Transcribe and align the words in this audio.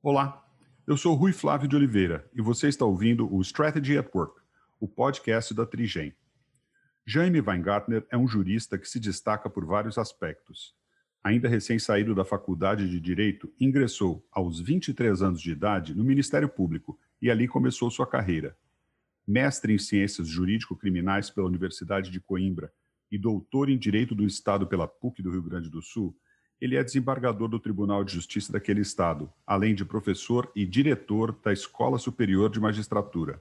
Olá, 0.00 0.48
eu 0.86 0.96
sou 0.96 1.12
Rui 1.16 1.32
Flávio 1.32 1.68
de 1.68 1.74
Oliveira 1.74 2.30
e 2.32 2.40
você 2.40 2.68
está 2.68 2.84
ouvindo 2.84 3.34
o 3.34 3.40
Strategy 3.42 3.98
at 3.98 4.08
Work, 4.14 4.40
o 4.78 4.86
podcast 4.86 5.52
da 5.52 5.66
Trigem. 5.66 6.14
Jaime 7.04 7.40
Weingartner 7.40 8.06
é 8.08 8.16
um 8.16 8.28
jurista 8.28 8.78
que 8.78 8.88
se 8.88 9.00
destaca 9.00 9.50
por 9.50 9.66
vários 9.66 9.98
aspectos. 9.98 10.72
Ainda 11.22 11.48
recém-saído 11.48 12.14
da 12.14 12.24
faculdade 12.24 12.88
de 12.88 13.00
Direito, 13.00 13.52
ingressou, 13.58 14.24
aos 14.30 14.60
23 14.60 15.20
anos 15.20 15.42
de 15.42 15.50
idade, 15.50 15.96
no 15.96 16.04
Ministério 16.04 16.48
Público 16.48 16.96
e 17.20 17.28
ali 17.28 17.48
começou 17.48 17.90
sua 17.90 18.06
carreira. 18.06 18.56
Mestre 19.26 19.74
em 19.74 19.78
Ciências 19.78 20.28
Jurídico-Criminais 20.28 21.28
pela 21.28 21.48
Universidade 21.48 22.12
de 22.12 22.20
Coimbra 22.20 22.72
e 23.10 23.18
doutor 23.18 23.68
em 23.68 23.76
Direito 23.76 24.14
do 24.14 24.24
Estado 24.24 24.64
pela 24.64 24.86
PUC 24.86 25.20
do 25.24 25.32
Rio 25.32 25.42
Grande 25.42 25.68
do 25.68 25.82
Sul, 25.82 26.16
ele 26.60 26.76
é 26.76 26.82
desembargador 26.82 27.48
do 27.48 27.58
Tribunal 27.58 28.02
de 28.02 28.12
Justiça 28.12 28.52
daquele 28.52 28.80
estado, 28.80 29.32
além 29.46 29.74
de 29.74 29.84
professor 29.84 30.50
e 30.54 30.66
diretor 30.66 31.38
da 31.42 31.52
Escola 31.52 31.98
Superior 31.98 32.50
de 32.50 32.58
Magistratura. 32.58 33.40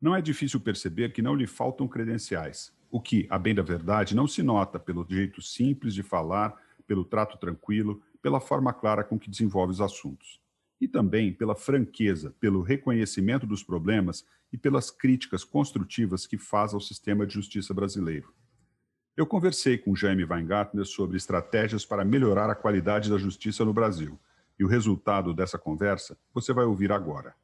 Não 0.00 0.14
é 0.14 0.22
difícil 0.22 0.60
perceber 0.60 1.12
que 1.12 1.22
não 1.22 1.34
lhe 1.34 1.46
faltam 1.46 1.88
credenciais, 1.88 2.72
o 2.90 3.00
que, 3.00 3.26
a 3.30 3.38
bem 3.38 3.54
da 3.54 3.62
verdade, 3.62 4.14
não 4.14 4.28
se 4.28 4.42
nota 4.42 4.78
pelo 4.78 5.06
jeito 5.08 5.40
simples 5.40 5.94
de 5.94 6.02
falar, 6.02 6.56
pelo 6.86 7.04
trato 7.04 7.38
tranquilo, 7.38 8.02
pela 8.20 8.40
forma 8.40 8.72
clara 8.72 9.02
com 9.02 9.18
que 9.18 9.30
desenvolve 9.30 9.72
os 9.72 9.80
assuntos. 9.80 10.40
E 10.80 10.86
também 10.86 11.32
pela 11.32 11.54
franqueza, 11.54 12.34
pelo 12.38 12.62
reconhecimento 12.62 13.46
dos 13.46 13.62
problemas 13.62 14.24
e 14.52 14.58
pelas 14.58 14.90
críticas 14.90 15.42
construtivas 15.42 16.26
que 16.26 16.36
faz 16.36 16.74
ao 16.74 16.80
sistema 16.80 17.26
de 17.26 17.34
justiça 17.34 17.72
brasileiro. 17.72 18.32
Eu 19.14 19.26
conversei 19.26 19.76
com 19.76 19.94
Jaime 19.94 20.24
Weingartner 20.24 20.86
sobre 20.86 21.18
estratégias 21.18 21.84
para 21.84 22.02
melhorar 22.02 22.48
a 22.48 22.54
qualidade 22.54 23.10
da 23.10 23.18
justiça 23.18 23.62
no 23.62 23.72
Brasil. 23.72 24.18
E 24.58 24.64
o 24.64 24.66
resultado 24.66 25.34
dessa 25.34 25.58
conversa 25.58 26.16
você 26.32 26.50
vai 26.50 26.64
ouvir 26.64 26.90
agora. 26.90 27.34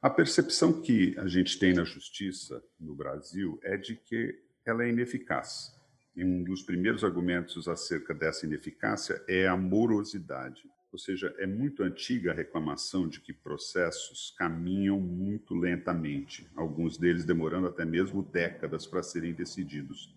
A 0.00 0.08
percepção 0.08 0.80
que 0.80 1.18
a 1.18 1.26
gente 1.26 1.58
tem 1.58 1.74
na 1.74 1.82
justiça 1.82 2.62
no 2.78 2.94
Brasil 2.94 3.58
é 3.64 3.76
de 3.76 3.96
que 3.96 4.32
ela 4.64 4.84
é 4.84 4.88
ineficaz. 4.88 5.74
E 6.14 6.24
um 6.24 6.44
dos 6.44 6.62
primeiros 6.62 7.02
argumentos 7.02 7.66
acerca 7.66 8.14
dessa 8.14 8.46
ineficácia 8.46 9.20
é 9.26 9.48
a 9.48 9.56
morosidade. 9.56 10.62
Ou 10.92 10.98
seja, 10.98 11.34
é 11.38 11.46
muito 11.46 11.82
antiga 11.82 12.32
a 12.32 12.34
reclamação 12.34 13.08
de 13.08 13.18
que 13.18 13.32
processos 13.32 14.34
caminham 14.36 15.00
muito 15.00 15.54
lentamente, 15.54 16.46
alguns 16.54 16.98
deles 16.98 17.24
demorando 17.24 17.66
até 17.66 17.82
mesmo 17.82 18.22
décadas 18.22 18.86
para 18.86 19.02
serem 19.02 19.32
decididos. 19.32 20.14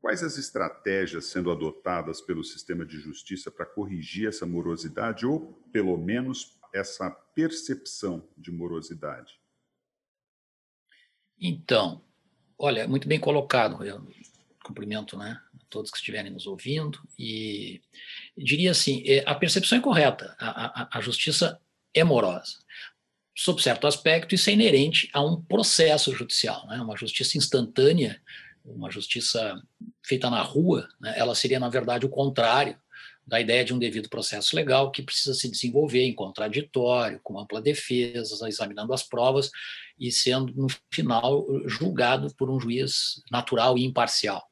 Quais 0.00 0.22
as 0.22 0.38
estratégias 0.38 1.26
sendo 1.26 1.50
adotadas 1.50 2.20
pelo 2.20 2.44
sistema 2.44 2.86
de 2.86 2.98
justiça 3.00 3.50
para 3.50 3.66
corrigir 3.66 4.28
essa 4.28 4.46
morosidade 4.46 5.26
ou, 5.26 5.60
pelo 5.72 5.96
menos, 5.96 6.56
essa 6.72 7.10
percepção 7.10 8.22
de 8.36 8.52
morosidade? 8.52 9.40
Então, 11.40 12.00
olha, 12.56 12.86
muito 12.86 13.08
bem 13.08 13.18
colocado. 13.18 13.78
Cumprimento 14.68 15.16
né, 15.16 15.40
todos 15.70 15.90
que 15.90 15.96
estiverem 15.96 16.30
nos 16.30 16.46
ouvindo 16.46 17.00
e 17.18 17.80
diria 18.36 18.70
assim: 18.70 19.02
é, 19.06 19.24
a 19.26 19.34
percepção 19.34 19.78
é 19.78 19.80
correta, 19.80 20.36
a, 20.38 20.82
a, 20.82 20.98
a 20.98 21.00
justiça 21.00 21.58
é 21.94 22.04
morosa. 22.04 22.58
Sob 23.34 23.62
certo 23.62 23.86
aspecto, 23.86 24.34
isso 24.34 24.50
é 24.50 24.52
inerente 24.52 25.08
a 25.12 25.24
um 25.24 25.40
processo 25.40 26.14
judicial, 26.14 26.66
né? 26.66 26.80
uma 26.82 26.96
justiça 26.96 27.38
instantânea, 27.38 28.20
uma 28.62 28.90
justiça 28.90 29.62
feita 30.04 30.28
na 30.28 30.42
rua, 30.42 30.86
né? 31.00 31.14
ela 31.16 31.34
seria, 31.34 31.58
na 31.58 31.70
verdade, 31.70 32.04
o 32.04 32.10
contrário 32.10 32.78
da 33.26 33.40
ideia 33.40 33.64
de 33.64 33.72
um 33.72 33.78
devido 33.78 34.08
processo 34.08 34.56
legal 34.56 34.90
que 34.90 35.02
precisa 35.02 35.34
se 35.34 35.50
desenvolver 35.50 36.02
em 36.02 36.14
contraditório, 36.14 37.20
com 37.22 37.38
ampla 37.38 37.60
defesa, 37.60 38.48
examinando 38.48 38.92
as 38.92 39.02
provas 39.02 39.50
e 39.98 40.10
sendo, 40.10 40.52
no 40.54 40.66
final, 40.90 41.46
julgado 41.66 42.34
por 42.34 42.50
um 42.50 42.58
juiz 42.58 43.22
natural 43.30 43.76
e 43.76 43.84
imparcial. 43.84 44.47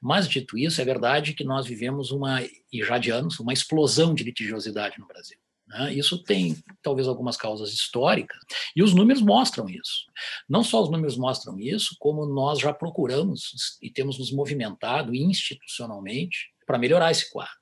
Mas, 0.00 0.28
dito 0.28 0.56
isso, 0.56 0.80
é 0.80 0.84
verdade 0.84 1.34
que 1.34 1.44
nós 1.44 1.66
vivemos 1.66 2.10
uma, 2.10 2.42
e 2.42 2.82
já 2.82 2.96
de 2.98 3.10
anos, 3.10 3.38
uma 3.38 3.52
explosão 3.52 4.14
de 4.14 4.24
litigiosidade 4.24 4.98
no 4.98 5.06
Brasil. 5.06 5.38
Né? 5.70 5.94
Isso 5.94 6.22
tem 6.22 6.56
talvez 6.82 7.06
algumas 7.06 7.36
causas 7.36 7.72
históricas, 7.72 8.38
e 8.74 8.82
os 8.82 8.94
números 8.94 9.22
mostram 9.22 9.68
isso. 9.68 10.04
Não 10.48 10.64
só 10.64 10.82
os 10.82 10.90
números 10.90 11.16
mostram 11.16 11.58
isso, 11.60 11.94
como 11.98 12.26
nós 12.26 12.58
já 12.58 12.72
procuramos 12.72 13.78
e 13.80 13.90
temos 13.90 14.18
nos 14.18 14.32
movimentado 14.32 15.14
institucionalmente 15.14 16.48
para 16.66 16.78
melhorar 16.78 17.10
esse 17.10 17.30
quadro. 17.30 17.60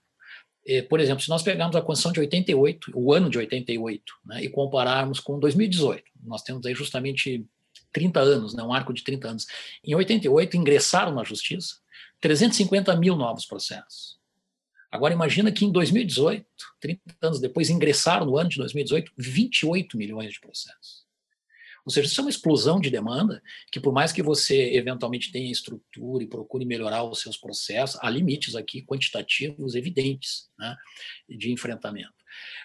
É, 0.67 0.83
por 0.83 1.01
exemplo, 1.01 1.23
se 1.23 1.31
nós 1.31 1.43
pegarmos 1.43 1.77
a 1.77 1.81
Constituição 1.81 2.13
de 2.13 2.21
88, 2.21 2.93
o 2.95 3.13
ano 3.13 3.31
de 3.31 3.39
88, 3.39 4.03
né, 4.27 4.45
e 4.45 4.49
compararmos 4.49 5.19
com 5.19 5.39
2018, 5.39 6.05
nós 6.23 6.43
temos 6.43 6.65
aí 6.67 6.75
justamente 6.75 7.47
30 7.93 8.21
anos, 8.21 8.55
né, 8.55 8.63
um 8.63 8.73
arco 8.73 8.93
de 8.93 9.03
30 9.03 9.29
anos. 9.29 9.47
Em 9.83 9.95
88, 9.95 10.57
ingressaram 10.57 11.15
na 11.15 11.25
Justiça 11.25 11.77
350 12.21 12.95
mil 12.97 13.17
novos 13.17 13.47
processos. 13.47 14.19
Agora, 14.91 15.13
imagina 15.13 15.53
que 15.53 15.65
em 15.65 15.73
2018, 15.73 16.47
30 16.81 17.03
anos 17.21 17.41
depois, 17.41 17.69
ingressaram 17.69 18.25
no 18.25 18.39
ano 18.39 18.49
de 18.49 18.57
2018 18.57 19.13
28 19.17 19.97
milhões 19.99 20.33
de 20.33 20.41
processos. 20.41 21.07
Ou 21.85 21.93
seja, 21.93 22.07
isso 22.07 22.21
é 22.21 22.25
uma 22.25 22.31
explosão 22.31 22.79
de 22.79 22.91
demanda 22.91 23.43
que, 23.73 23.81
por 23.81 23.93
mais 23.95 24.13
que 24.13 24.23
você 24.23 24.75
eventualmente 24.75 25.33
tenha 25.33 25.51
estrutura 25.51 26.23
e 26.23 26.27
procure 26.27 26.65
melhorar 26.65 27.03
os 27.05 27.21
seus 27.21 27.37
processos, 27.37 27.99
há 28.03 28.11
limites 28.11 28.55
aqui 28.55 28.83
quantitativos 28.83 29.75
evidentes 29.75 30.51
né, 30.59 30.77
de 31.29 31.51
enfrentamento. 31.51 32.13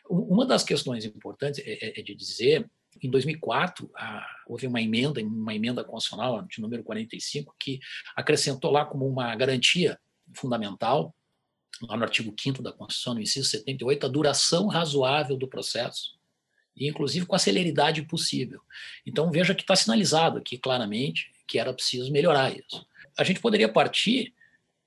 Uma 0.09 0.45
das 0.45 0.63
questões 0.63 1.05
importantes 1.05 1.61
é, 1.65 1.71
é, 1.71 1.99
é 1.99 2.03
de 2.03 2.13
dizer 2.13 2.69
em 3.01 3.09
2004, 3.09 3.89
houve 4.47 4.67
uma 4.67 4.81
emenda, 4.81 5.21
uma 5.21 5.55
emenda 5.55 5.83
constitucional 5.83 6.41
de 6.43 6.61
número 6.61 6.83
45, 6.83 7.55
que 7.59 7.79
acrescentou 8.15 8.71
lá 8.71 8.85
como 8.85 9.07
uma 9.07 9.35
garantia 9.35 9.99
fundamental, 10.35 11.15
lá 11.81 11.97
no 11.97 12.03
artigo 12.03 12.33
5 12.39 12.61
da 12.61 12.71
Constituição, 12.71 13.15
no 13.15 13.21
inciso 13.21 13.49
78, 13.49 14.05
a 14.05 14.09
duração 14.09 14.67
razoável 14.67 15.35
do 15.35 15.47
processo, 15.47 16.17
e 16.75 16.87
inclusive 16.87 17.25
com 17.25 17.35
a 17.35 17.39
celeridade 17.39 18.01
possível. 18.03 18.61
Então, 19.05 19.31
veja 19.31 19.53
que 19.53 19.61
está 19.61 19.75
sinalizado 19.75 20.39
aqui 20.39 20.57
claramente 20.57 21.31
que 21.47 21.59
era 21.59 21.73
preciso 21.73 22.11
melhorar 22.11 22.51
isso. 22.51 22.85
A 23.17 23.23
gente 23.23 23.39
poderia 23.39 23.67
partir 23.67 24.33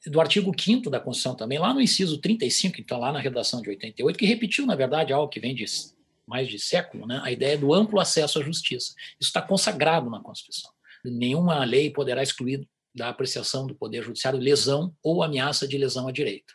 do 0.07 0.21
artigo 0.21 0.53
5 0.59 0.89
da 0.89 1.01
Constituição 1.01 1.37
também, 1.37 1.59
lá 1.59 1.75
no 1.75 1.81
inciso 1.81 2.19
35, 2.19 2.81
então 2.81 2.99
lá 2.99 3.13
na 3.13 3.21
redação 3.21 3.61
de 3.61 3.69
88, 3.69 4.19
que 4.19 4.27
repetiu, 4.27 4.65
na 4.65 4.75
verdade, 4.75 5.13
algo 5.13 5.29
que 5.29 5.41
vem 5.41 5.55
de 5.55 5.65
mais 6.27 6.49
de 6.49 6.59
século, 6.59 7.07
né, 7.07 7.21
a 7.23 7.31
ideia 7.31 7.57
do 7.57 7.73
amplo 7.73 8.01
acesso 8.01 8.39
à 8.39 8.43
justiça. 8.43 8.95
Isso 9.21 9.29
está 9.29 9.41
consagrado 9.41 10.11
na 10.11 10.21
Constituição. 10.21 10.71
Nenhuma 11.05 11.65
lei 11.65 11.91
poderá 11.91 12.23
excluir 12.23 12.67
da 12.95 13.09
apreciação 13.09 13.67
do 13.67 13.75
Poder 13.75 14.03
Judiciário 14.03 14.41
lesão 14.41 14.95
ou 15.03 15.23
ameaça 15.23 15.69
de 15.69 15.77
lesão 15.77 16.09
a 16.09 16.13
direito. 16.13 16.55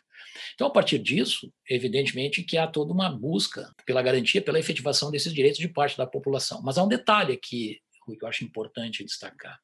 Então, 0.54 0.66
a 0.66 0.70
partir 0.70 0.98
disso, 0.98 1.52
evidentemente 1.68 2.42
que 2.42 2.58
há 2.58 2.66
toda 2.66 2.92
uma 2.92 3.08
busca 3.10 3.72
pela 3.86 4.02
garantia, 4.02 4.42
pela 4.42 4.58
efetivação 4.58 5.10
desses 5.10 5.32
direitos 5.32 5.60
de 5.60 5.68
parte 5.68 5.96
da 5.96 6.06
população. 6.06 6.60
Mas 6.62 6.78
há 6.78 6.82
um 6.82 6.88
detalhe 6.88 7.32
aqui, 7.32 7.80
que 8.04 8.24
eu 8.24 8.28
acho 8.28 8.44
importante 8.44 9.04
destacar. 9.04 9.58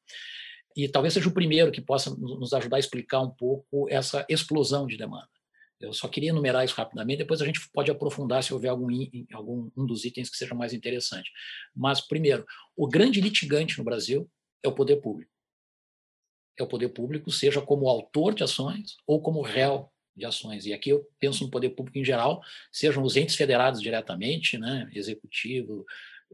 E 0.75 0.87
talvez 0.87 1.13
seja 1.13 1.27
o 1.27 1.33
primeiro 1.33 1.71
que 1.71 1.81
possa 1.81 2.09
nos 2.15 2.53
ajudar 2.53 2.77
a 2.77 2.79
explicar 2.79 3.19
um 3.19 3.29
pouco 3.29 3.87
essa 3.89 4.25
explosão 4.29 4.87
de 4.87 4.97
demanda. 4.97 5.27
Eu 5.79 5.93
só 5.93 6.07
queria 6.07 6.29
enumerar 6.29 6.65
isso 6.65 6.75
rapidamente, 6.75 7.19
depois 7.19 7.41
a 7.41 7.45
gente 7.45 7.69
pode 7.71 7.89
aprofundar 7.89 8.43
se 8.43 8.53
houver 8.53 8.69
algum, 8.69 8.87
algum 9.33 9.71
um 9.77 9.85
dos 9.85 10.03
itens 10.03 10.29
que 10.29 10.37
seja 10.37 10.53
mais 10.53 10.73
interessante. 10.73 11.31
Mas, 11.73 12.01
primeiro, 12.01 12.45
o 12.75 12.87
grande 12.87 13.21
litigante 13.21 13.77
no 13.77 13.83
Brasil 13.83 14.29
é 14.61 14.67
o 14.67 14.75
poder 14.75 14.97
público. 14.97 15.31
É 16.57 16.63
o 16.63 16.67
poder 16.67 16.89
público, 16.89 17.31
seja 17.31 17.61
como 17.61 17.87
autor 17.87 18.33
de 18.33 18.43
ações 18.43 18.97
ou 19.07 19.21
como 19.21 19.41
réu 19.41 19.89
de 20.15 20.25
ações. 20.25 20.65
E 20.65 20.73
aqui 20.73 20.89
eu 20.89 21.07
penso 21.17 21.45
no 21.45 21.49
poder 21.49 21.69
público 21.69 21.97
em 21.97 22.03
geral, 22.03 22.41
sejam 22.71 23.01
os 23.01 23.15
entes 23.15 23.35
federados 23.35 23.81
diretamente, 23.81 24.57
né, 24.57 24.89
executivo, 24.93 25.85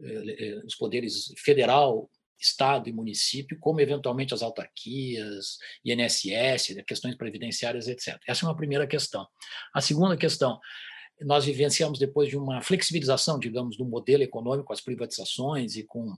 eh, 0.02 0.36
eh, 0.38 0.62
os 0.66 0.74
poderes 0.74 1.32
federal, 1.38 2.10
Estado 2.38 2.88
e 2.88 2.92
município, 2.92 3.58
como 3.58 3.80
eventualmente 3.80 4.34
as 4.34 4.42
autarquias, 4.42 5.58
INSS, 5.84 6.82
questões 6.86 7.14
previdenciárias, 7.16 7.88
etc. 7.88 8.18
Essa 8.26 8.44
é 8.44 8.48
uma 8.48 8.56
primeira 8.56 8.86
questão. 8.86 9.26
A 9.74 9.80
segunda 9.80 10.16
questão, 10.16 10.60
nós 11.22 11.44
vivenciamos 11.44 11.98
depois 11.98 12.28
de 12.28 12.36
uma 12.36 12.60
flexibilização, 12.60 13.38
digamos, 13.38 13.76
do 13.76 13.84
modelo 13.84 14.22
econômico, 14.22 14.72
as 14.72 14.80
privatizações 14.80 15.76
e 15.76 15.82
com 15.82 16.14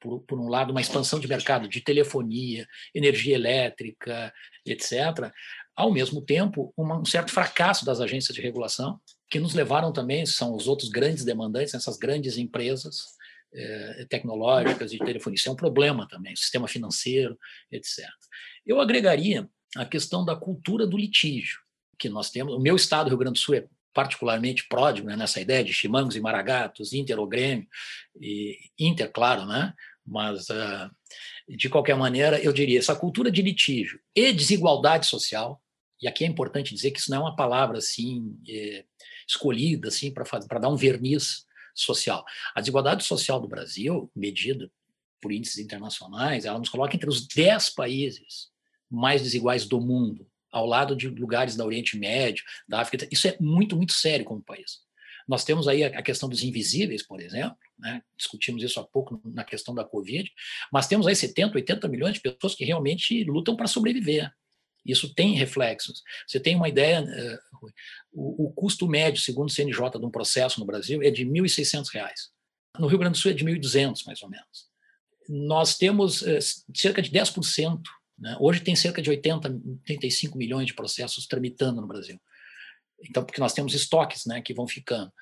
por, 0.00 0.20
por, 0.20 0.40
um 0.40 0.48
lado, 0.48 0.70
uma 0.70 0.80
expansão 0.80 1.20
de 1.20 1.28
mercado 1.28 1.68
de 1.68 1.80
telefonia, 1.80 2.66
energia 2.94 3.34
elétrica, 3.34 4.32
etc. 4.64 5.30
Ao 5.76 5.92
mesmo 5.92 6.20
tempo, 6.22 6.72
uma, 6.76 6.98
um 6.98 7.04
certo 7.04 7.30
fracasso 7.30 7.84
das 7.84 8.00
agências 8.00 8.34
de 8.34 8.40
regulação, 8.40 8.98
que 9.28 9.38
nos 9.38 9.54
levaram 9.54 9.92
também, 9.92 10.24
são 10.24 10.54
os 10.54 10.66
outros 10.66 10.88
grandes 10.88 11.24
demandantes, 11.24 11.74
essas 11.74 11.96
grandes 11.96 12.38
empresas, 12.38 13.15
tecnológicas 14.08 14.90
de 14.90 14.98
telefonia. 14.98 15.36
Isso 15.36 15.48
é 15.48 15.52
um 15.52 15.56
problema 15.56 16.06
também, 16.08 16.36
sistema 16.36 16.68
financeiro, 16.68 17.38
etc. 17.70 18.04
Eu 18.66 18.80
agregaria 18.80 19.48
a 19.76 19.84
questão 19.84 20.24
da 20.24 20.36
cultura 20.36 20.86
do 20.86 20.96
litígio, 20.96 21.60
que 21.98 22.08
nós 22.08 22.30
temos. 22.30 22.54
O 22.54 22.60
meu 22.60 22.76
estado, 22.76 23.08
Rio 23.08 23.18
Grande 23.18 23.34
do 23.34 23.38
Sul, 23.38 23.54
é 23.54 23.66
particularmente 23.92 24.68
pródigo 24.68 25.08
né, 25.08 25.16
nessa 25.16 25.40
ideia 25.40 25.64
de 25.64 25.72
chimangos 25.72 26.16
e 26.16 26.20
maragatos, 26.20 26.92
Inter 26.92 27.18
ou 27.18 27.26
Grêmio, 27.26 27.66
e 28.20 28.58
Inter, 28.78 29.10
claro, 29.10 29.46
né? 29.46 29.72
mas, 30.06 30.48
uh, 30.50 30.90
de 31.48 31.68
qualquer 31.68 31.96
maneira, 31.96 32.38
eu 32.40 32.52
diria, 32.52 32.78
essa 32.78 32.94
cultura 32.94 33.30
de 33.30 33.42
litígio 33.42 33.98
e 34.14 34.32
desigualdade 34.32 35.06
social, 35.06 35.60
e 36.00 36.06
aqui 36.06 36.24
é 36.24 36.26
importante 36.26 36.74
dizer 36.74 36.90
que 36.90 37.00
isso 37.00 37.10
não 37.10 37.18
é 37.18 37.20
uma 37.20 37.36
palavra 37.36 37.78
assim 37.78 38.38
é, 38.46 38.84
escolhida 39.26 39.88
assim 39.88 40.12
para 40.12 40.58
dar 40.58 40.68
um 40.68 40.76
verniz 40.76 41.45
social. 41.80 42.24
A 42.54 42.60
desigualdade 42.60 43.04
social 43.04 43.40
do 43.40 43.48
Brasil, 43.48 44.10
medida 44.14 44.70
por 45.20 45.32
índices 45.32 45.58
internacionais, 45.58 46.44
ela 46.44 46.58
nos 46.58 46.68
coloca 46.68 46.94
entre 46.94 47.08
os 47.08 47.26
10 47.26 47.70
países 47.70 48.50
mais 48.90 49.22
desiguais 49.22 49.66
do 49.66 49.80
mundo 49.80 50.26
ao 50.50 50.66
lado 50.66 50.96
de 50.96 51.08
lugares 51.08 51.56
da 51.56 51.64
Oriente 51.64 51.98
Médio, 51.98 52.44
da 52.68 52.80
África. 52.80 53.06
Isso 53.10 53.28
é 53.28 53.36
muito, 53.40 53.76
muito 53.76 53.92
sério 53.92 54.24
como 54.24 54.42
país. 54.42 54.80
Nós 55.28 55.44
temos 55.44 55.66
aí 55.66 55.82
a 55.82 56.02
questão 56.02 56.28
dos 56.28 56.44
invisíveis, 56.44 57.02
por 57.02 57.20
exemplo, 57.20 57.58
né? 57.78 58.00
discutimos 58.16 58.62
isso 58.62 58.78
há 58.78 58.84
pouco 58.84 59.20
na 59.24 59.42
questão 59.42 59.74
da 59.74 59.84
Covid, 59.84 60.30
mas 60.72 60.86
temos 60.86 61.06
aí 61.06 61.16
70, 61.16 61.56
80 61.56 61.88
milhões 61.88 62.14
de 62.14 62.20
pessoas 62.20 62.54
que 62.54 62.64
realmente 62.64 63.24
lutam 63.24 63.56
para 63.56 63.66
sobreviver. 63.66 64.32
Isso 64.86 65.12
tem 65.14 65.34
reflexos. 65.34 66.02
Você 66.26 66.38
tem 66.38 66.56
uma 66.56 66.68
ideia, 66.68 67.02
uh, 67.02 67.66
o, 68.12 68.46
o, 68.46 68.52
custo 68.52 68.86
médio, 68.86 69.20
segundo 69.20 69.48
o 69.48 69.52
CNJ, 69.52 69.98
de 69.98 70.06
um 70.06 70.10
processo 70.10 70.60
no 70.60 70.66
Brasil 70.66 71.02
é 71.02 71.10
de 71.10 71.24
R$ 71.24 71.30
1.600. 71.30 71.84
No 72.78 72.86
Rio 72.86 72.98
Grande 72.98 73.18
do 73.18 73.20
Sul 73.20 73.30
é 73.30 73.34
de 73.34 73.44
1.200, 73.44 74.04
mais 74.06 74.22
ou 74.22 74.28
menos. 74.28 74.66
Nós 75.28 75.76
temos 75.76 76.22
uh, 76.22 76.38
cerca 76.74 77.02
de 77.02 77.10
10% 77.10 77.80
né? 78.18 78.36
Hoje 78.40 78.60
tem 78.60 78.74
cerca 78.74 79.02
de 79.02 79.10
80, 79.10 79.48
85 79.88 80.38
milhões 80.38 80.66
de 80.66 80.74
processos 80.74 81.26
tramitando 81.26 81.80
no 81.80 81.86
Brasil. 81.86 82.20
Então, 83.02 83.24
porque 83.24 83.40
nós 83.40 83.52
temos 83.52 83.74
estoques 83.74 84.24
né, 84.24 84.40
que 84.40 84.54
vão 84.54 84.66
ficando. 84.66 85.12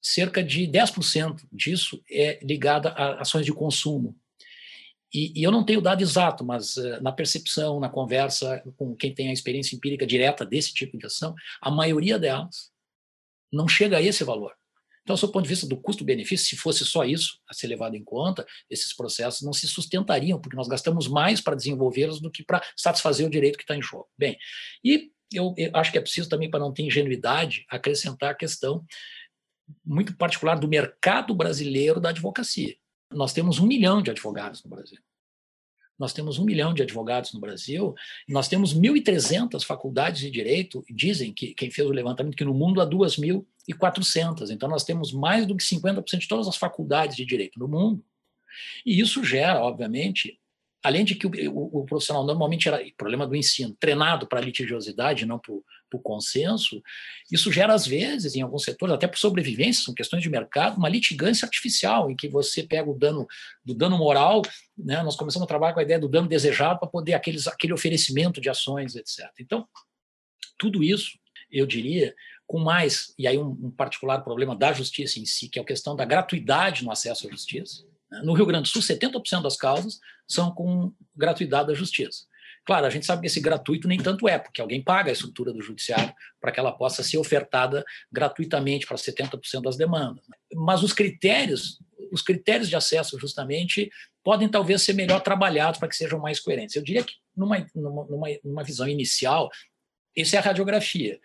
Cerca 0.00 0.42
de 0.42 0.62
10% 0.68 1.42
disso 1.50 2.02
é 2.08 2.38
ligado 2.44 2.86
a 2.88 3.20
ações 3.20 3.44
de 3.44 3.52
consumo. 3.52 4.16
E, 5.12 5.40
e 5.40 5.42
eu 5.42 5.50
não 5.50 5.64
tenho 5.64 5.80
dado 5.80 6.02
exato, 6.02 6.44
mas 6.44 6.76
uh, 6.76 7.02
na 7.02 7.12
percepção, 7.12 7.80
na 7.80 7.88
conversa 7.88 8.62
com 8.76 8.94
quem 8.94 9.14
tem 9.14 9.28
a 9.28 9.32
experiência 9.32 9.76
empírica 9.76 10.06
direta 10.06 10.44
desse 10.44 10.74
tipo 10.74 10.98
de 10.98 11.06
ação, 11.06 11.34
a 11.60 11.70
maioria 11.70 12.18
delas 12.18 12.70
não 13.52 13.68
chega 13.68 13.98
a 13.98 14.02
esse 14.02 14.24
valor. 14.24 14.52
Então, 15.06 15.14
do 15.14 15.28
ponto 15.30 15.44
de 15.44 15.48
vista 15.48 15.68
do 15.68 15.76
custo-benefício, 15.76 16.48
se 16.48 16.56
fosse 16.56 16.84
só 16.84 17.04
isso 17.04 17.38
a 17.48 17.54
ser 17.54 17.68
levado 17.68 17.94
em 17.94 18.02
conta, 18.02 18.44
esses 18.68 18.92
processos 18.92 19.42
não 19.42 19.52
se 19.52 19.68
sustentariam, 19.68 20.40
porque 20.40 20.56
nós 20.56 20.66
gastamos 20.66 21.06
mais 21.06 21.40
para 21.40 21.54
desenvolvê-los 21.54 22.20
do 22.20 22.28
que 22.28 22.42
para 22.42 22.60
satisfazer 22.76 23.24
o 23.24 23.30
direito 23.30 23.56
que 23.56 23.62
está 23.62 23.76
em 23.76 23.82
jogo. 23.82 24.08
Bem, 24.18 24.36
e 24.84 25.12
eu, 25.32 25.54
eu 25.56 25.70
acho 25.74 25.92
que 25.92 25.98
é 25.98 26.00
preciso 26.00 26.28
também, 26.28 26.50
para 26.50 26.58
não 26.58 26.72
ter 26.72 26.82
ingenuidade, 26.82 27.64
acrescentar 27.68 28.30
a 28.30 28.34
questão 28.34 28.84
muito 29.84 30.16
particular 30.16 30.58
do 30.58 30.66
mercado 30.66 31.32
brasileiro 31.36 32.00
da 32.00 32.08
advocacia. 32.08 32.74
Nós 33.12 33.32
temos 33.32 33.58
um 33.58 33.66
milhão 33.66 34.02
de 34.02 34.10
advogados 34.10 34.62
no 34.62 34.70
Brasil. 34.70 34.98
Nós 35.98 36.12
temos 36.12 36.38
um 36.38 36.44
milhão 36.44 36.74
de 36.74 36.82
advogados 36.82 37.32
no 37.32 37.40
Brasil, 37.40 37.94
nós 38.28 38.48
temos 38.48 38.74
1.300 38.74 39.64
faculdades 39.64 40.20
de 40.20 40.30
direito, 40.30 40.84
dizem 40.90 41.32
que 41.32 41.54
quem 41.54 41.70
fez 41.70 41.88
o 41.88 41.92
levantamento 41.92 42.36
que 42.36 42.44
no 42.44 42.52
mundo 42.52 42.82
há 42.82 42.86
2.400. 42.86 44.50
Então 44.50 44.68
nós 44.68 44.84
temos 44.84 45.10
mais 45.10 45.46
do 45.46 45.56
que 45.56 45.64
50% 45.64 46.18
de 46.18 46.28
todas 46.28 46.48
as 46.48 46.56
faculdades 46.56 47.16
de 47.16 47.24
direito 47.24 47.58
no 47.58 47.66
mundo. 47.66 48.04
E 48.84 49.00
isso 49.00 49.24
gera, 49.24 49.60
obviamente, 49.60 50.38
além 50.82 51.04
de 51.04 51.14
que 51.14 51.26
o, 51.26 51.30
o, 51.50 51.80
o 51.80 51.84
profissional 51.84 52.24
normalmente 52.24 52.68
era 52.68 52.80
problema 52.96 53.26
do 53.26 53.34
ensino, 53.34 53.76
treinado 53.78 54.26
para 54.26 54.40
litigiosidade, 54.40 55.26
não 55.26 55.38
para 55.38 55.52
o 55.52 56.02
consenso, 56.02 56.82
isso 57.30 57.50
gera, 57.50 57.74
às 57.74 57.86
vezes, 57.86 58.34
em 58.34 58.42
alguns 58.42 58.64
setores, 58.64 58.94
até 58.94 59.06
por 59.06 59.18
sobrevivência, 59.18 59.84
são 59.84 59.94
questões 59.94 60.22
de 60.22 60.30
mercado, 60.30 60.76
uma 60.76 60.88
litigância 60.88 61.44
artificial, 61.44 62.10
em 62.10 62.16
que 62.16 62.28
você 62.28 62.62
pega 62.62 62.88
o 62.88 62.98
dano 62.98 63.26
do 63.64 63.74
dano 63.74 63.98
moral, 63.98 64.42
né, 64.76 65.02
nós 65.02 65.16
começamos 65.16 65.44
a 65.44 65.48
trabalhar 65.48 65.74
com 65.74 65.80
a 65.80 65.82
ideia 65.82 65.98
do 65.98 66.08
dano 66.08 66.28
desejado 66.28 66.78
para 66.78 66.88
poder 66.88 67.14
aqueles, 67.14 67.46
aquele 67.46 67.72
oferecimento 67.72 68.40
de 68.40 68.48
ações, 68.48 68.94
etc. 68.94 69.28
Então, 69.40 69.66
tudo 70.58 70.82
isso, 70.82 71.18
eu 71.50 71.66
diria, 71.66 72.14
com 72.46 72.60
mais, 72.60 73.12
e 73.18 73.26
aí 73.26 73.36
um, 73.38 73.50
um 73.62 73.70
particular 73.70 74.22
problema 74.22 74.54
da 74.54 74.72
justiça 74.72 75.18
em 75.18 75.26
si, 75.26 75.48
que 75.48 75.58
é 75.58 75.62
a 75.62 75.66
questão 75.66 75.96
da 75.96 76.04
gratuidade 76.04 76.84
no 76.84 76.92
acesso 76.92 77.26
à 77.26 77.30
justiça. 77.30 77.84
Né. 78.10 78.20
No 78.22 78.34
Rio 78.34 78.46
Grande 78.46 78.64
do 78.64 78.68
Sul, 78.68 78.82
70% 78.82 79.42
das 79.42 79.56
causas 79.56 79.98
são 80.26 80.52
com 80.52 80.92
gratuidade 81.14 81.68
da 81.68 81.74
justiça. 81.74 82.24
Claro, 82.64 82.84
a 82.84 82.90
gente 82.90 83.06
sabe 83.06 83.20
que 83.20 83.28
esse 83.28 83.40
gratuito 83.40 83.86
nem 83.86 83.96
tanto 83.96 84.28
é, 84.28 84.40
porque 84.40 84.60
alguém 84.60 84.82
paga 84.82 85.08
a 85.08 85.12
estrutura 85.12 85.52
do 85.52 85.62
judiciário 85.62 86.12
para 86.40 86.50
que 86.50 86.58
ela 86.58 86.72
possa 86.72 87.00
ser 87.00 87.16
ofertada 87.16 87.84
gratuitamente 88.10 88.86
para 88.86 88.96
70% 88.96 89.62
das 89.62 89.76
demandas. 89.76 90.24
Mas 90.52 90.82
os 90.82 90.92
critérios, 90.92 91.78
os 92.10 92.22
critérios 92.22 92.68
de 92.68 92.74
acesso 92.74 93.20
justamente 93.20 93.88
podem 94.24 94.48
talvez 94.48 94.82
ser 94.82 94.94
melhor 94.94 95.20
trabalhados 95.20 95.78
para 95.78 95.88
que 95.88 95.94
sejam 95.94 96.18
mais 96.18 96.40
coerentes. 96.40 96.74
Eu 96.74 96.82
diria 96.82 97.04
que 97.04 97.14
numa, 97.36 97.64
numa, 97.72 98.28
numa 98.42 98.64
visão 98.64 98.88
inicial, 98.88 99.48
isso 100.16 100.34
é 100.34 100.38
a 100.40 100.42
radiografia. 100.42 101.20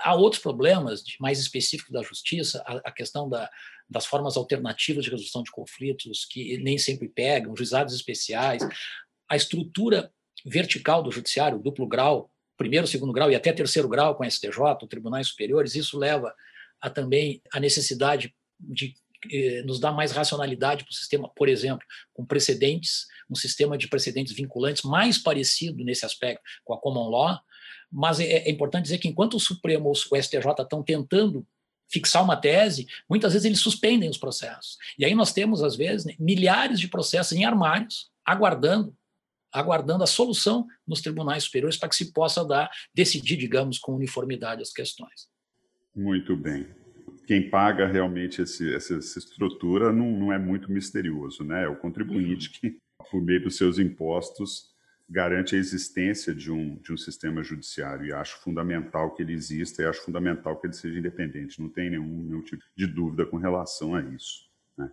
Há 0.00 0.14
outros 0.14 0.42
problemas 0.42 1.02
mais 1.18 1.38
específicos 1.38 1.92
da 1.92 2.02
justiça, 2.02 2.62
a 2.66 2.92
questão 2.92 3.26
da, 3.26 3.48
das 3.88 4.06
formas 4.06 4.36
alternativas 4.36 5.04
de 5.04 5.10
resolução 5.10 5.42
de 5.42 5.50
conflitos, 5.50 6.24
que 6.24 6.58
nem 6.58 6.78
sempre 6.78 7.08
pegam, 7.08 7.56
juizados 7.56 7.94
especiais, 7.94 8.62
a 9.28 9.36
estrutura 9.36 10.10
vertical 10.44 11.02
do 11.02 11.10
judiciário, 11.10 11.58
duplo 11.58 11.86
grau, 11.86 12.30
primeiro, 12.56 12.86
segundo 12.86 13.12
grau 13.12 13.30
e 13.30 13.34
até 13.34 13.52
terceiro 13.52 13.88
grau 13.88 14.14
com 14.14 14.28
STJ, 14.28 14.58
tribunais 14.88 15.28
superiores, 15.28 15.74
isso 15.74 15.98
leva 15.98 16.34
a 16.80 16.90
também 16.90 17.40
a 17.52 17.58
necessidade 17.58 18.34
de 18.60 18.94
eh, 19.30 19.62
nos 19.62 19.80
dar 19.80 19.92
mais 19.92 20.12
racionalidade 20.12 20.84
para 20.84 20.90
o 20.90 20.94
sistema, 20.94 21.30
por 21.34 21.48
exemplo, 21.48 21.86
com 22.12 22.24
precedentes, 22.24 23.06
um 23.30 23.34
sistema 23.34 23.78
de 23.78 23.88
precedentes 23.88 24.34
vinculantes 24.34 24.82
mais 24.82 25.18
parecido 25.18 25.82
nesse 25.82 26.04
aspecto 26.04 26.42
com 26.62 26.74
a 26.74 26.80
common 26.80 27.08
law, 27.08 27.40
mas 27.90 28.20
é, 28.20 28.24
é 28.24 28.50
importante 28.50 28.84
dizer 28.84 28.98
que 28.98 29.08
enquanto 29.08 29.34
o 29.34 29.40
Supremo 29.40 29.88
ou 29.88 29.92
o 29.92 30.22
STJ 30.22 30.50
estão 30.60 30.82
tentando 30.82 31.46
fixar 31.94 32.24
uma 32.24 32.36
tese, 32.36 32.86
muitas 33.08 33.32
vezes 33.32 33.46
eles 33.46 33.60
suspendem 33.60 34.10
os 34.10 34.18
processos. 34.18 34.76
E 34.98 35.04
aí 35.04 35.14
nós 35.14 35.32
temos, 35.32 35.62
às 35.62 35.76
vezes, 35.76 36.04
né, 36.04 36.14
milhares 36.18 36.80
de 36.80 36.88
processos 36.88 37.32
em 37.32 37.44
armários, 37.44 38.10
aguardando 38.24 38.94
aguardando 39.52 40.02
a 40.02 40.06
solução 40.08 40.66
nos 40.84 41.00
tribunais 41.00 41.44
superiores 41.44 41.76
para 41.76 41.88
que 41.88 41.94
se 41.94 42.12
possa 42.12 42.44
dar, 42.44 42.68
decidir, 42.92 43.36
digamos, 43.36 43.78
com 43.78 43.94
uniformidade 43.94 44.60
as 44.60 44.72
questões. 44.72 45.28
Muito 45.94 46.36
bem. 46.36 46.66
Quem 47.24 47.48
paga 47.48 47.86
realmente 47.86 48.42
esse, 48.42 48.74
essa, 48.74 48.96
essa, 48.96 49.20
estrutura 49.20 49.92
não, 49.92 50.10
não, 50.10 50.32
é 50.32 50.40
muito 50.40 50.72
misterioso, 50.72 51.44
né? 51.44 51.66
É 51.66 51.68
o 51.68 51.76
contribuinte 51.76 52.48
uhum. 52.48 52.54
que, 52.60 52.78
por 53.08 53.22
meio 53.22 53.44
dos 53.44 53.56
seus 53.56 53.78
impostos, 53.78 54.73
garante 55.14 55.54
a 55.54 55.58
existência 55.58 56.34
de 56.34 56.50
um, 56.50 56.74
de 56.74 56.92
um 56.92 56.96
sistema 56.96 57.40
judiciário. 57.40 58.04
E 58.04 58.12
acho 58.12 58.36
fundamental 58.42 59.14
que 59.14 59.22
ele 59.22 59.32
exista 59.32 59.80
e 59.80 59.86
acho 59.86 60.04
fundamental 60.04 60.60
que 60.60 60.66
ele 60.66 60.74
seja 60.74 60.98
independente. 60.98 61.62
Não 61.62 61.68
tem 61.68 61.88
nenhum, 61.88 62.24
nenhum 62.24 62.42
tipo 62.42 62.64
de 62.76 62.84
dúvida 62.84 63.24
com 63.24 63.36
relação 63.36 63.94
a 63.94 64.02
isso. 64.02 64.50
Né? 64.76 64.90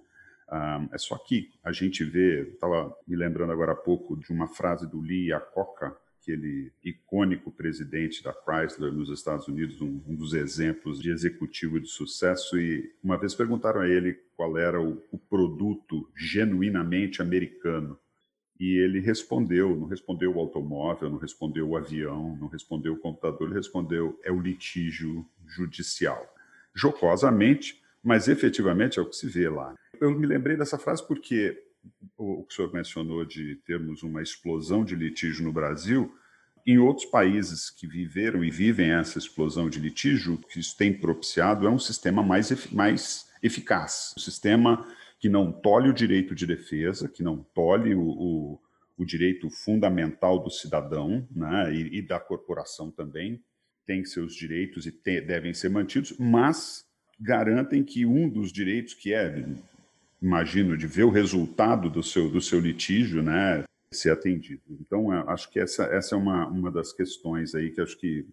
Um, 0.48 0.90
é 0.94 0.98
só 1.00 1.18
que 1.18 1.50
a 1.64 1.72
gente 1.72 2.04
vê, 2.04 2.44
estava 2.44 2.96
me 3.08 3.16
lembrando 3.16 3.52
agora 3.52 3.72
há 3.72 3.76
pouco 3.76 4.16
de 4.16 4.32
uma 4.32 4.48
frase 4.48 4.88
do 4.88 5.00
Lee 5.00 5.30
Iacocca, 5.30 5.98
aquele 6.22 6.72
icônico 6.84 7.52
presidente 7.52 8.24
da 8.24 8.32
Chrysler 8.32 8.94
nos 8.94 9.10
Estados 9.10 9.48
Unidos, 9.48 9.82
um, 9.82 10.04
um, 10.08 10.16
dos 10.16 10.36
exemplos 10.36 11.02
de 11.02 11.10
executivo 11.10 11.80
de 11.80 11.88
sucesso, 11.88 12.60
e 12.60 12.94
uma 13.04 13.18
vez 13.18 13.34
perguntaram 13.34 13.82
a 13.82 13.90
ele 13.90 14.14
qual 14.38 14.56
era 14.56 14.80
o, 14.80 15.02
o 15.12 15.18
produto 15.18 16.08
genuinamente 16.16 17.24
americano 17.24 17.98
e 18.62 18.78
ele 18.78 19.00
respondeu, 19.00 19.76
não 19.76 19.88
respondeu 19.88 20.36
o 20.36 20.40
automóvel, 20.40 21.10
não 21.10 21.18
respondeu 21.18 21.68
o 21.68 21.76
avião, 21.76 22.38
não 22.40 22.48
respondeu 22.48 22.94
o 22.94 23.00
computador, 23.00 23.48
ele 23.48 23.58
respondeu 23.58 24.20
é 24.24 24.32
o 24.32 24.40
litígio 24.40 25.26
judicial. 25.48 26.32
Jocosamente, 26.72 27.82
mas 28.04 28.28
efetivamente 28.28 29.00
é 29.00 29.02
o 29.02 29.10
que 29.10 29.16
se 29.16 29.28
vê 29.28 29.50
lá. 29.50 29.74
Eu 30.00 30.12
me 30.12 30.28
lembrei 30.28 30.56
dessa 30.56 30.78
frase 30.78 31.06
porque 31.08 31.60
o 32.16 32.44
que 32.44 32.54
o 32.54 32.56
senhor 32.56 32.72
mencionou 32.72 33.26
de 33.26 33.56
termos 33.66 34.04
uma 34.04 34.22
explosão 34.22 34.86
de 34.86 34.96
litígio 34.96 35.44
no 35.44 35.52
Brasil, 35.52 36.14
em 36.64 36.78
outros 36.78 37.08
países 37.08 37.72
que 37.72 37.88
viveram 37.88 38.44
e 38.44 38.52
vivem 38.52 38.92
essa 38.92 39.18
explosão 39.18 39.72
de 39.72 39.80
litígio, 39.80 40.36
o 40.36 40.38
que 40.38 40.60
isso 40.60 40.78
tem 40.78 40.94
propiciado 40.94 41.66
é 41.66 41.70
um 41.72 41.80
sistema 41.80 42.22
mais, 42.22 42.72
mais 42.72 43.28
eficaz, 43.42 44.14
um 44.16 44.22
sistema 44.22 44.86
que 45.22 45.30
não 45.30 45.52
tolhe 45.52 45.88
o 45.88 45.94
direito 45.94 46.34
de 46.34 46.48
defesa, 46.48 47.08
que 47.08 47.22
não 47.22 47.46
tolhe 47.54 47.94
o, 47.94 48.02
o, 48.02 48.60
o 48.98 49.06
direito 49.06 49.52
fundamental 49.52 50.40
do 50.40 50.50
cidadão 50.50 51.28
né, 51.30 51.72
e, 51.72 52.00
e, 52.00 52.02
da 52.02 52.20
corporação 52.20 52.90
também, 52.90 53.40
tem 53.86 54.04
seus 54.04 54.34
direitos 54.34 54.88
e 54.88 54.92
te, 54.92 55.22
devem 55.22 55.54
ser 55.54 55.70
mantidos, 55.70 56.18
mas 56.18 56.84
garantem 57.20 57.84
que 57.84 58.04
um 58.04 58.28
dos 58.28 58.52
direitos, 58.52 58.96
que 58.96 59.14
é 59.14 59.46
imagino, 60.20 60.76
de 60.76 60.88
ver 60.88 61.04
o 61.04 61.12
resultado 61.12 61.88
do 61.88 62.02
seu, 62.02 62.28
do 62.28 62.42
seu 62.42 62.60
litígio, 62.60 63.22
né, 63.22 63.64
ser 63.92 64.12
atendido. 64.12 64.62
Então, 64.80 65.12
acho 65.30 65.52
que 65.52 65.60
essa, 65.60 65.84
essa 65.86 66.16
é 66.16 66.18
uma, 66.18 66.48
uma 66.48 66.72
das 66.72 66.92
questões 66.92 67.54
aí 67.54 67.70
que 67.70 67.82
acho 67.82 67.98
que 67.98 68.26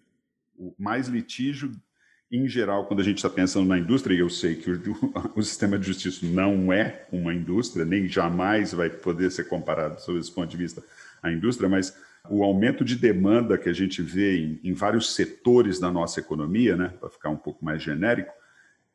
o 0.56 0.74
mais 0.78 1.08
litígio, 1.08 1.70
em 2.30 2.46
geral, 2.46 2.86
quando 2.86 3.00
a 3.00 3.04
gente 3.04 3.16
está 3.16 3.30
pensando 3.30 3.66
na 3.66 3.78
indústria, 3.78 4.14
e 4.14 4.18
eu 4.18 4.28
sei 4.28 4.54
que 4.54 4.70
o, 4.70 4.80
o, 5.34 5.42
sistema 5.42 5.78
de 5.78 5.86
justiça 5.86 6.26
não 6.26 6.72
é 6.72 7.06
uma 7.10 7.32
indústria, 7.32 7.84
nem 7.84 8.06
jamais 8.06 8.72
vai 8.72 8.90
poder 8.90 9.30
ser 9.30 9.44
comparado, 9.44 10.00
sob 10.00 10.18
esse 10.18 10.30
ponto 10.30 10.48
de 10.48 10.56
vista, 10.56 10.82
à 11.22 11.32
indústria, 11.32 11.68
mas 11.68 11.96
o 12.28 12.44
aumento 12.44 12.84
de 12.84 12.96
demanda 12.96 13.56
que 13.56 13.68
a 13.68 13.72
gente 13.72 14.02
vê 14.02 14.38
em, 14.38 14.60
em 14.62 14.72
vários 14.74 15.14
setores 15.14 15.80
da 15.80 15.90
nossa 15.90 16.20
economia, 16.20 16.76
né, 16.76 16.88
para 17.00 17.08
ficar 17.08 17.30
um 17.30 17.36
pouco 17.36 17.64
mais 17.64 17.82
genérico, 17.82 18.32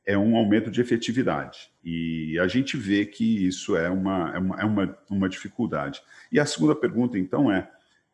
é 0.06 0.18
um 0.18 0.36
aumento 0.36 0.70
de 0.70 0.82
efetividade. 0.82 1.72
E 1.84 2.38
a 2.40 2.48
gente 2.48 2.78
vê 2.78 3.06
que 3.06 3.48
isso 3.48 3.76
é 3.76 3.90
uma, 3.90 4.36
é 4.36 4.38
uma, 4.38 4.62
é 4.62 4.66
uma, 4.66 4.98
uma 5.10 5.30
dificuldade. 5.30 6.02
E 6.32 6.40
a 6.40 6.46
segunda 6.46 6.76
pergunta, 6.76 7.18
então, 7.18 7.52
é: 7.52 7.70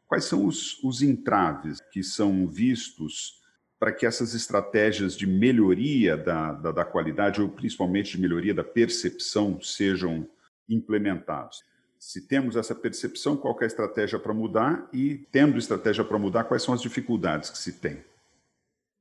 quais 0.08 0.26
são 0.26 0.46
os, 0.46 0.82
os 0.84 1.02
entraves 1.02 1.80
que 1.92 2.04
são 2.04 2.48
vistos 2.48 3.39
para 3.80 3.94
que 3.94 4.06
essas 4.06 4.34
estratégias 4.34 5.16
de 5.16 5.26
melhoria 5.26 6.18
da, 6.18 6.52
da, 6.52 6.72
da 6.72 6.86
qualidade, 6.86 7.42
ou 7.42 7.48
principalmente 7.48 8.12
de 8.12 8.22
melhoria 8.22 8.54
da 8.54 8.64
percepção, 8.64 9.62
sejam 9.62 10.28
implementados? 10.68 11.64
Se 11.98 12.28
temos 12.28 12.56
essa 12.56 12.76
percepção, 12.76 13.38
qual 13.38 13.58
é 13.62 13.64
a 13.64 13.68
estratégia 13.68 14.20
para 14.20 14.34
mudar? 14.34 14.90
E, 14.94 15.26
tendo 15.32 15.58
estratégia 15.58 16.04
para 16.04 16.20
mudar, 16.20 16.44
quais 16.44 16.64
são 16.64 16.74
as 16.74 16.82
dificuldades 16.82 17.50
que 17.50 17.58
se 17.58 17.74
tem? 17.74 18.04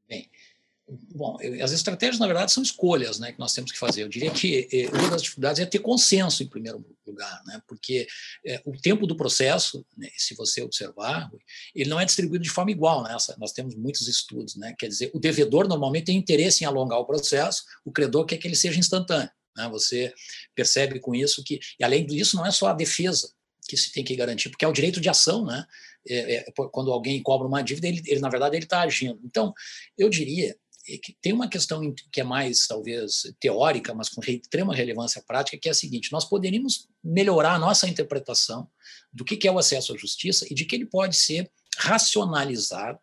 Bem, 0.09 0.29
Bom, 0.91 1.37
as 1.63 1.73
estratégias, 1.73 2.19
na 2.19 2.27
verdade, 2.27 2.51
são 2.51 2.63
escolhas 2.63 3.19
né, 3.19 3.31
que 3.31 3.39
nós 3.39 3.53
temos 3.53 3.71
que 3.71 3.79
fazer. 3.79 4.03
Eu 4.03 4.09
diria 4.09 4.31
que 4.31 4.67
eh, 4.73 4.89
uma 4.89 5.11
das 5.11 5.23
dificuldades 5.23 5.61
é 5.61 5.67
ter 5.67 5.81
consenso, 5.81 6.43
em 6.43 6.47
primeiro 6.47 6.83
lugar, 7.07 7.43
né, 7.45 7.61
porque 7.67 8.07
é, 8.47 8.63
o 8.65 8.73
tempo 8.73 9.07
do 9.07 9.15
processo, 9.15 9.85
né, 9.97 10.09
se 10.17 10.35
você 10.35 10.63
observar, 10.63 11.31
ele 11.75 11.91
não 11.91 12.01
é 12.01 12.07
distribuído 12.07 12.43
de 12.43 12.51
forma 12.51 12.71
igual. 12.71 13.03
Né, 13.03 13.15
nós 13.37 13.53
temos 13.53 13.75
muitos 13.75 14.09
estudos. 14.09 14.57
Né, 14.57 14.75
quer 14.79 14.89
dizer, 14.89 15.11
o 15.13 15.19
devedor 15.19 15.69
normalmente 15.69 16.07
tem 16.07 16.17
interesse 16.17 16.65
em 16.65 16.67
alongar 16.67 16.99
o 16.99 17.05
processo, 17.05 17.65
o 17.85 17.93
credor 17.93 18.25
quer 18.25 18.39
que 18.39 18.49
ele 18.49 18.57
seja 18.57 18.79
instantâneo. 18.79 19.31
Né, 19.57 19.69
você 19.69 20.15
percebe 20.55 21.01
com 21.01 21.15
isso 21.15 21.45
que, 21.45 21.61
e 21.79 21.85
além 21.85 22.07
disso, 22.07 22.35
não 22.37 22.47
é 22.47 22.51
só 22.51 22.69
a 22.69 22.73
defesa 22.73 23.31
que 23.69 23.77
se 23.77 23.93
tem 23.93 24.03
que 24.03 24.17
garantir, 24.17 24.49
porque 24.49 24.65
é 24.65 24.69
o 24.69 24.73
direito 24.73 24.99
de 24.99 25.11
ação, 25.11 25.45
né? 25.45 25.67
É, 26.09 26.37
é, 26.37 26.47
quando 26.73 26.91
alguém 26.91 27.23
cobra 27.23 27.47
uma 27.47 27.61
dívida, 27.61 27.87
ele, 27.87 28.01
ele 28.07 28.21
na 28.21 28.31
verdade 28.31 28.57
ele 28.57 28.65
está 28.65 28.81
agindo. 28.81 29.21
Então, 29.23 29.53
eu 29.99 30.09
diria 30.09 30.57
tem 31.21 31.33
uma 31.33 31.49
questão 31.49 31.95
que 32.11 32.21
é 32.21 32.25
mais, 32.25 32.67
talvez, 32.67 33.23
teórica, 33.39 33.95
mas 33.95 34.09
com 34.09 34.23
extrema 34.23 34.75
relevância 34.75 35.23
prática, 35.27 35.59
que 35.59 35.69
é 35.69 35.73
a 35.73 35.75
seguinte: 35.75 36.13
nós 36.13 36.25
poderíamos 36.25 36.89
melhorar 37.03 37.55
a 37.55 37.59
nossa 37.59 37.89
interpretação 37.89 38.69
do 39.13 39.25
que 39.25 39.47
é 39.47 39.53
o 39.53 39.59
acesso 39.59 39.95
à 39.95 39.97
justiça 39.97 40.47
e 40.51 40.55
de 40.55 40.65
que 40.65 40.75
ele 40.75 40.87
pode 40.87 41.17
ser 41.17 41.51
racionalizado. 41.77 43.01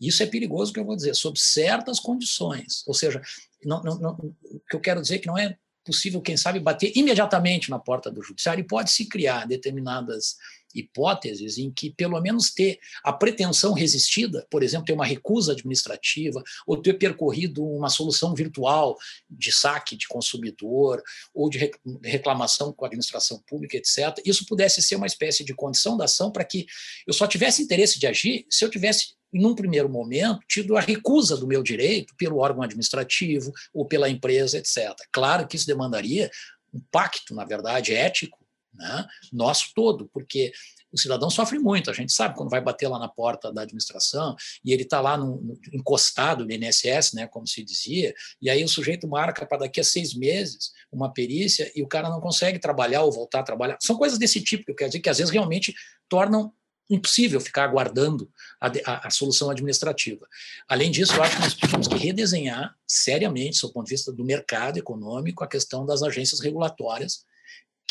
Isso 0.00 0.22
é 0.22 0.26
perigoso, 0.26 0.72
que 0.72 0.80
eu 0.80 0.84
vou 0.84 0.96
dizer, 0.96 1.14
sob 1.14 1.38
certas 1.38 2.00
condições. 2.00 2.82
Ou 2.86 2.94
seja, 2.94 3.22
não, 3.64 3.80
não, 3.82 3.98
não, 3.98 4.12
o 4.14 4.60
que 4.68 4.74
eu 4.74 4.80
quero 4.80 5.00
dizer 5.00 5.16
é 5.16 5.18
que 5.18 5.28
não 5.28 5.38
é 5.38 5.56
possível, 5.84 6.20
quem 6.20 6.36
sabe, 6.36 6.60
bater 6.60 6.92
imediatamente 6.96 7.70
na 7.70 7.78
porta 7.78 8.10
do 8.10 8.22
judiciário 8.22 8.62
e 8.62 8.66
pode 8.66 8.90
se 8.90 9.08
criar 9.08 9.46
determinadas 9.46 10.36
hipóteses 10.74 11.58
em 11.58 11.70
que, 11.70 11.90
pelo 11.90 12.20
menos, 12.20 12.50
ter 12.50 12.78
a 13.04 13.12
pretensão 13.12 13.72
resistida, 13.72 14.46
por 14.50 14.62
exemplo, 14.62 14.86
ter 14.86 14.92
uma 14.92 15.06
recusa 15.06 15.52
administrativa, 15.52 16.42
ou 16.66 16.80
ter 16.80 16.94
percorrido 16.94 17.64
uma 17.64 17.88
solução 17.88 18.34
virtual 18.34 18.96
de 19.30 19.52
saque 19.52 19.96
de 19.96 20.06
consumidor, 20.08 21.02
ou 21.34 21.48
de 21.48 21.70
reclamação 22.02 22.72
com 22.72 22.84
a 22.84 22.88
administração 22.88 23.42
pública, 23.46 23.76
etc., 23.76 24.20
isso 24.24 24.46
pudesse 24.46 24.82
ser 24.82 24.96
uma 24.96 25.06
espécie 25.06 25.44
de 25.44 25.54
condição 25.54 25.96
da 25.96 26.04
ação 26.04 26.30
para 26.30 26.44
que 26.44 26.66
eu 27.06 27.12
só 27.12 27.26
tivesse 27.26 27.62
interesse 27.62 27.98
de 27.98 28.06
agir 28.06 28.46
se 28.50 28.64
eu 28.64 28.70
tivesse 28.70 29.14
num 29.32 29.54
primeiro 29.54 29.88
momento, 29.88 30.40
tido 30.46 30.76
a 30.76 30.80
recusa 30.80 31.36
do 31.36 31.46
meu 31.46 31.62
direito 31.62 32.14
pelo 32.16 32.38
órgão 32.38 32.62
administrativo 32.62 33.50
ou 33.72 33.86
pela 33.86 34.08
empresa, 34.08 34.58
etc. 34.58 34.94
Claro 35.10 35.48
que 35.48 35.56
isso 35.56 35.66
demandaria 35.66 36.30
um 36.72 36.80
pacto, 36.90 37.34
na 37.34 37.44
verdade, 37.44 37.94
ético 37.94 38.41
né, 38.74 39.06
nosso 39.32 39.72
todo, 39.74 40.08
porque 40.12 40.52
o 40.92 40.98
cidadão 40.98 41.30
sofre 41.30 41.58
muito. 41.58 41.90
A 41.90 41.94
gente 41.94 42.12
sabe 42.12 42.36
quando 42.36 42.50
vai 42.50 42.60
bater 42.60 42.88
lá 42.88 42.98
na 42.98 43.08
porta 43.08 43.52
da 43.52 43.62
administração 43.62 44.36
e 44.64 44.72
ele 44.72 44.82
está 44.82 45.00
lá 45.00 45.16
no, 45.16 45.40
no, 45.40 45.58
encostado 45.72 46.44
no 46.44 46.52
INSS, 46.52 47.14
né, 47.14 47.26
como 47.26 47.46
se 47.46 47.64
dizia, 47.64 48.14
e 48.40 48.50
aí 48.50 48.62
o 48.62 48.68
sujeito 48.68 49.08
marca 49.08 49.46
para 49.46 49.58
daqui 49.58 49.80
a 49.80 49.84
seis 49.84 50.14
meses 50.14 50.72
uma 50.90 51.12
perícia 51.12 51.70
e 51.74 51.82
o 51.82 51.88
cara 51.88 52.10
não 52.10 52.20
consegue 52.20 52.58
trabalhar 52.58 53.02
ou 53.02 53.12
voltar 53.12 53.40
a 53.40 53.44
trabalhar. 53.44 53.78
São 53.80 53.96
coisas 53.96 54.18
desse 54.18 54.40
tipo 54.40 54.64
que 54.64 54.72
eu 54.72 54.76
quero 54.76 54.90
dizer 54.90 55.00
que 55.00 55.08
às 55.08 55.18
vezes 55.18 55.32
realmente 55.32 55.74
tornam 56.08 56.52
impossível 56.90 57.40
ficar 57.40 57.64
aguardando 57.64 58.30
a, 58.60 58.66
a, 58.84 59.06
a, 59.06 59.10
solução 59.10 59.48
administrativa. 59.48 60.26
Além 60.68 60.90
disso, 60.90 61.14
eu 61.14 61.22
acho 61.22 61.36
que 61.36 61.42
nós 61.42 61.54
temos 61.54 61.88
que 61.88 61.96
redesenhar 61.96 62.76
seriamente, 62.86 63.62
do 63.62 63.72
ponto 63.72 63.86
de 63.86 63.94
vista 63.94 64.12
do 64.12 64.24
mercado 64.24 64.78
econômico, 64.78 65.42
a 65.42 65.48
questão 65.48 65.86
das 65.86 66.02
agências 66.02 66.40
regulatórias 66.40 67.24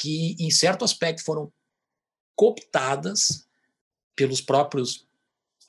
que, 0.02 0.36
em 0.40 0.50
certo 0.50 0.84
aspecto, 0.84 1.24
foram 1.24 1.54
cooptadas 2.36 3.46
pelos 4.16 4.42
próprios 4.42 5.06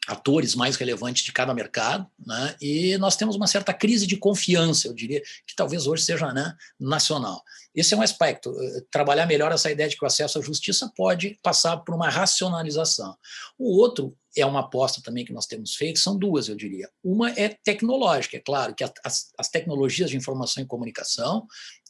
atores 0.09 0.55
mais 0.55 0.75
relevantes 0.77 1.23
de 1.23 1.33
cada 1.33 1.55
mercado, 1.55 2.11
né? 2.27 2.57
e 2.61 2.97
nós 2.97 3.15
temos 3.15 3.37
uma 3.37 3.47
certa 3.47 3.73
crise 3.75 4.07
de 4.07 4.17
confiança, 4.17 4.89
eu 4.89 4.95
diria, 4.95 5.23
que 5.47 5.55
talvez 5.55 5.87
hoje 5.87 6.03
seja 6.03 6.33
né, 6.33 6.57
nacional. 6.81 7.45
Esse 7.75 7.95
é 7.95 7.97
um 7.97 8.03
aspecto. 8.03 8.51
Eh, 8.59 8.85
trabalhar 8.91 9.27
melhor 9.27 9.53
essa 9.53 9.71
ideia 9.71 9.89
de 9.89 9.97
que 9.97 10.05
o 10.05 10.07
acesso 10.07 10.39
à 10.39 10.43
justiça 10.43 10.91
pode 10.97 11.39
passar 11.43 11.77
por 11.79 11.95
uma 11.95 12.09
racionalização. 12.09 13.17
O 13.57 13.79
outro 13.79 14.17
é 14.37 14.45
uma 14.45 14.61
aposta 14.61 15.01
também 15.03 15.25
que 15.25 15.33
nós 15.33 15.47
temos 15.47 15.75
feito, 15.75 16.01
são 16.01 16.19
duas, 16.19 16.49
eu 16.49 16.57
diria. 16.57 16.91
Uma 17.05 17.31
é 17.31 17.51
tecnológica, 17.63 18.39
é 18.39 18.41
claro 18.41 18.75
que 18.75 18.83
as, 18.83 19.31
as 19.39 19.49
tecnologias 19.49 20.11
de 20.11 20.17
informação 20.17 20.63
e 20.63 20.67
comunicação 20.67 21.47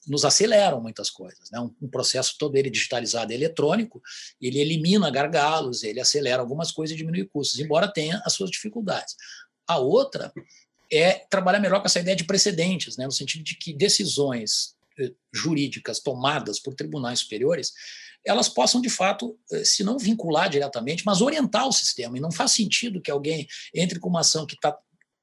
nos 0.06 0.24
aceleram 0.24 0.80
muitas 0.80 1.10
coisas. 1.10 1.50
Né? 1.50 1.60
Um, 1.60 1.74
um, 1.82 1.88
processo 1.88 2.36
todo 2.38 2.56
ele 2.56 2.70
digitalizado, 2.70 3.32
eletrônico, 3.32 4.02
ele 4.40 4.58
elimina 4.58 5.10
gargalos, 5.10 5.82
ele 5.82 6.00
acelera 6.00 6.40
algumas 6.40 6.72
coisas 6.72 6.94
e 6.94 6.98
diminui 6.98 7.24
custos, 7.24 7.60
embora 7.60 7.92
tenha 7.92 8.20
as 8.24 8.32
suas 8.32 8.50
dificuldades. 8.50 9.16
A 9.66 9.78
outra 9.78 10.32
é 10.90 11.24
trabalhar 11.30 11.60
melhor 11.60 11.80
com 11.80 11.86
essa 11.86 12.00
ideia 12.00 12.16
de 12.16 12.24
precedentes, 12.24 12.96
né? 12.96 13.04
no 13.04 13.12
sentido 13.12 13.44
de 13.44 13.56
que 13.56 13.72
decisões 13.72 14.74
eh, 14.98 15.12
jurídicas 15.32 16.00
tomadas 16.00 16.58
por 16.58 16.74
tribunais 16.74 17.20
superiores 17.20 17.72
elas 18.24 18.48
possam, 18.48 18.80
de 18.80 18.88
fato, 18.90 19.36
eh, 19.50 19.64
se 19.64 19.82
não 19.82 19.98
vincular 19.98 20.48
diretamente, 20.48 21.04
mas 21.04 21.20
orientar 21.20 21.66
o 21.66 21.72
sistema. 21.72 22.16
E 22.16 22.20
não 22.20 22.30
faz 22.30 22.52
sentido 22.52 23.00
que 23.00 23.10
alguém 23.10 23.48
entre 23.74 23.98
com 23.98 24.08
uma 24.08 24.20
ação 24.20 24.46
que 24.46 24.54
está 24.54 24.76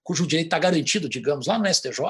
cujo 0.09 0.25
direito 0.25 0.47
está 0.47 0.57
garantido, 0.57 1.07
digamos, 1.07 1.45
lá 1.45 1.59
no 1.59 1.71
STJ, 1.71 2.01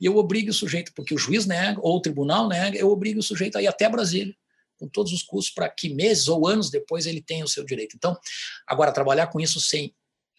e 0.00 0.06
eu 0.06 0.16
obrigo 0.16 0.50
o 0.50 0.52
sujeito, 0.52 0.92
porque 0.92 1.14
o 1.14 1.18
juiz 1.18 1.46
nega, 1.46 1.78
ou 1.80 1.96
o 1.96 2.00
tribunal 2.00 2.48
nega, 2.48 2.76
eu 2.76 2.90
obrigo 2.90 3.20
o 3.20 3.22
sujeito 3.22 3.56
a 3.56 3.62
ir 3.62 3.68
até 3.68 3.88
Brasília, 3.88 4.34
com 4.76 4.88
todos 4.88 5.12
os 5.12 5.22
custos, 5.22 5.54
para 5.54 5.68
que 5.68 5.94
meses 5.94 6.26
ou 6.26 6.48
anos 6.48 6.70
depois 6.70 7.06
ele 7.06 7.22
tenha 7.22 7.44
o 7.44 7.48
seu 7.48 7.64
direito. 7.64 7.94
Então, 7.94 8.18
agora, 8.66 8.90
trabalhar 8.90 9.28
com 9.28 9.38
isso 9.38 9.60
sem 9.60 9.94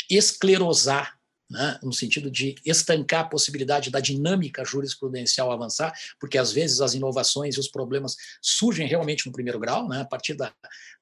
esclerosar 0.09 1.16
né, 1.49 1.79
no 1.81 1.93
sentido 1.93 2.29
de 2.29 2.55
estancar 2.65 3.21
a 3.21 3.27
possibilidade 3.27 3.89
da 3.89 3.99
dinâmica 3.99 4.65
jurisprudencial 4.65 5.51
avançar, 5.51 5.93
porque 6.19 6.37
às 6.37 6.51
vezes 6.51 6.81
as 6.81 6.93
inovações 6.93 7.55
e 7.55 7.59
os 7.59 7.69
problemas 7.69 8.15
surgem 8.41 8.87
realmente 8.87 9.25
no 9.25 9.31
primeiro 9.31 9.59
grau, 9.59 9.87
né, 9.87 10.01
a 10.01 10.05
partir 10.05 10.33
da 10.33 10.53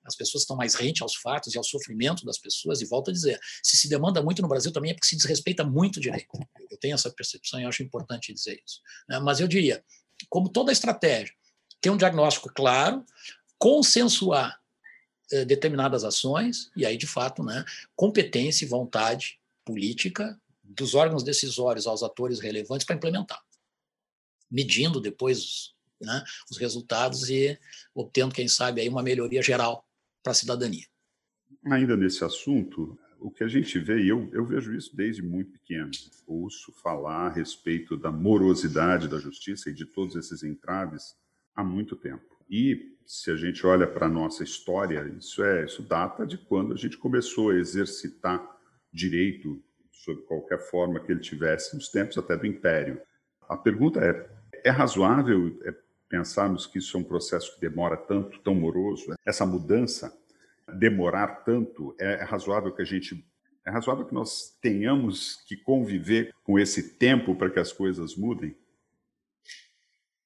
as 0.04 0.16
pessoas 0.16 0.44
estão 0.44 0.56
mais 0.56 0.76
rentes 0.76 1.02
aos 1.02 1.16
fatos 1.16 1.56
e 1.56 1.58
ao 1.58 1.64
sofrimento 1.64 2.24
das 2.26 2.38
pessoas, 2.38 2.80
e 2.80 2.86
volto 2.86 3.10
a 3.10 3.14
dizer, 3.14 3.40
se 3.64 3.76
se 3.76 3.90
demanda 3.90 4.22
muito 4.22 4.40
no 4.40 4.48
Brasil 4.48 4.72
também 4.72 4.92
é 4.92 4.94
porque 4.94 5.08
se 5.08 5.16
desrespeita 5.16 5.64
muito 5.64 5.98
o 5.98 6.00
direito. 6.00 6.28
Eu 6.70 6.78
tenho 6.78 6.94
essa 6.94 7.10
percepção 7.10 7.60
e 7.60 7.66
acho 7.66 7.82
importante 7.82 8.32
dizer 8.32 8.62
isso. 8.64 8.82
Né, 9.10 9.20
mas 9.20 9.40
eu 9.40 9.48
diria, 9.48 9.84
como 10.30 10.48
toda 10.48 10.72
estratégia, 10.72 11.34
ter 11.82 11.90
um 11.90 11.98
diagnóstico 11.98 12.54
claro, 12.54 13.04
consensuar 13.58 14.60
eh, 15.32 15.44
determinadas 15.44 16.04
ações, 16.04 16.70
e 16.76 16.86
aí, 16.86 16.98
de 16.98 17.08
fato, 17.08 17.44
né, 17.44 17.66
competência 17.96 18.64
e 18.64 18.68
vontade 18.68 19.40
política 19.66 20.40
dos 20.64 20.96
órgãos 20.96 21.24
decisórios 21.24 21.88
aos 21.88 22.04
atores 22.04 22.40
relevantes 22.40 22.86
para 22.86 22.96
implementar, 22.96 23.42
medindo 24.50 25.02
depois 25.02 25.74
né, 26.02 26.24
os 26.50 26.58
resultados 26.58 27.30
e 27.30 27.58
obtendo, 27.94 28.34
quem 28.34 28.48
sabe, 28.48 28.82
aí 28.82 28.90
uma 28.90 29.04
melhoria 29.04 29.42
geral 29.42 29.86
para 30.24 30.32
a 30.32 30.36
cidadania. 30.36 30.86
Ainda 31.66 31.98
nesse 31.98 32.24
assunto, 32.24 32.98
o 33.20 33.32
que 33.32 33.44
a 33.44 33.48
gente 33.48 33.80
vê, 33.80 34.04
e 34.04 34.10
eu, 34.10 34.30
eu 34.34 34.46
vejo 34.46 34.74
isso 34.76 34.96
desde 34.96 35.22
muito 35.22 35.52
pequeno, 35.52 35.92
ouço 36.28 36.72
falar 36.72 37.28
a 37.28 37.34
respeito 37.34 37.98
da 37.98 38.12
morosidade 38.12 39.08
da 39.08 39.18
justiça 39.18 39.70
e 39.70 39.74
de 39.74 39.86
todos 39.86 40.16
esses 40.16 40.44
entraves 40.44 41.16
há 41.56 41.64
muito 41.64 41.96
tempo. 41.96 42.24
E 42.50 42.96
se 43.06 43.32
a 43.32 43.36
gente 43.36 43.66
olha 43.66 43.88
para 43.88 44.08
a 44.08 44.10
nossa 44.10 44.44
história, 44.44 45.08
isso 45.18 45.44
é 45.44 45.66
isso 45.66 45.82
data 45.82 46.26
de 46.26 46.38
quando 46.38 46.74
a 46.74 46.78
gente 46.78 46.98
começou 46.98 47.52
a 47.52 47.56
exercitar 47.56 48.55
direito 48.96 49.62
sob 49.92 50.22
qualquer 50.22 50.60
forma 50.60 51.00
que 51.00 51.12
ele 51.12 51.20
tivesse, 51.20 51.76
nos 51.76 51.90
tempos 51.90 52.18
até 52.18 52.38
do 52.38 52.48
Império. 52.48 53.02
A 53.50 53.58
pergunta 53.58 54.00
é: 54.00 54.30
é 54.64 54.70
razoável 54.70 55.60
é, 55.64 55.74
pensarmos 56.08 56.66
que 56.66 56.80
isso 56.80 56.96
é 56.96 57.00
um 57.00 57.04
processo 57.04 57.54
que 57.56 57.62
demora 57.62 57.98
tanto, 57.98 58.40
tão 58.40 58.56
moroso, 58.56 59.14
essa 59.26 59.46
mudança 59.46 60.18
demorar 60.80 61.44
tanto, 61.44 61.96
é 62.00 62.24
razoável 62.24 62.74
que 62.74 62.82
a 62.82 62.86
gente 62.86 63.24
é 63.68 63.72
razoável 63.72 64.06
que 64.06 64.14
nós 64.14 64.56
tenhamos 64.62 65.38
que 65.48 65.58
conviver 65.58 66.32
com 66.44 66.60
esse 66.60 66.98
tempo 66.98 67.36
para 67.36 67.50
que 67.50 67.60
as 67.60 67.74
coisas 67.74 68.16
mudem? 68.16 68.56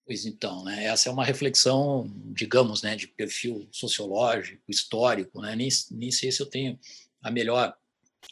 Pois 0.06 0.26
então, 0.26 0.66
né, 0.66 0.86
essa 0.86 1.08
é 1.08 1.12
uma 1.12 1.24
reflexão, 1.24 2.12
digamos, 2.34 2.82
né, 2.82 2.98
de 2.98 3.08
perfil 3.08 3.66
sociológico, 3.72 4.62
histórico, 4.68 5.40
né, 5.42 5.56
nem, 5.56 5.70
nem 5.92 6.12
sei 6.12 6.34
se 6.34 6.42
eu 6.42 6.50
tenho 6.50 6.78
a 7.22 7.32
melhor 7.32 7.78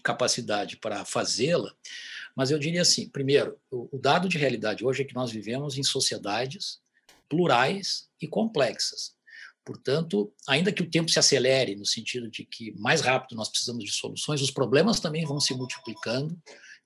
capacidade 0.03 0.77
para 0.77 1.05
fazê-la, 1.05 1.73
mas 2.35 2.51
eu 2.51 2.59
diria 2.59 2.81
assim: 2.81 3.09
primeiro, 3.09 3.59
o, 3.71 3.97
dado 3.97 4.29
de 4.29 4.37
realidade 4.37 4.85
hoje 4.85 5.01
é 5.01 5.05
que 5.05 5.15
nós 5.15 5.31
vivemos 5.31 5.77
em 5.77 5.83
sociedades 5.83 6.79
plurais 7.27 8.07
e 8.21 8.27
complexas. 8.27 9.15
Portanto, 9.65 10.31
ainda 10.47 10.71
que 10.71 10.81
o 10.81 10.89
tempo 10.89 11.09
se 11.09 11.19
acelere, 11.19 11.75
no 11.75 11.85
sentido 11.85 12.29
de 12.29 12.45
que 12.45 12.71
mais 12.79 13.01
rápido 13.01 13.35
nós 13.35 13.49
precisamos 13.49 13.83
de 13.83 13.91
soluções, 13.91 14.41
os 14.41 14.51
problemas 14.51 15.01
também 15.01 15.25
vão 15.25 15.41
se 15.41 15.53
multiplicando 15.53 16.41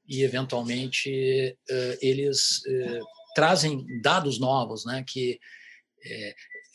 e, 0.08 0.24
eventualmente, 0.24 1.55
eh, 1.70 1.98
eles 2.01 2.65
eh, 2.65 3.00
trazem 3.36 3.86
dados 4.01 4.39
novos, 4.39 4.84
né, 4.84 5.03
que, 5.08 5.39
eh, 6.03 6.34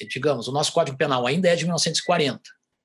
digamos, 0.09 0.47
o 0.47 0.53
nosso 0.53 0.73
Código 0.73 0.97
Penal 0.97 1.27
ainda 1.27 1.49
é 1.49 1.57
de 1.57 1.65
1940, 1.65 2.41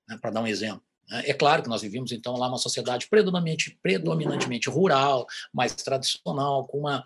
né, 0.10 0.18
para 0.20 0.32
dar 0.32 0.42
um 0.42 0.48
exemplo. 0.48 0.84
Né. 1.12 1.24
É 1.26 1.34
claro 1.34 1.62
que 1.62 1.70
nós 1.70 1.82
vivimos, 1.82 2.12
então, 2.12 2.36
lá 2.38 2.48
uma 2.48 2.58
sociedade 2.58 3.08
predominantemente, 3.10 3.78
predominantemente 3.84 4.70
rural, 4.70 5.28
mais 5.54 5.76
tradicional, 5.76 6.66
com 6.66 6.80
uma 6.80 7.06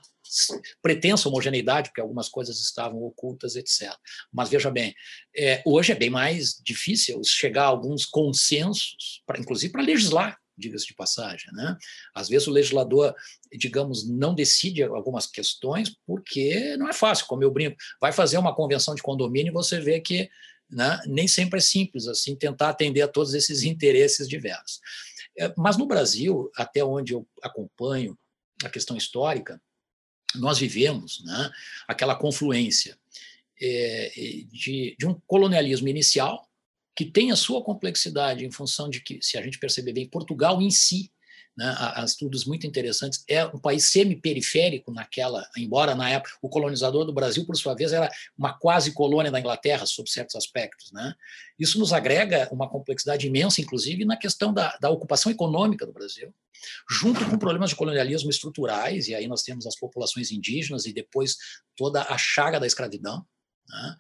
pretensa 0.81 1.27
homogeneidade, 1.29 1.89
porque 1.89 2.01
algumas 2.01 2.29
coisas 2.29 2.59
estavam 2.59 3.03
ocultas, 3.03 3.55
etc. 3.55 3.93
Mas 4.31 4.49
veja 4.49 4.71
bem, 4.71 4.93
é, 5.35 5.61
hoje 5.65 5.91
é 5.91 5.95
bem 5.95 6.09
mais 6.09 6.59
difícil 6.63 7.21
chegar 7.23 7.63
a 7.63 7.67
alguns 7.67 8.05
consensos, 8.05 9.21
pra, 9.25 9.39
inclusive 9.39 9.71
para 9.71 9.83
legislar, 9.83 10.37
diga-se 10.57 10.87
de 10.87 10.95
passagem. 10.95 11.51
Né? 11.53 11.77
Às 12.13 12.29
vezes 12.29 12.47
o 12.47 12.51
legislador, 12.51 13.13
digamos, 13.51 14.09
não 14.09 14.33
decide 14.33 14.83
algumas 14.83 15.27
questões 15.27 15.95
porque 16.05 16.75
não 16.77 16.89
é 16.89 16.93
fácil, 16.93 17.27
como 17.27 17.43
eu 17.43 17.51
brinco. 17.51 17.75
Vai 17.99 18.11
fazer 18.11 18.37
uma 18.37 18.55
convenção 18.55 18.95
de 18.95 19.03
condomínio 19.03 19.51
e 19.51 19.53
você 19.53 19.79
vê 19.79 19.99
que 19.99 20.29
né, 20.69 20.99
nem 21.05 21.27
sempre 21.27 21.59
é 21.59 21.61
simples 21.61 22.07
assim 22.07 22.35
tentar 22.35 22.69
atender 22.69 23.01
a 23.01 23.07
todos 23.07 23.33
esses 23.33 23.63
interesses 23.63 24.27
diversos. 24.27 24.79
É, 25.37 25.53
mas 25.57 25.77
no 25.77 25.85
Brasil, 25.85 26.51
até 26.55 26.83
onde 26.83 27.13
eu 27.13 27.27
acompanho 27.41 28.17
a 28.63 28.69
questão 28.69 28.95
histórica, 28.95 29.61
nós 30.35 30.59
vivemos 30.59 31.23
né, 31.23 31.51
aquela 31.87 32.15
confluência 32.15 32.97
é, 33.61 34.11
de, 34.51 34.95
de 34.97 35.07
um 35.07 35.13
colonialismo 35.27 35.87
inicial, 35.87 36.49
que 36.95 37.05
tem 37.05 37.31
a 37.31 37.35
sua 37.35 37.61
complexidade 37.61 38.45
em 38.45 38.51
função 38.51 38.89
de 38.89 39.01
que, 39.01 39.19
se 39.21 39.37
a 39.37 39.41
gente 39.41 39.59
perceber 39.59 39.93
bem, 39.93 40.07
Portugal 40.07 40.61
em 40.61 40.71
si, 40.71 41.11
né, 41.57 41.73
estudos 42.05 42.45
muito 42.45 42.67
interessantes, 42.67 43.23
é 43.29 43.45
um 43.45 43.59
país 43.59 43.85
semi-periférico 43.85 44.91
naquela, 44.91 45.47
embora 45.55 45.95
na 45.95 46.09
época 46.09 46.35
o 46.41 46.49
colonizador 46.49 47.05
do 47.05 47.13
Brasil, 47.13 47.45
por 47.45 47.55
sua 47.55 47.73
vez, 47.73 47.93
era 47.93 48.09
uma 48.37 48.53
quase 48.53 48.91
colônia 48.91 49.31
da 49.31 49.39
Inglaterra, 49.39 49.85
sob 49.85 50.09
certos 50.09 50.35
aspectos. 50.35 50.91
Né? 50.91 51.13
Isso 51.57 51.79
nos 51.79 51.93
agrega 51.93 52.49
uma 52.51 52.69
complexidade 52.69 53.27
imensa, 53.27 53.61
inclusive, 53.61 54.03
na 54.03 54.17
questão 54.17 54.53
da, 54.53 54.75
da 54.77 54.89
ocupação 54.89 55.31
econômica 55.31 55.85
do 55.85 55.93
Brasil, 55.93 56.33
junto 56.89 57.23
com 57.29 57.37
problemas 57.37 57.69
de 57.69 57.75
colonialismo 57.75 58.29
estruturais, 58.29 59.07
e 59.07 59.15
aí 59.15 59.27
nós 59.27 59.41
temos 59.41 59.65
as 59.65 59.77
populações 59.77 60.31
indígenas 60.31 60.85
e 60.85 60.93
depois 60.93 61.37
toda 61.75 62.01
a 62.01 62.17
chaga 62.17 62.59
da 62.59 62.67
escravidão. 62.67 63.25
Né? 63.67 63.95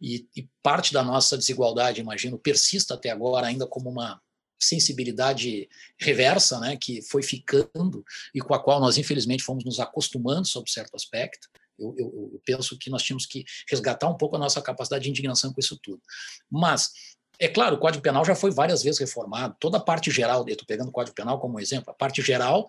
E, 0.00 0.28
e, 0.36 0.48
parte 0.62 0.92
da 0.92 1.02
nossa 1.02 1.36
desigualdade, 1.36 2.00
imagino, 2.00 2.38
persista 2.38 2.94
até 2.94 3.10
agora 3.10 3.46
ainda 3.46 3.66
como 3.66 3.90
uma 3.90 4.20
sensibilidade 4.60 5.68
reversa, 5.98 6.60
né, 6.60 6.76
que 6.76 7.02
foi 7.02 7.22
ficando 7.22 8.04
e 8.34 8.40
com 8.40 8.54
a 8.54 8.62
qual 8.62 8.80
nós 8.80 8.98
infelizmente 8.98 9.42
fomos 9.42 9.64
nos 9.64 9.80
acostumando 9.80 10.46
sob 10.46 10.70
certo 10.70 10.94
aspecto. 10.94 11.48
Eu, 11.78 11.94
eu, 11.96 12.30
eu 12.34 12.42
penso 12.44 12.78
que 12.78 12.90
nós 12.90 13.02
tínhamos 13.02 13.24
que 13.24 13.44
resgatar 13.68 14.08
um 14.08 14.16
pouco 14.16 14.36
a 14.36 14.38
nossa 14.38 14.60
capacidade 14.60 15.04
de 15.04 15.10
indignação 15.10 15.52
com 15.52 15.60
isso 15.60 15.78
tudo. 15.82 16.02
Mas 16.50 16.90
é 17.38 17.48
claro, 17.48 17.76
o 17.76 17.78
Código 17.78 18.02
Penal 18.02 18.22
já 18.22 18.34
foi 18.34 18.50
várias 18.50 18.82
vezes 18.82 19.00
reformado. 19.00 19.56
Toda 19.58 19.78
a 19.78 19.80
parte 19.80 20.10
geral, 20.10 20.44
eu 20.46 20.52
estou 20.52 20.66
pegando 20.66 20.90
o 20.90 20.92
Código 20.92 21.14
Penal 21.14 21.40
como 21.40 21.58
exemplo, 21.58 21.90
a 21.90 21.94
parte 21.94 22.20
geral 22.20 22.68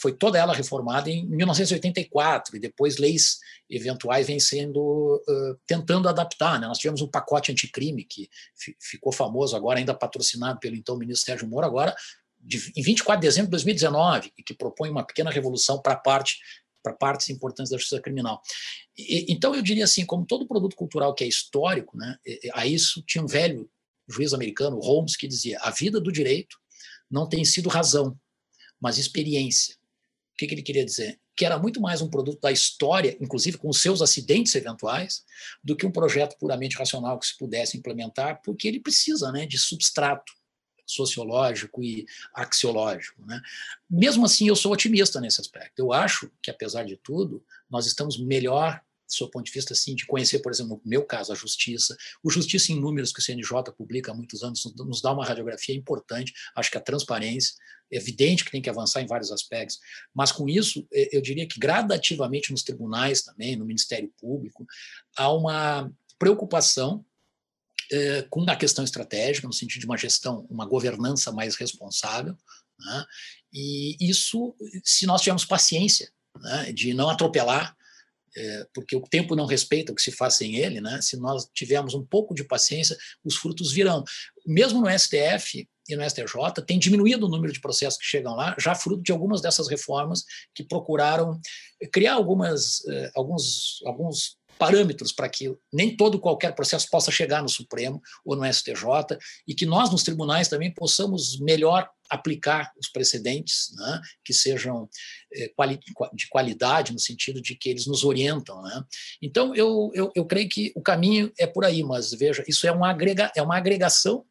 foi 0.00 0.12
toda 0.12 0.38
ela 0.38 0.54
reformada 0.54 1.10
em 1.10 1.26
1984 1.26 2.56
e 2.56 2.60
depois 2.60 2.98
leis 2.98 3.38
eventuais 3.68 4.26
vêm 4.26 4.38
sendo 4.38 5.22
uh, 5.26 5.58
tentando 5.66 6.08
adaptar. 6.08 6.60
Né? 6.60 6.66
Nós 6.66 6.78
tivemos 6.78 7.00
um 7.00 7.08
pacote 7.08 7.50
anticrime 7.50 8.04
que 8.04 8.28
ficou 8.80 9.12
famoso 9.12 9.56
agora, 9.56 9.78
ainda 9.78 9.94
patrocinado 9.94 10.60
pelo 10.60 10.76
então 10.76 10.98
ministro 10.98 11.26
Sérgio 11.26 11.48
Moro, 11.48 11.66
agora 11.66 11.94
de, 12.38 12.72
em 12.76 12.82
24 12.82 13.20
de 13.20 13.26
dezembro 13.26 13.46
de 13.46 13.52
2019, 13.52 14.32
e 14.36 14.42
que 14.42 14.54
propõe 14.54 14.90
uma 14.90 15.04
pequena 15.04 15.30
revolução 15.30 15.80
para 15.80 15.96
parte 15.96 16.38
para 16.82 16.94
partes 16.94 17.28
importantes 17.28 17.70
da 17.70 17.76
justiça 17.76 18.00
criminal. 18.00 18.40
E, 18.96 19.30
então 19.30 19.54
eu 19.54 19.60
diria 19.60 19.84
assim, 19.84 20.06
como 20.06 20.24
todo 20.24 20.48
produto 20.48 20.74
cultural 20.74 21.14
que 21.14 21.22
é 21.22 21.28
histórico, 21.28 21.94
né, 21.94 22.16
a 22.54 22.66
isso 22.66 23.02
tinha 23.06 23.22
um 23.22 23.26
velho 23.26 23.70
juiz 24.08 24.34
americano, 24.34 24.78
Holmes, 24.80 25.16
que 25.16 25.28
dizia: 25.28 25.58
a 25.60 25.70
vida 25.70 26.00
do 26.00 26.10
direito 26.10 26.56
não 27.10 27.28
tem 27.28 27.44
sido 27.44 27.68
razão, 27.68 28.18
mas 28.80 28.98
experiência. 28.98 29.74
O 30.34 30.38
que, 30.38 30.46
que 30.46 30.54
ele 30.54 30.62
queria 30.62 30.84
dizer? 30.84 31.20
Que 31.36 31.44
era 31.44 31.58
muito 31.58 31.80
mais 31.80 32.00
um 32.00 32.08
produto 32.08 32.40
da 32.40 32.50
história, 32.50 33.16
inclusive 33.20 33.58
com 33.58 33.72
seus 33.72 34.00
acidentes 34.00 34.54
eventuais, 34.54 35.24
do 35.62 35.76
que 35.76 35.86
um 35.86 35.92
projeto 35.92 36.36
puramente 36.38 36.76
racional 36.76 37.18
que 37.18 37.26
se 37.26 37.36
pudesse 37.36 37.76
implementar, 37.76 38.40
porque 38.42 38.66
ele 38.66 38.80
precisa 38.80 39.30
né, 39.30 39.46
de 39.46 39.58
substrato 39.58 40.32
sociológico 40.86 41.82
e 41.82 42.06
axiológico. 42.34 43.24
Né? 43.24 43.40
Mesmo 43.88 44.24
assim, 44.24 44.48
eu 44.48 44.56
sou 44.56 44.72
otimista 44.72 45.20
nesse 45.20 45.40
aspecto. 45.40 45.78
Eu 45.78 45.92
acho 45.92 46.30
que, 46.42 46.50
apesar 46.50 46.84
de 46.84 46.96
tudo, 46.96 47.44
nós 47.68 47.86
estamos 47.86 48.18
melhor 48.18 48.82
do 49.10 49.14
seu 49.14 49.28
ponto 49.28 49.44
de 49.44 49.52
vista 49.52 49.72
assim, 49.72 49.94
de 49.94 50.06
conhecer, 50.06 50.38
por 50.38 50.52
exemplo, 50.52 50.80
no 50.82 50.88
meu 50.88 51.04
caso, 51.04 51.32
a 51.32 51.34
justiça. 51.34 51.96
O 52.22 52.30
Justiça 52.30 52.72
em 52.72 52.80
Números, 52.80 53.12
que 53.12 53.18
o 53.18 53.22
CNJ 53.22 53.72
publica 53.76 54.12
há 54.12 54.14
muitos 54.14 54.42
anos, 54.42 54.64
nos 54.76 55.02
dá 55.02 55.12
uma 55.12 55.26
radiografia 55.26 55.74
importante. 55.74 56.32
Acho 56.54 56.70
que 56.70 56.78
a 56.78 56.80
transparência 56.80 57.54
é 57.92 57.96
evidente 57.96 58.44
que 58.44 58.52
tem 58.52 58.62
que 58.62 58.70
avançar 58.70 59.02
em 59.02 59.06
vários 59.06 59.32
aspectos, 59.32 59.78
mas 60.14 60.30
com 60.30 60.48
isso, 60.48 60.86
eu 60.92 61.20
diria 61.20 61.46
que 61.46 61.58
gradativamente 61.58 62.52
nos 62.52 62.62
tribunais 62.62 63.22
também, 63.22 63.56
no 63.56 63.66
Ministério 63.66 64.12
Público, 64.20 64.64
há 65.16 65.32
uma 65.32 65.92
preocupação 66.16 67.04
é, 67.90 68.22
com 68.30 68.48
a 68.48 68.54
questão 68.54 68.84
estratégica, 68.84 69.48
no 69.48 69.52
sentido 69.52 69.80
de 69.80 69.86
uma 69.86 69.98
gestão, 69.98 70.46
uma 70.48 70.64
governança 70.64 71.32
mais 71.32 71.56
responsável, 71.56 72.38
né? 72.78 73.04
e 73.52 73.96
isso, 74.00 74.54
se 74.84 75.04
nós 75.04 75.20
tivermos 75.20 75.44
paciência 75.44 76.12
né, 76.38 76.72
de 76.72 76.94
não 76.94 77.10
atropelar 77.10 77.76
é, 78.36 78.66
porque 78.72 78.96
o 78.96 79.02
tempo 79.02 79.34
não 79.34 79.46
respeita 79.46 79.92
o 79.92 79.94
que 79.94 80.02
se 80.02 80.12
faz 80.12 80.34
sem 80.34 80.56
ele, 80.56 80.80
né? 80.80 81.00
se 81.02 81.16
nós 81.16 81.48
tivermos 81.52 81.94
um 81.94 82.04
pouco 82.04 82.34
de 82.34 82.44
paciência, 82.44 82.96
os 83.24 83.36
frutos 83.36 83.72
virão. 83.72 84.04
Mesmo 84.46 84.80
no 84.80 84.98
STF 84.98 85.68
e 85.88 85.96
no 85.96 86.08
STJ, 86.08 86.62
tem 86.66 86.78
diminuído 86.78 87.26
o 87.26 87.28
número 87.28 87.52
de 87.52 87.60
processos 87.60 87.98
que 87.98 88.06
chegam 88.06 88.34
lá, 88.34 88.54
já 88.58 88.74
fruto 88.74 89.02
de 89.02 89.12
algumas 89.12 89.40
dessas 89.40 89.68
reformas 89.68 90.24
que 90.54 90.62
procuraram 90.62 91.40
criar 91.92 92.14
algumas, 92.14 92.86
eh, 92.86 93.10
alguns, 93.14 93.82
alguns 93.84 94.39
parâmetros 94.60 95.10
para 95.10 95.26
que 95.26 95.56
nem 95.72 95.96
todo 95.96 96.20
qualquer 96.20 96.54
processo 96.54 96.86
possa 96.90 97.10
chegar 97.10 97.42
no 97.42 97.48
Supremo 97.48 97.98
ou 98.22 98.36
no 98.36 98.44
STJ 98.44 99.16
e 99.48 99.54
que 99.54 99.64
nós 99.64 99.90
nos 99.90 100.02
tribunais 100.02 100.48
também 100.48 100.70
possamos 100.70 101.40
melhor 101.40 101.88
aplicar 102.10 102.70
os 102.78 102.88
precedentes, 102.88 103.72
né, 103.74 104.00
que 104.22 104.34
sejam 104.34 104.86
é, 105.32 105.50
de 106.12 106.28
qualidade 106.28 106.92
no 106.92 106.98
sentido 106.98 107.40
de 107.40 107.54
que 107.54 107.70
eles 107.70 107.86
nos 107.86 108.04
orientam, 108.04 108.60
né? 108.62 108.84
Então 109.22 109.54
eu, 109.54 109.90
eu, 109.94 110.12
eu 110.14 110.26
creio 110.26 110.48
que 110.48 110.72
o 110.74 110.82
caminho 110.82 111.32
é 111.38 111.46
por 111.46 111.64
aí, 111.64 111.82
mas 111.82 112.10
veja 112.12 112.44
isso 112.46 112.66
é 112.66 112.72
uma 112.72 112.90
agrega, 112.90 113.32
é 113.34 113.40
uma 113.40 113.56
agregação 113.56 114.26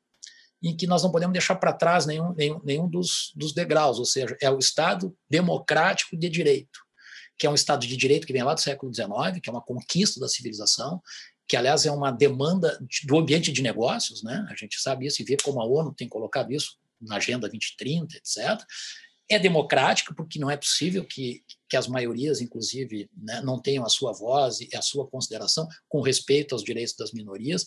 em 0.62 0.76
que 0.76 0.86
nós 0.86 1.02
não 1.02 1.12
podemos 1.12 1.34
deixar 1.34 1.56
para 1.56 1.74
trás 1.74 2.06
nenhum, 2.06 2.34
nenhum, 2.36 2.62
nenhum 2.64 2.88
dos, 2.88 3.32
dos 3.34 3.54
degraus, 3.54 3.98
ou 3.98 4.06
seja, 4.06 4.38
é 4.42 4.52
o 4.52 4.60
Estado 4.60 5.16
democrático 5.30 6.16
de 6.16 6.30
direito 6.30 6.89
que 7.40 7.48
é 7.48 7.50
um 7.50 7.56
Estado 7.56 7.88
de 7.88 7.96
Direito 7.96 8.28
que 8.28 8.34
vem 8.34 8.44
lá 8.44 8.54
do 8.54 8.60
século 8.60 8.94
XIX, 8.94 9.40
que 9.42 9.50
é 9.50 9.52
uma 9.52 9.62
conquista 9.62 10.20
da 10.20 10.28
civilização, 10.28 11.02
que, 11.48 11.56
aliás, 11.56 11.86
é 11.86 11.92
uma 11.92 12.12
demanda 12.12 12.78
do 13.06 13.18
ambiente 13.18 13.52
de 13.52 13.64
negócios, 13.64 14.22
né? 14.22 14.46
a 14.50 14.56
gente 14.56 14.80
sabe 14.80 15.08
isso 15.08 15.22
e 15.22 15.26
vê 15.26 15.38
como 15.42 15.60
a 15.60 15.66
ONU 15.66 15.94
tem 15.96 16.08
colocado 16.08 16.52
isso 16.52 16.78
na 17.02 17.16
Agenda 17.16 17.48
2030, 17.48 18.18
etc. 18.18 18.64
É 19.28 19.40
democrática, 19.40 20.14
porque 20.14 20.38
não 20.38 20.52
é 20.52 20.58
possível 20.58 21.06
que, 21.06 21.44
que 21.70 21.78
as 21.78 21.88
maiorias, 21.88 22.42
inclusive, 22.42 23.10
né, 23.16 23.42
não 23.42 23.60
tenham 23.60 23.86
a 23.86 23.90
sua 23.90 24.12
voz 24.12 24.60
e 24.60 24.70
a 24.76 24.82
sua 24.82 25.08
consideração 25.08 25.68
com 25.88 26.02
respeito 26.02 26.54
aos 26.54 26.64
direitos 26.64 26.96
das 26.96 27.14
minorias. 27.14 27.66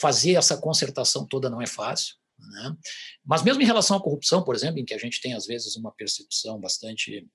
Fazer 0.00 0.34
essa 0.34 0.56
concertação 0.56 1.26
toda 1.26 1.50
não 1.50 1.60
é 1.60 1.66
fácil. 1.66 2.14
Né? 2.38 2.76
Mas, 3.24 3.42
mesmo 3.42 3.60
em 3.60 3.66
relação 3.66 3.96
à 3.96 4.02
corrupção, 4.02 4.42
por 4.42 4.54
exemplo, 4.54 4.78
em 4.78 4.84
que 4.84 4.94
a 4.94 4.98
gente 4.98 5.20
tem, 5.20 5.34
às 5.34 5.46
vezes, 5.46 5.76
uma 5.76 5.92
percepção 5.92 6.60
bastante 6.60 7.26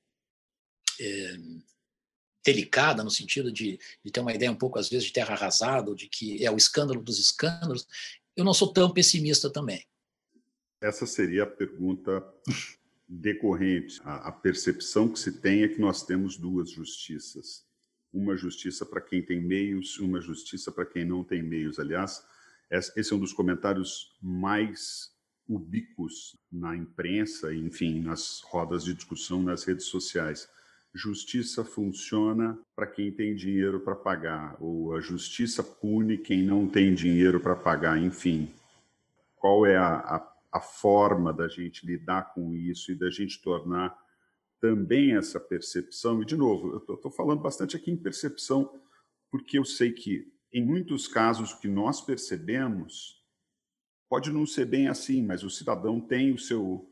é, 0.99 1.38
delicada, 2.45 3.03
no 3.03 3.10
sentido 3.10 3.51
de, 3.51 3.79
de, 4.03 4.12
ter 4.12 4.19
uma 4.19 4.34
ideia 4.34 4.51
um 4.51 4.55
pouco, 4.55 4.77
às 4.77 4.88
vezes, 4.88 5.08
de 5.08 5.13
terra 5.13 5.34
arrasada, 5.34 5.89
ou 5.89 5.95
de 5.95 6.08
que 6.08 6.45
é 6.45 6.51
o 6.51 6.58
escândalo 6.58 7.01
dos 7.01 7.19
escândalos, 7.19 7.88
eu 8.36 8.45
não 8.45 8.53
sou 8.53 8.71
tão 8.71 8.93
pessimista 8.93 9.49
também. 9.49 9.84
Essa 10.81 11.05
seria 11.05 11.43
a 11.43 11.47
pergunta 11.47 12.23
decorrente. 13.08 13.99
A, 14.03 14.29
a 14.29 14.31
percepção 14.31 15.10
que 15.10 15.19
se 15.19 15.39
tem 15.39 15.63
é 15.63 15.67
que 15.67 15.79
nós 15.79 16.03
temos 16.03 16.38
duas 16.38 16.69
justiças. 16.69 17.65
Uma 18.13 18.36
justiça 18.36 18.86
para 18.86 19.01
quem 19.01 19.21
tem 19.21 19.41
meios, 19.41 19.99
uma 19.99 20.21
justiça 20.21 20.71
para 20.71 20.86
quem 20.86 21.05
não 21.05 21.23
tem 21.23 21.41
meios. 21.41 21.79
Aliás, 21.79 22.23
esse 22.69 23.13
é 23.13 23.15
um 23.15 23.19
dos 23.19 23.34
comentários 23.34 24.15
mais 24.21 25.13
ubíquos 25.47 26.36
na 26.51 26.75
imprensa, 26.75 27.53
enfim, 27.53 27.99
nas 27.99 28.41
rodas 28.45 28.84
de 28.84 28.93
discussão 28.93 29.41
nas 29.43 29.63
redes 29.63 29.86
sociais. 29.86 30.49
Justiça 30.97 31.65
funciona 31.65 32.58
para 32.73 32.88
quem 32.88 33.12
tem 33.12 33.36
dinheiro 33.36 33.81
para 33.81 33.97
pagar, 33.97 34.55
ou 34.62 34.95
a 34.95 35.01
justiça 35.01 35.62
pune 35.62 36.17
quem 36.17 36.41
não 36.41 36.69
tem 36.69 36.95
dinheiro 36.95 37.38
para 37.38 37.53
pagar, 37.53 38.01
enfim. 38.01 38.49
Qual 39.36 39.65
é 39.65 39.75
a, 39.75 39.97
a, 39.97 40.36
a 40.53 40.62
forma 40.62 41.34
da 41.34 41.49
gente 41.49 41.86
lidar 41.86 42.34
com 42.34 42.55
isso 42.55 42.93
e 42.93 42.95
da 42.95 43.10
gente 43.10 43.41
tornar 43.41 43.93
também 44.62 45.17
essa 45.17 45.38
percepção? 45.38 46.21
E, 46.21 46.25
de 46.25 46.38
novo, 46.38 46.81
eu 46.88 46.95
estou 46.95 47.12
falando 47.12 47.41
bastante 47.41 47.75
aqui 47.75 47.91
em 47.91 47.97
percepção, 47.97 48.71
porque 49.29 49.60
eu 49.60 49.65
sei 49.65 49.91
que, 49.91 50.31
em 50.53 50.65
muitos 50.65 51.10
casos, 51.10 51.51
o 51.51 51.60
que 51.60 51.67
nós 51.67 51.99
percebemos 51.99 53.21
pode 54.08 54.31
não 54.31 54.45
ser 54.45 54.63
bem 54.63 54.88
assim, 54.88 55.21
mas 55.21 55.43
o 55.43 55.49
cidadão 55.49 55.99
tem 55.99 56.31
o 56.31 56.39
seu 56.39 56.89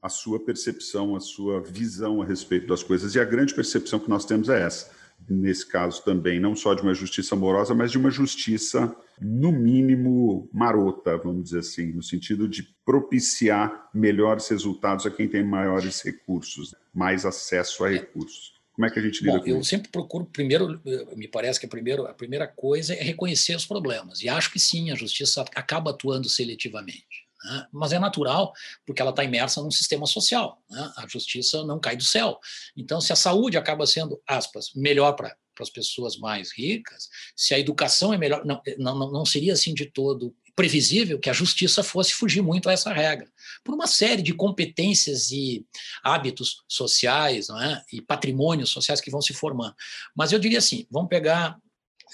a 0.00 0.08
sua 0.08 0.38
percepção, 0.44 1.16
a 1.16 1.20
sua 1.20 1.60
visão 1.60 2.22
a 2.22 2.24
respeito 2.24 2.66
das 2.66 2.82
coisas. 2.82 3.14
E 3.14 3.20
a 3.20 3.24
grande 3.24 3.54
percepção 3.54 3.98
que 3.98 4.08
nós 4.08 4.24
temos 4.24 4.48
é 4.48 4.62
essa. 4.62 4.90
Nesse 5.28 5.66
caso 5.66 6.04
também, 6.04 6.38
não 6.38 6.54
só 6.54 6.74
de 6.74 6.82
uma 6.82 6.94
justiça 6.94 7.34
amorosa, 7.34 7.74
mas 7.74 7.90
de 7.90 7.98
uma 7.98 8.10
justiça, 8.10 8.94
no 9.20 9.50
mínimo, 9.50 10.48
marota, 10.52 11.16
vamos 11.16 11.44
dizer 11.44 11.60
assim, 11.60 11.92
no 11.92 12.02
sentido 12.02 12.46
de 12.46 12.62
propiciar 12.84 13.88
melhores 13.94 14.46
resultados 14.48 15.06
a 15.06 15.10
quem 15.10 15.26
tem 15.26 15.42
maiores 15.42 16.02
recursos, 16.02 16.74
mais 16.94 17.24
acesso 17.24 17.84
a 17.84 17.88
recursos. 17.88 18.54
Como 18.74 18.86
é 18.86 18.90
que 18.90 18.98
a 18.98 19.02
gente 19.02 19.24
lida 19.24 19.38
Bom, 19.38 19.42
com 19.42 19.48
eu 19.48 19.60
isso? 19.60 19.70
sempre 19.70 19.90
procuro, 19.90 20.26
primeiro, 20.26 20.78
me 21.16 21.26
parece 21.26 21.58
que 21.58 21.64
a, 21.64 21.68
primeiro, 21.68 22.06
a 22.06 22.12
primeira 22.12 22.46
coisa 22.46 22.92
é 22.92 23.02
reconhecer 23.02 23.56
os 23.56 23.64
problemas. 23.64 24.20
E 24.20 24.28
acho 24.28 24.52
que 24.52 24.60
sim, 24.60 24.90
a 24.90 24.94
justiça 24.94 25.42
acaba 25.54 25.92
atuando 25.92 26.28
seletivamente. 26.28 27.25
Né? 27.46 27.66
Mas 27.72 27.92
é 27.92 27.98
natural, 27.98 28.52
porque 28.84 29.00
ela 29.00 29.10
está 29.10 29.22
imersa 29.22 29.62
num 29.62 29.70
sistema 29.70 30.04
social. 30.04 30.60
Né? 30.68 30.92
A 30.96 31.06
justiça 31.06 31.64
não 31.64 31.78
cai 31.78 31.96
do 31.96 32.02
céu. 32.02 32.40
Então, 32.76 33.00
se 33.00 33.12
a 33.12 33.16
saúde 33.16 33.56
acaba 33.56 33.86
sendo, 33.86 34.20
aspas, 34.26 34.72
melhor 34.74 35.12
para 35.12 35.34
as 35.60 35.70
pessoas 35.70 36.16
mais 36.16 36.52
ricas, 36.52 37.08
se 37.36 37.54
a 37.54 37.58
educação 37.58 38.12
é 38.12 38.18
melhor, 38.18 38.44
não, 38.44 38.60
não, 38.78 39.12
não 39.12 39.24
seria 39.24 39.52
assim 39.52 39.72
de 39.72 39.86
todo 39.86 40.34
previsível 40.56 41.20
que 41.20 41.28
a 41.28 41.34
justiça 41.34 41.82
fosse 41.82 42.14
fugir 42.14 42.42
muito 42.42 42.68
a 42.68 42.72
essa 42.72 42.90
regra, 42.92 43.30
por 43.62 43.74
uma 43.74 43.86
série 43.86 44.22
de 44.22 44.32
competências 44.32 45.30
e 45.30 45.66
hábitos 46.02 46.64
sociais 46.66 47.48
não 47.48 47.62
é? 47.62 47.84
e 47.92 48.00
patrimônios 48.00 48.70
sociais 48.70 49.00
que 49.00 49.10
vão 49.10 49.20
se 49.20 49.34
formando. 49.34 49.74
Mas 50.16 50.32
eu 50.32 50.38
diria 50.38 50.58
assim: 50.58 50.86
vamos 50.90 51.10
pegar 51.10 51.58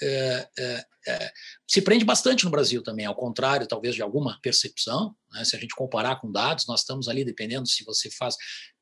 é, 0.01 0.49
é, 0.57 0.85
é, 1.07 1.33
se 1.67 1.81
prende 1.81 2.05
bastante 2.05 2.45
no 2.45 2.51
Brasil 2.51 2.81
também, 2.81 3.05
ao 3.05 3.15
contrário, 3.15 3.67
talvez, 3.67 3.95
de 3.95 4.01
alguma 4.01 4.39
percepção. 4.41 5.15
Né? 5.31 5.43
Se 5.43 5.55
a 5.55 5.59
gente 5.59 5.75
comparar 5.75 6.19
com 6.19 6.31
dados, 6.31 6.65
nós 6.67 6.81
estamos 6.81 7.07
ali, 7.07 7.23
dependendo 7.23 7.67
se 7.67 7.83
você 7.83 8.09
faz 8.09 8.35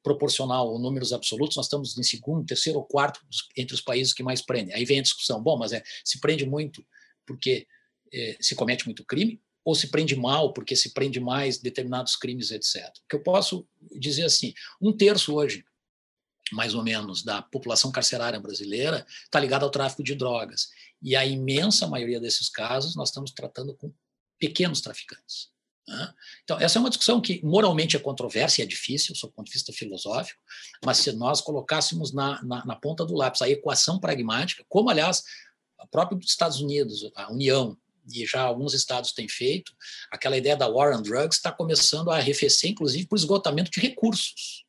proporcional 0.03 0.67
ou 0.67 0.79
números 0.79 1.13
absolutos, 1.13 1.57
nós 1.57 1.65
estamos 1.65 1.97
em 1.97 2.03
segundo, 2.03 2.45
terceiro 2.45 2.79
ou 2.79 2.85
quarto 2.85 3.19
entre 3.57 3.75
os 3.75 3.81
países 3.81 4.13
que 4.13 4.23
mais 4.23 4.41
prendem. 4.41 4.73
Aí 4.73 4.85
vem 4.85 4.99
a 4.99 5.03
discussão: 5.03 5.41
bom, 5.41 5.57
mas 5.57 5.73
é, 5.73 5.83
se 6.03 6.19
prende 6.19 6.45
muito 6.45 6.85
porque 7.25 7.67
é, 8.13 8.37
se 8.39 8.55
comete 8.55 8.85
muito 8.85 9.05
crime, 9.05 9.41
ou 9.63 9.75
se 9.75 9.87
prende 9.87 10.15
mal 10.15 10.53
porque 10.53 10.75
se 10.75 10.93
prende 10.93 11.19
mais 11.19 11.59
determinados 11.59 12.15
crimes, 12.15 12.51
etc. 12.51 12.87
O 12.87 13.07
que 13.09 13.15
eu 13.15 13.23
posso 13.23 13.67
dizer 13.99 14.23
assim: 14.23 14.53
um 14.81 14.95
terço 14.95 15.35
hoje 15.35 15.63
mais 16.51 16.75
ou 16.75 16.83
menos, 16.83 17.23
da 17.23 17.41
população 17.41 17.91
carcerária 17.91 18.39
brasileira 18.39 19.05
está 19.23 19.39
ligada 19.39 19.63
ao 19.63 19.71
tráfico 19.71 20.03
de 20.03 20.13
drogas. 20.13 20.69
E 21.01 21.15
a 21.15 21.25
imensa 21.25 21.87
maioria 21.87 22.19
desses 22.19 22.49
casos 22.49 22.95
nós 22.95 23.09
estamos 23.09 23.31
tratando 23.31 23.73
com 23.75 23.91
pequenos 24.39 24.81
traficantes. 24.81 25.49
Né? 25.87 26.13
Então, 26.43 26.59
essa 26.59 26.77
é 26.77 26.79
uma 26.79 26.89
discussão 26.89 27.19
que 27.19 27.43
moralmente 27.43 27.95
é 27.95 27.99
controversa 27.99 28.61
e 28.61 28.63
é 28.63 28.67
difícil, 28.67 29.15
do 29.15 29.31
ponto 29.31 29.47
de 29.47 29.53
vista 29.53 29.73
filosófico, 29.73 30.41
mas 30.83 30.97
se 30.97 31.11
nós 31.11 31.41
colocássemos 31.41 32.13
na, 32.13 32.41
na, 32.43 32.65
na 32.65 32.75
ponta 32.75 33.05
do 33.05 33.15
lápis 33.15 33.41
a 33.41 33.49
equação 33.49 33.99
pragmática, 33.99 34.63
como, 34.69 34.89
aliás, 34.89 35.23
a 35.77 35.87
própria 35.87 36.17
dos 36.17 36.29
Estados 36.29 36.59
Unidos, 36.59 37.09
a 37.15 37.31
União, 37.31 37.77
e 38.13 38.25
já 38.25 38.41
alguns 38.41 38.73
estados 38.73 39.11
têm 39.11 39.27
feito, 39.27 39.73
aquela 40.11 40.37
ideia 40.37 40.55
da 40.55 40.67
war 40.67 40.97
on 40.97 41.01
drugs 41.01 41.37
está 41.37 41.51
começando 41.51 42.09
a 42.09 42.17
arrefecer, 42.17 42.71
inclusive, 42.71 43.07
por 43.07 43.15
esgotamento 43.15 43.69
de 43.69 43.79
recursos. 43.79 44.65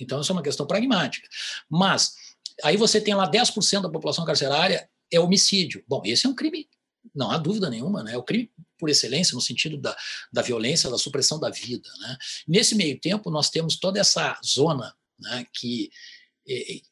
Então, 0.00 0.20
isso 0.20 0.32
é 0.32 0.34
uma 0.34 0.42
questão 0.42 0.66
pragmática. 0.66 1.28
Mas, 1.68 2.14
aí 2.62 2.76
você 2.76 3.00
tem 3.00 3.14
lá 3.14 3.30
10% 3.30 3.82
da 3.82 3.90
população 3.90 4.24
carcerária 4.24 4.88
é 5.10 5.20
homicídio. 5.20 5.84
Bom, 5.88 6.02
esse 6.04 6.26
é 6.26 6.28
um 6.28 6.34
crime, 6.34 6.68
não 7.14 7.30
há 7.30 7.38
dúvida 7.38 7.70
nenhuma, 7.70 8.02
né? 8.02 8.14
é 8.14 8.18
o 8.18 8.22
crime 8.22 8.50
por 8.78 8.88
excelência, 8.88 9.34
no 9.34 9.40
sentido 9.40 9.76
da, 9.78 9.96
da 10.32 10.42
violência, 10.42 10.90
da 10.90 10.98
supressão 10.98 11.38
da 11.38 11.50
vida. 11.50 11.88
Né? 12.00 12.16
Nesse 12.46 12.74
meio 12.74 12.98
tempo, 12.98 13.30
nós 13.30 13.50
temos 13.50 13.76
toda 13.76 14.00
essa 14.00 14.38
zona 14.44 14.94
né, 15.18 15.46
que, 15.52 15.90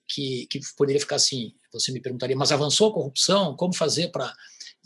que, 0.09 0.47
que 0.47 0.61
poderia 0.77 1.01
ficar 1.01 1.17
assim, 1.17 1.53
você 1.73 1.93
me 1.93 2.01
perguntaria, 2.01 2.37
mas 2.37 2.53
avançou 2.53 2.91
a 2.91 2.95
corrupção? 2.95 3.57
Como 3.57 3.75
fazer 3.75 4.09
para 4.09 4.33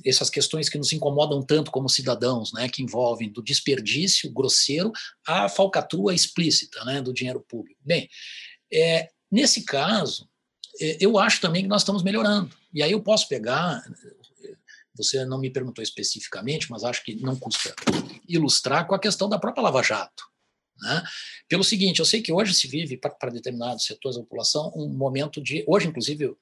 essas 0.05 0.29
questões 0.29 0.69
que 0.69 0.79
nos 0.79 0.93
incomodam 0.93 1.43
tanto 1.43 1.71
como 1.71 1.89
cidadãos, 1.89 2.53
né, 2.53 2.69
que 2.69 2.83
envolvem 2.83 3.31
do 3.31 3.43
desperdício 3.43 4.31
grosseiro 4.31 4.93
à 5.27 5.49
falcatrua 5.49 6.15
explícita 6.15 6.85
né, 6.85 7.01
do 7.01 7.15
dinheiro 7.15 7.41
público. 7.41 7.81
Bem, 7.85 8.09
é, 8.73 9.09
nesse 9.31 9.65
caso, 9.65 10.29
eu 10.79 11.19
acho 11.19 11.41
também 11.41 11.63
que 11.63 11.69
nós 11.69 11.83
estamos 11.83 12.03
melhorando. 12.03 12.55
E 12.73 12.83
aí 12.83 12.93
eu 12.93 13.03
posso 13.03 13.29
pegar, 13.29 13.83
você 14.95 15.25
não 15.25 15.39
me 15.39 15.51
perguntou 15.51 15.83
especificamente, 15.83 16.71
mas 16.71 16.85
acho 16.85 17.05
que 17.05 17.15
não 17.17 17.37
custa 17.37 17.75
ilustrar 18.29 18.87
com 18.87 18.95
a 18.95 18.99
questão 18.99 19.29
da 19.29 19.39
própria 19.39 19.63
Lava 19.63 19.83
Jato. 19.83 20.25
Né? 20.81 21.03
Pelo 21.49 21.65
seguinte, 21.65 22.01
eu 22.01 22.05
sei 22.05 22.21
que 22.21 22.33
hoje 22.33 22.55
se 22.55 22.67
vive, 22.69 22.97
para 22.97 23.31
determinados 23.31 23.85
setores 23.85 24.17
da 24.17 24.23
população, 24.23 24.73
um 24.75 24.89
momento 24.89 25.41
de. 25.43 25.65
Hoje, 25.67 25.89
inclusive, 25.89 26.27
o 26.27 26.39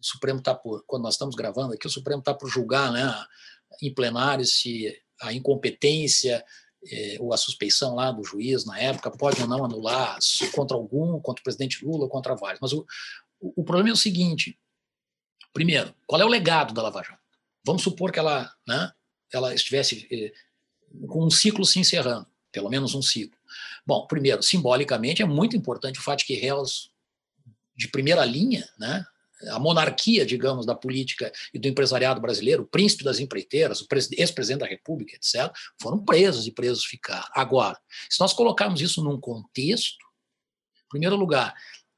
Supremo 0.00 0.38
está 0.38 0.54
por, 0.54 0.84
quando 0.86 1.04
nós 1.04 1.14
estamos 1.14 1.34
gravando 1.34 1.74
aqui, 1.74 1.86
o 1.86 1.90
Supremo 1.90 2.20
está 2.20 2.34
por 2.34 2.48
julgar 2.48 2.92
né, 2.92 3.12
em 3.82 3.92
plenário 3.92 4.44
se 4.44 4.94
a 5.20 5.32
incompetência 5.32 6.44
eh, 6.90 7.16
ou 7.18 7.32
a 7.32 7.36
suspeição 7.36 7.94
lá 7.94 8.12
do 8.12 8.22
juiz 8.22 8.66
na 8.66 8.78
época 8.78 9.10
pode 9.10 9.40
ou 9.40 9.48
não 9.48 9.64
anular 9.64 10.18
contra 10.54 10.76
algum, 10.76 11.18
contra 11.20 11.40
o 11.40 11.44
presidente 11.44 11.84
Lula, 11.84 12.08
contra 12.08 12.34
vários. 12.34 12.60
Mas 12.60 12.72
o, 12.72 12.86
o, 13.40 13.64
problema 13.64 13.90
é 13.90 13.92
o 13.92 13.96
seguinte: 13.96 14.58
primeiro, 15.52 15.94
qual 16.06 16.20
é 16.20 16.24
o 16.24 16.28
legado 16.28 16.74
da 16.74 16.82
Lava 16.82 17.02
Jato? 17.02 17.20
Vamos 17.64 17.82
supor 17.82 18.12
que 18.12 18.18
ela, 18.18 18.52
né, 18.66 18.92
ela 19.32 19.54
estivesse 19.54 20.06
eh, 20.10 20.32
com 21.08 21.24
um 21.24 21.30
ciclo 21.30 21.64
se 21.64 21.78
encerrando, 21.78 22.26
pelo 22.52 22.70
menos 22.70 22.94
um 22.94 23.02
ciclo. 23.02 23.38
Bom, 23.84 24.06
primeiro, 24.06 24.42
simbolicamente 24.42 25.22
é 25.22 25.26
muito 25.26 25.56
importante 25.56 25.98
o 25.98 26.02
fato 26.02 26.20
de 26.20 26.26
que 26.26 26.34
réus 26.34 26.90
de 27.76 27.88
primeira 27.88 28.24
linha, 28.24 28.68
né, 28.78 29.04
a 29.48 29.58
monarquia, 29.58 30.24
digamos, 30.24 30.64
da 30.64 30.74
política 30.74 31.30
e 31.52 31.58
do 31.58 31.68
empresariado 31.68 32.20
brasileiro, 32.20 32.62
o 32.62 32.66
príncipe 32.66 33.04
das 33.04 33.20
empreiteiras, 33.20 33.80
o 33.80 33.86
ex-presidente 34.12 34.60
da 34.60 34.66
República, 34.66 35.14
etc., 35.14 35.52
foram 35.80 36.02
presos 36.04 36.46
e 36.46 36.52
presos 36.52 36.84
ficaram. 36.84 37.28
Agora, 37.32 37.78
se 38.08 38.18
nós 38.20 38.32
colocarmos 38.32 38.80
isso 38.80 39.02
num 39.02 39.20
contexto, 39.20 40.04
em 40.86 40.88
primeiro 40.88 41.16
lugar, 41.16 41.54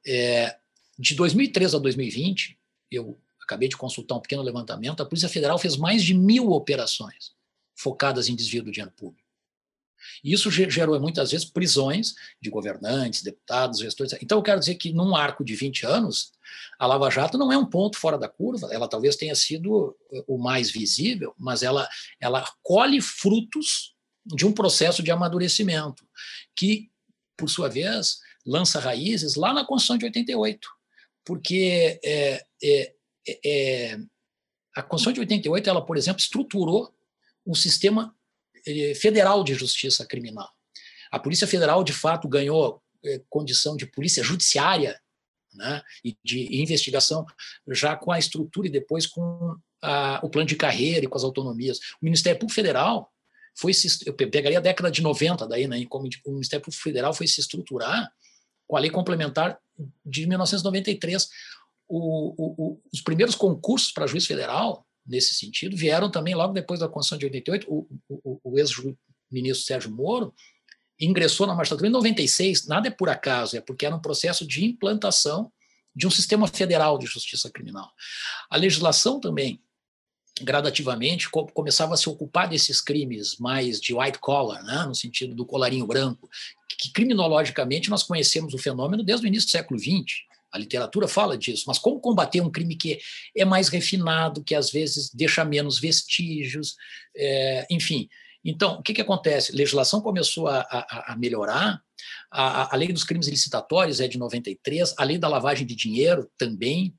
é, 0.07 0.57
de 0.99 1.15
2003 1.15 1.75
a 1.75 1.79
2020, 1.79 2.59
eu 2.91 3.19
acabei 3.43 3.69
de 3.69 3.77
consultar 3.77 4.17
um 4.17 4.21
pequeno 4.21 4.43
levantamento, 4.43 5.03
a 5.03 5.07
Polícia 5.07 5.29
Federal 5.29 5.59
fez 5.59 5.77
mais 5.77 6.03
de 6.03 6.13
mil 6.13 6.51
operações 6.51 7.33
focadas 7.75 8.29
em 8.29 8.35
desvio 8.35 8.63
do 8.63 8.73
dinheiro 8.73 8.93
público. 8.97 9.29
E 10.23 10.33
isso 10.33 10.51
gerou 10.51 10.99
muitas 11.01 11.31
vezes 11.31 11.47
prisões 11.47 12.15
de 12.41 12.51
governantes, 12.51 13.23
deputados, 13.23 13.81
gestores. 13.81 14.13
Então, 14.23 14.39
eu 14.39 14.43
quero 14.43 14.61
dizer 14.61 14.75
que 14.77 14.93
num 14.93 15.15
arco 15.15 15.45
de 15.45 15.55
20 15.55 15.87
anos, 15.87 16.33
a 16.79 16.87
Lava 16.87 17.11
Jato 17.11 17.39
não 17.39 17.53
é 17.53 17.59
um 17.59 17.67
ponto 17.67 17.99
fora 17.99 18.19
da 18.19 18.29
curva, 18.29 18.69
ela 18.73 18.89
talvez 18.89 19.17
tenha 19.17 19.35
sido 19.35 19.97
eh, 20.13 20.25
o 20.27 20.39
mais 20.39 20.71
visível, 20.71 21.35
mas 21.39 21.63
ela, 21.63 21.89
ela 22.21 22.45
colhe 22.63 23.01
frutos 23.01 23.95
de 24.25 24.47
um 24.47 24.53
processo 24.53 25.03
de 25.03 25.11
amadurecimento, 25.11 26.07
que, 26.55 26.91
por 27.37 27.49
sua 27.49 27.69
vez, 27.69 28.19
lança 28.47 28.79
raízes 28.79 29.35
lá 29.35 29.53
na 29.53 29.65
Constituição 29.65 29.99
de 29.99 30.05
88. 30.05 30.78
Porque 31.29 32.01
é, 32.03 32.43
é, 32.65 32.95
é, 33.45 33.99
a 34.75 34.83
Constituição 34.83 35.13
de 35.13 35.21
88, 35.21 35.69
ela, 35.69 35.85
por 35.85 35.99
exemplo, 35.99 36.21
estruturou 36.21 36.91
um 37.47 37.55
sistema 37.55 38.17
eh, 38.67 38.95
federal 38.95 39.45
de 39.45 39.53
justiça 39.53 40.07
criminal. 40.07 40.49
A 41.11 41.19
Polícia 41.19 41.47
Federal, 41.47 41.85
de 41.85 41.93
fato, 41.93 42.27
ganhou 42.27 42.83
eh, 43.05 43.21
condição 43.29 43.77
de 43.77 43.85
polícia 43.85 44.23
judiciária 44.23 44.99
né, 45.53 45.83
e 46.03 46.17
de 46.25 46.63
investigação, 46.63 47.27
já 47.73 47.95
com 47.95 48.11
a 48.11 48.19
estrutura 48.19 48.67
e 48.67 48.71
depois 48.71 49.07
com 49.07 49.55
a, 49.83 50.21
o 50.23 50.31
plano 50.31 50.49
de 50.49 50.57
carreira 50.57 51.05
e 51.05 51.09
com 51.09 51.19
as 51.19 51.25
autonomias. 51.25 51.79
O 52.01 52.07
Ministério 52.07 52.39
Público 52.39 52.55
Federal 52.55 53.13
foi 53.55 53.75
se, 53.75 53.87
eu 54.07 54.15
pegaria 54.15 54.57
a 54.57 54.63
década 54.63 54.91
de 54.91 55.03
90 55.03 55.47
daí, 55.47 55.69
né, 55.69 55.85
como 55.91 56.09
o 56.25 56.31
Ministério 56.31 56.65
Público 56.65 56.83
Federal 56.83 57.13
foi 57.13 57.27
se 57.27 57.39
estruturar 57.39 58.11
com 58.69 58.77
a 58.77 58.81
lei 58.81 58.91
complementar 58.91 59.59
de 60.05 60.27
1993. 60.27 61.29
O, 61.89 62.35
o, 62.37 62.81
os 62.93 63.01
primeiros 63.01 63.35
concursos 63.35 63.91
para 63.91 64.07
juiz 64.07 64.27
federal, 64.27 64.87
nesse 65.07 65.35
sentido, 65.35 65.77
vieram 65.77 66.11
também 66.11 66.35
logo 66.35 66.53
depois 66.53 66.79
da 66.79 66.89
Constituição 66.89 67.19
de 67.19 67.25
88. 67.25 67.67
O, 67.73 67.89
o, 68.09 68.41
o 68.45 68.59
ex-ministro 68.59 69.65
Sérgio 69.65 69.91
Moro 69.91 70.35
ingressou 71.01 71.47
na 71.47 71.55
magistratura 71.55 71.89
em 71.89 71.93
96. 71.93 72.67
Nada 72.67 72.89
é 72.89 72.91
por 72.91 73.09
acaso, 73.09 73.57
é 73.57 73.61
porque 73.61 73.87
era 73.87 73.97
um 73.97 74.03
processo 74.03 74.47
de 74.47 74.65
implantação 74.65 75.51
de 75.97 76.07
um 76.07 76.11
sistema 76.11 76.47
federal 76.47 76.99
de 76.99 77.07
justiça 77.07 77.51
criminal. 77.51 77.91
A 78.51 78.57
legislação 78.57 79.19
também 79.19 79.61
gradativamente 80.43 81.29
começava 81.31 81.95
a 81.95 81.97
se 81.97 82.09
ocupar 82.09 82.49
desses 82.49 82.81
crimes 82.81 83.37
mais 83.39 83.81
de 83.81 83.95
white 83.95 84.19
collar, 84.19 84.63
né, 84.63 84.85
no 84.87 84.95
sentido 84.95 85.35
do 85.35 85.47
colarinho 85.47 85.87
branco, 85.87 86.29
que 86.79 86.93
criminologicamente 86.93 87.91
nós 87.91 88.03
conhecemos 88.03 88.55
o 88.55 88.59
fenômeno 88.59 89.03
desde 89.03 89.27
o 89.27 89.29
início 89.29 89.49
do 89.49 89.53
século 89.53 89.79
XX. 89.79 90.29
A 90.53 90.59
literatura 90.59 91.07
fala 91.07 91.37
disso, 91.37 91.65
mas 91.67 91.79
como 91.79 92.01
combater 92.01 92.41
um 92.41 92.51
crime 92.51 92.77
que 92.77 92.99
é 93.37 93.45
mais 93.45 93.69
refinado, 93.69 94.43
que 94.43 94.55
às 94.55 94.71
vezes 94.71 95.11
deixa 95.13 95.45
menos 95.45 95.79
vestígios, 95.79 96.75
é, 97.17 97.67
enfim. 97.71 98.09
Então, 98.45 98.79
o 98.79 98.83
que, 98.83 98.95
que 98.95 99.01
acontece? 99.01 99.53
A 99.53 99.57
legislação 99.57 100.01
começou 100.01 100.47
a, 100.47 100.61
a, 100.61 101.13
a 101.13 101.17
melhorar, 101.17 101.83
a, 102.31 102.75
a, 102.75 102.77
lei 102.77 102.93
dos 102.93 103.05
crimes 103.05 103.29
licitatórios 103.29 104.01
é 104.01 104.09
de 104.09 104.19
93, 104.19 104.95
a 104.97 105.05
lei 105.05 105.19
da 105.19 105.29
lavagem 105.29 105.67
de 105.67 105.75
dinheiro 105.75 106.31
também, 106.39 106.95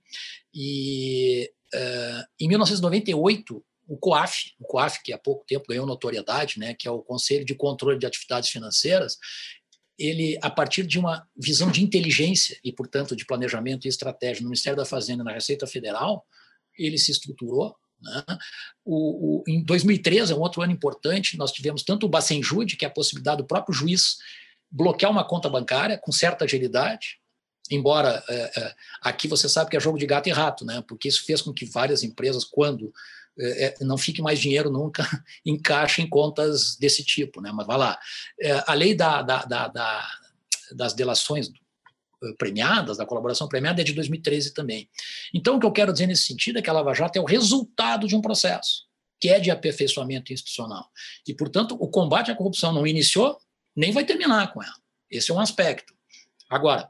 e 0.54 1.50
em 2.40 2.48
1998, 2.48 3.64
o 3.88 3.98
COAF, 3.98 4.54
o 4.60 4.66
COAF, 4.66 5.02
que 5.04 5.12
há 5.12 5.18
pouco 5.18 5.44
tempo 5.48 5.66
ganhou 5.68 5.86
notoriedade, 5.86 6.60
né, 6.60 6.76
que 6.76 6.88
é 6.88 6.92
o 6.92 7.02
Conselho 7.02 7.44
de 7.44 7.56
Controle 7.56 7.98
de 7.98 8.06
Atividades 8.06 8.50
Financeiras, 8.50 9.18
ele, 9.98 10.38
a 10.42 10.50
partir 10.50 10.86
de 10.86 10.98
uma 10.98 11.28
visão 11.36 11.70
de 11.70 11.84
inteligência 11.84 12.58
e, 12.64 12.72
portanto, 12.72 13.16
de 13.16 13.26
planejamento 13.26 13.86
e 13.86 13.90
estratégia 13.90 14.42
no 14.42 14.50
Ministério 14.50 14.78
da 14.78 14.86
Fazenda 14.86 15.24
e 15.24 15.26
na 15.26 15.34
Receita 15.34 15.68
Federal, 15.68 16.26
ele 16.78 16.98
se 16.98 17.12
estruturou. 17.12 17.76
Né? 18.02 18.24
O, 18.86 19.42
o, 19.42 19.44
em 19.46 19.62
2013, 19.64 20.32
é 20.32 20.36
um 20.36 20.40
outro 20.40 20.62
ano 20.62 20.72
importante, 20.72 21.38
nós 21.38 21.52
tivemos 21.52 21.84
tanto 21.84 22.06
o 22.06 22.10
Bacenjude, 22.10 22.78
que 22.78 22.86
é 22.86 22.88
a 22.88 22.92
possibilidade 22.92 23.42
do 23.42 23.48
próprio 23.48 23.74
juiz 23.74 24.18
bloquear 24.72 25.12
uma 25.12 25.28
conta 25.28 25.50
bancária 25.50 25.98
com 25.98 26.12
certa 26.12 26.46
agilidade, 26.46 27.19
embora 27.70 28.24
é, 28.28 28.60
é, 28.60 28.76
aqui 29.02 29.28
você 29.28 29.48
sabe 29.48 29.70
que 29.70 29.78
é 29.78 29.80
jogo 29.80 29.98
de 29.98 30.06
gato 30.06 30.28
e 30.28 30.32
rato, 30.32 30.66
né? 30.66 30.84
porque 30.88 31.08
isso 31.08 31.26
fez 31.26 31.42
com 31.42 31.54
que 31.54 31.66
várias 31.66 32.04
empresas, 32.04 32.44
quando 32.44 32.92
é, 33.38 33.66
é, 33.66 33.86
não 33.86 33.98
fique 33.98 34.22
mais 34.22 34.40
dinheiro 34.40 34.70
nunca 34.70 35.04
em 35.46 35.58
caixa 35.58 36.02
em 36.02 36.10
contas 36.10 36.76
desse 36.76 37.04
tipo, 37.04 37.42
né? 37.42 37.52
Mas 37.54 37.66
vai 37.66 37.78
lá. 37.78 38.00
É, 38.42 38.64
a 38.68 38.74
lei 38.74 38.94
da, 38.94 39.22
da, 39.22 39.46
da, 39.46 40.10
das 40.76 40.94
delações 40.94 41.50
eh, 42.22 42.34
premiadas, 42.38 42.98
da 42.98 43.06
colaboração 43.06 43.48
premiada, 43.48 43.82
é 43.82 43.84
de 43.84 43.94
2013 43.94 44.54
também. 44.54 44.90
Então, 45.34 45.56
o 45.56 45.60
que 45.60 45.66
eu 45.66 45.72
quero 45.72 45.94
dizer 45.94 46.08
nesse 46.08 46.24
sentido 46.24 46.60
é 46.60 46.62
que 46.62 46.70
a 46.70 46.74
Lava 46.74 46.94
Jato 46.94 47.18
é 47.18 47.22
o 47.22 47.26
resultado 47.26 48.08
de 48.08 48.16
um 48.16 48.22
processo, 48.22 48.86
que 49.20 49.30
é 49.30 49.40
de 49.40 49.50
aperfeiçoamento 49.50 50.34
institucional. 50.34 50.90
E, 51.28 51.34
portanto, 51.34 51.78
o 51.80 51.88
combate 51.88 52.32
à 52.32 52.36
corrupção 52.36 52.74
não 52.74 52.86
iniciou, 52.86 53.38
nem 53.76 53.92
vai 53.92 54.04
terminar 54.04 54.52
com 54.52 54.62
ela. 54.62 54.76
Esse 55.10 55.32
é 55.32 55.34
um 55.34 55.40
aspecto. 55.40 55.94
Agora, 56.50 56.90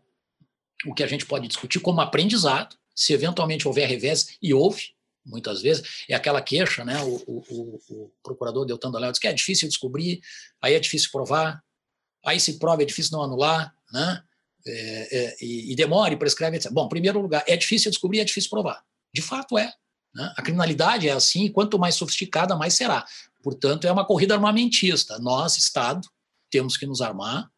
o 0.86 0.94
que 0.94 1.04
a 1.04 1.08
gente 1.08 1.26
pode 1.26 1.48
discutir 1.48 1.80
como 1.80 2.02
aprendizado, 2.02 2.76
se 2.96 3.14
eventualmente 3.14 3.68
houver 3.68 3.88
revés, 3.88 4.38
e 4.42 4.54
houve, 4.54 4.94
muitas 5.26 5.62
vezes, 5.62 6.04
é 6.08 6.16
aquela 6.16 6.42
queixa, 6.42 6.84
né? 6.84 7.02
O, 7.04 7.16
o, 7.28 7.82
o 7.90 8.12
procurador 8.24 8.66
Deltan 8.66 8.92
Daléo 8.92 9.12
diz 9.12 9.20
que 9.20 9.28
é 9.28 9.34
difícil 9.34 9.68
descobrir, 9.68 10.22
aí 10.62 10.74
é 10.74 10.80
difícil 10.80 11.10
provar, 11.12 11.62
aí 12.26 12.40
se 12.40 12.60
prova 12.60 12.82
é 12.82 12.86
difícil 12.86 13.12
não 13.14 13.24
anular, 13.24 13.74
né? 13.92 14.24
É, 14.66 15.18
é, 15.18 15.36
e, 15.42 15.72
e, 15.72 15.76
demora 15.76 16.14
e 16.14 16.18
prescreve, 16.18 16.58
etc. 16.58 16.72
Bom, 16.72 16.86
em 16.86 16.90
primeiro 16.90 17.22
lugar, 17.22 17.44
é 17.48 17.56
difícil 17.56 17.90
descobrir, 17.90 18.20
é 18.20 18.26
difícil 18.26 18.50
provar. 18.50 18.84
De 19.14 19.22
fato 19.22 19.58
é. 19.58 19.72
Né? 20.14 20.34
A 20.36 20.42
criminalidade 20.42 21.08
é 21.08 21.12
assim, 21.12 21.46
e 21.46 21.50
quanto 21.50 21.80
mais 21.80 21.96
sofisticada, 21.96 22.56
mais 22.56 22.74
será. 22.74 23.06
Portanto, 23.42 23.88
é 23.88 23.92
uma 23.92 24.06
corrida 24.06 24.34
armamentista. 24.34 25.18
Nós, 25.20 25.58
Estado, 25.58 26.08
temos 26.52 26.76
que 26.76 26.86
nos 26.86 27.02
armar 27.02 27.50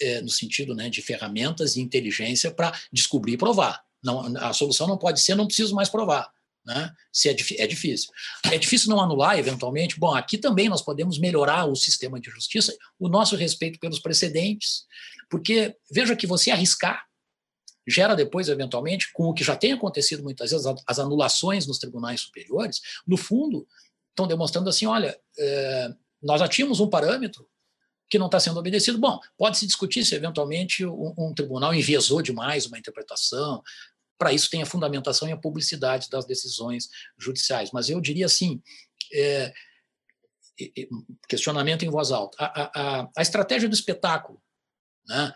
é, 0.00 0.20
no 0.20 0.28
sentido 0.28 0.74
né, 0.74 0.88
de 0.88 1.02
ferramentas 1.02 1.76
e 1.76 1.80
inteligência 1.80 2.50
para 2.50 2.78
descobrir 2.92 3.34
e 3.34 3.38
provar. 3.38 3.82
Não, 4.02 4.36
a 4.38 4.52
solução 4.52 4.86
não 4.86 4.96
pode 4.96 5.20
ser, 5.20 5.34
não 5.34 5.46
preciso 5.46 5.74
mais 5.74 5.88
provar. 5.88 6.30
Né? 6.64 6.92
Se 7.12 7.28
é, 7.28 7.32
é 7.58 7.66
difícil. 7.66 8.10
É 8.50 8.58
difícil 8.58 8.90
não 8.90 9.00
anular, 9.00 9.38
eventualmente. 9.38 9.98
Bom, 9.98 10.14
aqui 10.14 10.38
também 10.38 10.68
nós 10.68 10.82
podemos 10.82 11.18
melhorar 11.18 11.66
o 11.66 11.76
sistema 11.76 12.20
de 12.20 12.30
justiça, 12.30 12.76
o 12.98 13.08
nosso 13.08 13.36
respeito 13.36 13.78
pelos 13.78 13.98
precedentes, 13.98 14.84
porque 15.28 15.76
veja 15.90 16.16
que 16.16 16.26
você 16.26 16.50
arriscar 16.50 17.04
gera 17.88 18.14
depois, 18.14 18.48
eventualmente, 18.48 19.12
com 19.12 19.24
o 19.24 19.34
que 19.34 19.42
já 19.42 19.56
tem 19.56 19.72
acontecido 19.72 20.22
muitas 20.22 20.50
vezes, 20.50 20.66
as 20.86 20.98
anulações 20.98 21.66
nos 21.66 21.78
tribunais 21.78 22.20
superiores, 22.20 22.80
no 23.06 23.16
fundo, 23.16 23.66
estão 24.10 24.26
demonstrando 24.26 24.68
assim: 24.68 24.86
olha, 24.86 25.18
é, 25.38 25.94
nós 26.22 26.40
já 26.40 26.48
tínhamos 26.48 26.78
um 26.78 26.88
parâmetro 26.88 27.48
que 28.10 28.18
não 28.18 28.26
está 28.26 28.40
sendo 28.40 28.58
obedecido. 28.58 28.98
Bom, 28.98 29.18
pode-se 29.38 29.66
discutir 29.66 30.04
se 30.04 30.16
eventualmente 30.16 30.84
um, 30.84 31.14
um, 31.16 31.32
tribunal 31.32 31.72
enviesou 31.72 32.20
demais 32.20 32.66
uma 32.66 32.78
interpretação, 32.78 33.62
para 34.18 34.32
isso 34.32 34.50
tem 34.50 34.60
a 34.60 34.66
fundamentação 34.66 35.28
e 35.28 35.32
a 35.32 35.36
publicidade 35.36 36.10
das 36.10 36.26
decisões 36.26 36.88
judiciais. 37.16 37.70
Mas 37.72 37.88
eu 37.88 38.00
diria 38.00 38.26
assim, 38.26 38.60
é, 39.14 39.52
questionamento 41.28 41.84
em 41.84 41.90
voz 41.90 42.10
alta, 42.10 42.36
a, 42.38 42.70
a, 42.74 43.08
a 43.16 43.22
estratégia 43.22 43.68
do 43.68 43.74
espetáculo, 43.74 44.42
né, 45.06 45.32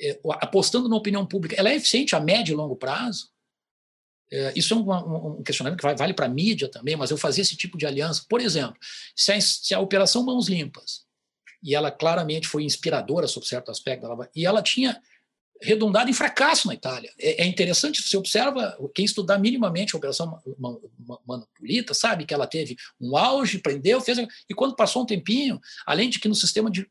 é, 0.00 0.18
apostando 0.40 0.88
na 0.88 0.96
opinião 0.96 1.26
pública, 1.26 1.56
ela 1.56 1.68
é 1.68 1.76
eficiente 1.76 2.16
a 2.16 2.20
médio 2.20 2.54
e 2.54 2.56
longo 2.56 2.74
prazo? 2.74 3.30
É, 4.30 4.52
isso 4.56 4.74
é 4.74 4.76
um, 4.76 5.38
um 5.38 5.42
questionamento 5.42 5.80
que 5.80 5.94
vale 5.94 6.14
para 6.14 6.26
a 6.26 6.30
mídia 6.30 6.70
também, 6.70 6.96
mas 6.96 7.10
eu 7.10 7.16
fazia 7.16 7.42
esse 7.42 7.56
tipo 7.56 7.78
de 7.78 7.86
aliança. 7.86 8.24
Por 8.28 8.40
exemplo, 8.40 8.76
se 9.14 9.32
a, 9.32 9.40
se 9.40 9.74
a 9.74 9.80
Operação 9.80 10.24
Mãos 10.24 10.48
Limpas, 10.48 11.07
e 11.62 11.74
ela 11.74 11.90
claramente 11.90 12.46
foi 12.46 12.64
inspiradora 12.64 13.26
sobre 13.26 13.48
certo 13.48 13.70
aspecto, 13.70 14.06
ela, 14.06 14.30
e 14.34 14.46
ela 14.46 14.62
tinha 14.62 15.00
redundado 15.60 16.08
em 16.08 16.14
fracasso 16.14 16.68
na 16.68 16.74
Itália. 16.74 17.12
É, 17.18 17.42
é 17.42 17.46
interessante, 17.46 18.02
você 18.02 18.16
observa, 18.16 18.76
quem 18.94 19.04
estudar 19.04 19.38
minimamente 19.38 19.94
a 19.94 19.98
Operação 19.98 20.40
Manopolita 21.26 21.94
sabe 21.94 22.24
que 22.24 22.34
ela 22.34 22.46
teve 22.46 22.76
um 23.00 23.16
auge, 23.16 23.58
prendeu, 23.58 24.00
fez. 24.00 24.18
E 24.48 24.54
quando 24.54 24.76
passou 24.76 25.02
um 25.02 25.06
tempinho, 25.06 25.60
além 25.84 26.08
de 26.08 26.18
que 26.18 26.28
no 26.28 26.34
sistema 26.34 26.70
de, 26.70 26.88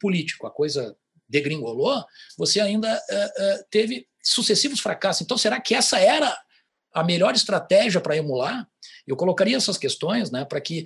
político 0.00 0.46
a 0.46 0.50
coisa 0.50 0.96
degringolou, 1.28 2.04
você 2.36 2.60
ainda 2.60 2.94
uh, 2.94 3.60
uh, 3.60 3.64
teve 3.70 4.06
sucessivos 4.22 4.80
fracassos. 4.80 5.22
Então, 5.22 5.36
será 5.36 5.60
que 5.60 5.74
essa 5.74 5.98
era 5.98 6.36
a 6.92 7.02
melhor 7.02 7.34
estratégia 7.34 8.00
para 8.00 8.16
emular? 8.16 8.68
Eu 9.06 9.16
colocaria 9.16 9.56
essas 9.56 9.76
questões 9.76 10.30
né, 10.30 10.44
para 10.44 10.60
que 10.60 10.84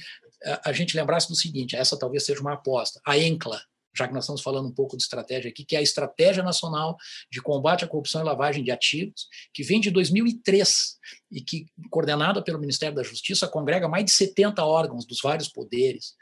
a 0.64 0.72
gente 0.72 0.96
lembrasse 0.96 1.28
do 1.28 1.34
seguinte: 1.34 1.76
essa 1.76 1.98
talvez 1.98 2.24
seja 2.24 2.40
uma 2.40 2.54
aposta. 2.54 3.00
A 3.04 3.18
ENCLA, 3.18 3.60
já 3.96 4.06
que 4.06 4.14
nós 4.14 4.24
estamos 4.24 4.42
falando 4.42 4.68
um 4.68 4.74
pouco 4.74 4.96
de 4.96 5.02
estratégia 5.02 5.50
aqui, 5.50 5.64
que 5.64 5.74
é 5.74 5.80
a 5.80 5.82
Estratégia 5.82 6.42
Nacional 6.42 6.96
de 7.30 7.42
Combate 7.42 7.84
à 7.84 7.88
Corrupção 7.88 8.20
e 8.20 8.24
Lavagem 8.24 8.62
de 8.62 8.70
Ativos, 8.70 9.26
que 9.52 9.62
vem 9.62 9.80
de 9.80 9.90
2003 9.90 10.96
e 11.32 11.40
que, 11.40 11.66
coordenada 11.90 12.42
pelo 12.42 12.60
Ministério 12.60 12.94
da 12.94 13.02
Justiça, 13.02 13.48
congrega 13.48 13.88
mais 13.88 14.04
de 14.04 14.12
70 14.12 14.64
órgãos 14.64 15.04
dos 15.04 15.20
vários 15.20 15.48
poderes. 15.48 16.14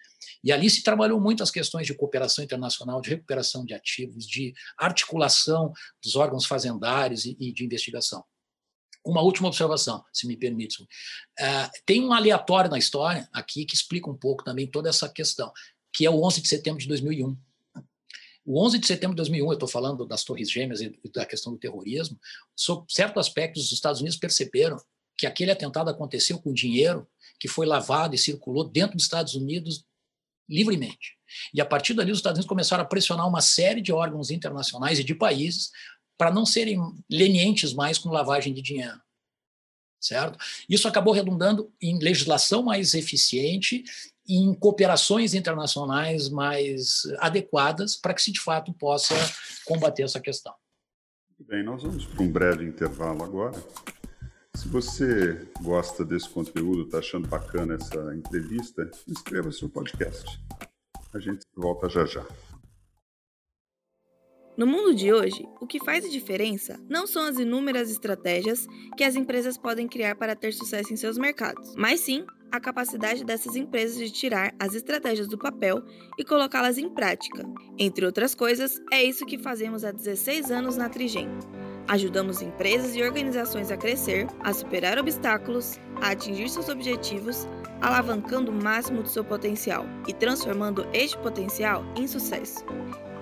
E 0.42 0.50
ali 0.50 0.70
se 0.70 0.82
trabalhou 0.82 1.20
muito 1.20 1.42
as 1.42 1.50
questões 1.50 1.86
de 1.86 1.94
cooperação 1.94 2.42
internacional, 2.42 3.00
de 3.00 3.10
recuperação 3.10 3.64
de 3.64 3.74
ativos, 3.74 4.26
de 4.26 4.54
articulação 4.78 5.72
dos 6.02 6.16
órgãos 6.16 6.46
fazendários 6.46 7.24
e, 7.26 7.36
e 7.38 7.52
de 7.52 7.64
investigação. 7.64 8.24
Uma 9.06 9.22
última 9.22 9.46
observação, 9.46 10.04
se 10.12 10.26
me 10.26 10.36
permite. 10.36 10.82
Uh, 10.82 11.70
tem 11.86 12.04
um 12.04 12.12
aleatório 12.12 12.68
na 12.68 12.76
história 12.76 13.28
aqui 13.32 13.64
que 13.64 13.74
explica 13.74 14.10
um 14.10 14.16
pouco 14.16 14.42
também 14.42 14.66
toda 14.66 14.88
essa 14.88 15.08
questão, 15.08 15.52
que 15.92 16.04
é 16.04 16.10
o 16.10 16.24
11 16.24 16.40
de 16.40 16.48
setembro 16.48 16.80
de 16.80 16.88
2001. 16.88 17.36
O 18.44 18.64
11 18.64 18.78
de 18.80 18.86
setembro 18.86 19.14
de 19.14 19.18
2001, 19.18 19.46
eu 19.46 19.52
estou 19.52 19.68
falando 19.68 20.04
das 20.04 20.24
Torres 20.24 20.50
Gêmeas 20.50 20.80
e 20.80 20.92
da 21.12 21.24
questão 21.24 21.52
do 21.52 21.58
terrorismo, 21.58 22.18
sob 22.54 22.84
certos 22.88 23.20
aspectos, 23.20 23.66
os 23.66 23.72
Estados 23.72 24.00
Unidos 24.00 24.18
perceberam 24.18 24.76
que 25.16 25.26
aquele 25.26 25.52
atentado 25.52 25.88
aconteceu 25.88 26.38
com 26.40 26.52
dinheiro 26.52 27.08
que 27.38 27.48
foi 27.48 27.64
lavado 27.64 28.14
e 28.14 28.18
circulou 28.18 28.68
dentro 28.68 28.96
dos 28.96 29.04
Estados 29.04 29.34
Unidos 29.34 29.84
livremente. 30.48 31.16
E 31.52 31.60
a 31.60 31.66
partir 31.66 31.94
dali, 31.94 32.10
os 32.10 32.18
Estados 32.18 32.38
Unidos 32.38 32.48
começaram 32.48 32.82
a 32.82 32.86
pressionar 32.86 33.26
uma 33.26 33.40
série 33.40 33.80
de 33.80 33.92
órgãos 33.92 34.30
internacionais 34.30 34.98
e 34.98 35.04
de 35.04 35.14
países 35.14 35.70
para 36.16 36.32
não 36.32 36.46
serem 36.46 36.80
lenientes 37.10 37.72
mais 37.72 37.98
com 37.98 38.10
lavagem 38.10 38.52
de 38.52 38.62
dinheiro. 38.62 39.00
Certo? 40.00 40.38
Isso 40.68 40.86
acabou 40.86 41.12
redundando 41.12 41.72
em 41.80 41.98
legislação 41.98 42.62
mais 42.62 42.94
eficiente 42.94 43.82
em 44.28 44.52
cooperações 44.54 45.34
internacionais 45.34 46.28
mais 46.28 47.02
adequadas 47.18 47.96
para 47.96 48.12
que 48.12 48.22
se 48.22 48.32
de 48.32 48.40
fato 48.40 48.72
possa 48.74 49.14
combater 49.64 50.02
essa 50.02 50.20
questão. 50.20 50.54
Bem, 51.38 51.62
nós 51.62 51.82
vamos 51.82 52.04
para 52.06 52.22
um 52.22 52.30
breve 52.30 52.64
intervalo 52.64 53.22
agora. 53.22 53.62
Se 54.54 54.68
você 54.68 55.46
gosta 55.60 56.02
desse 56.02 56.28
conteúdo, 56.30 56.82
está 56.82 56.98
achando 56.98 57.28
bacana 57.28 57.74
essa 57.74 58.14
entrevista, 58.14 58.90
inscreva-se 59.06 59.62
no 59.62 59.68
podcast. 59.68 60.40
A 61.12 61.18
gente 61.18 61.44
volta 61.54 61.88
já 61.90 62.06
já. 62.06 62.26
No 64.56 64.66
mundo 64.66 64.94
de 64.94 65.12
hoje, 65.12 65.46
o 65.60 65.66
que 65.66 65.84
faz 65.84 66.02
a 66.02 66.08
diferença 66.08 66.80
não 66.88 67.06
são 67.06 67.26
as 67.26 67.38
inúmeras 67.38 67.90
estratégias 67.90 68.66
que 68.96 69.04
as 69.04 69.14
empresas 69.14 69.58
podem 69.58 69.86
criar 69.86 70.16
para 70.16 70.34
ter 70.34 70.54
sucesso 70.54 70.94
em 70.94 70.96
seus 70.96 71.18
mercados, 71.18 71.74
mas 71.76 72.00
sim 72.00 72.24
a 72.50 72.58
capacidade 72.58 73.22
dessas 73.22 73.54
empresas 73.54 73.98
de 73.98 74.10
tirar 74.10 74.54
as 74.58 74.74
estratégias 74.74 75.28
do 75.28 75.36
papel 75.36 75.82
e 76.18 76.24
colocá-las 76.24 76.78
em 76.78 76.88
prática. 76.88 77.44
Entre 77.78 78.06
outras 78.06 78.34
coisas, 78.34 78.80
é 78.90 79.04
isso 79.04 79.26
que 79.26 79.36
fazemos 79.36 79.84
há 79.84 79.92
16 79.92 80.50
anos 80.50 80.74
na 80.74 80.88
Trigem. 80.88 81.28
Ajudamos 81.86 82.40
empresas 82.40 82.96
e 82.96 83.02
organizações 83.02 83.70
a 83.70 83.76
crescer, 83.76 84.26
a 84.40 84.54
superar 84.54 84.98
obstáculos, 84.98 85.78
a 86.00 86.12
atingir 86.12 86.48
seus 86.48 86.70
objetivos, 86.70 87.46
alavancando 87.82 88.50
o 88.50 88.54
máximo 88.54 89.02
do 89.02 89.08
seu 89.08 89.22
potencial 89.22 89.84
e 90.08 90.14
transformando 90.14 90.86
este 90.94 91.18
potencial 91.18 91.84
em 91.94 92.08
sucesso. 92.08 92.64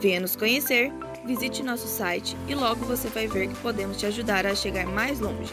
Venha 0.01 0.21
nos 0.21 0.37
conhecer 0.37 0.93
visite 1.25 1.63
nosso 1.63 1.87
site 1.87 2.37
e 2.47 2.55
logo 2.55 2.85
você 2.85 3.09
vai 3.09 3.27
ver 3.27 3.49
que 3.49 3.57
podemos 3.57 3.97
te 3.97 4.05
ajudar 4.07 4.47
a 4.47 4.55
chegar 4.55 4.87
mais 4.87 5.19
longe. 5.21 5.53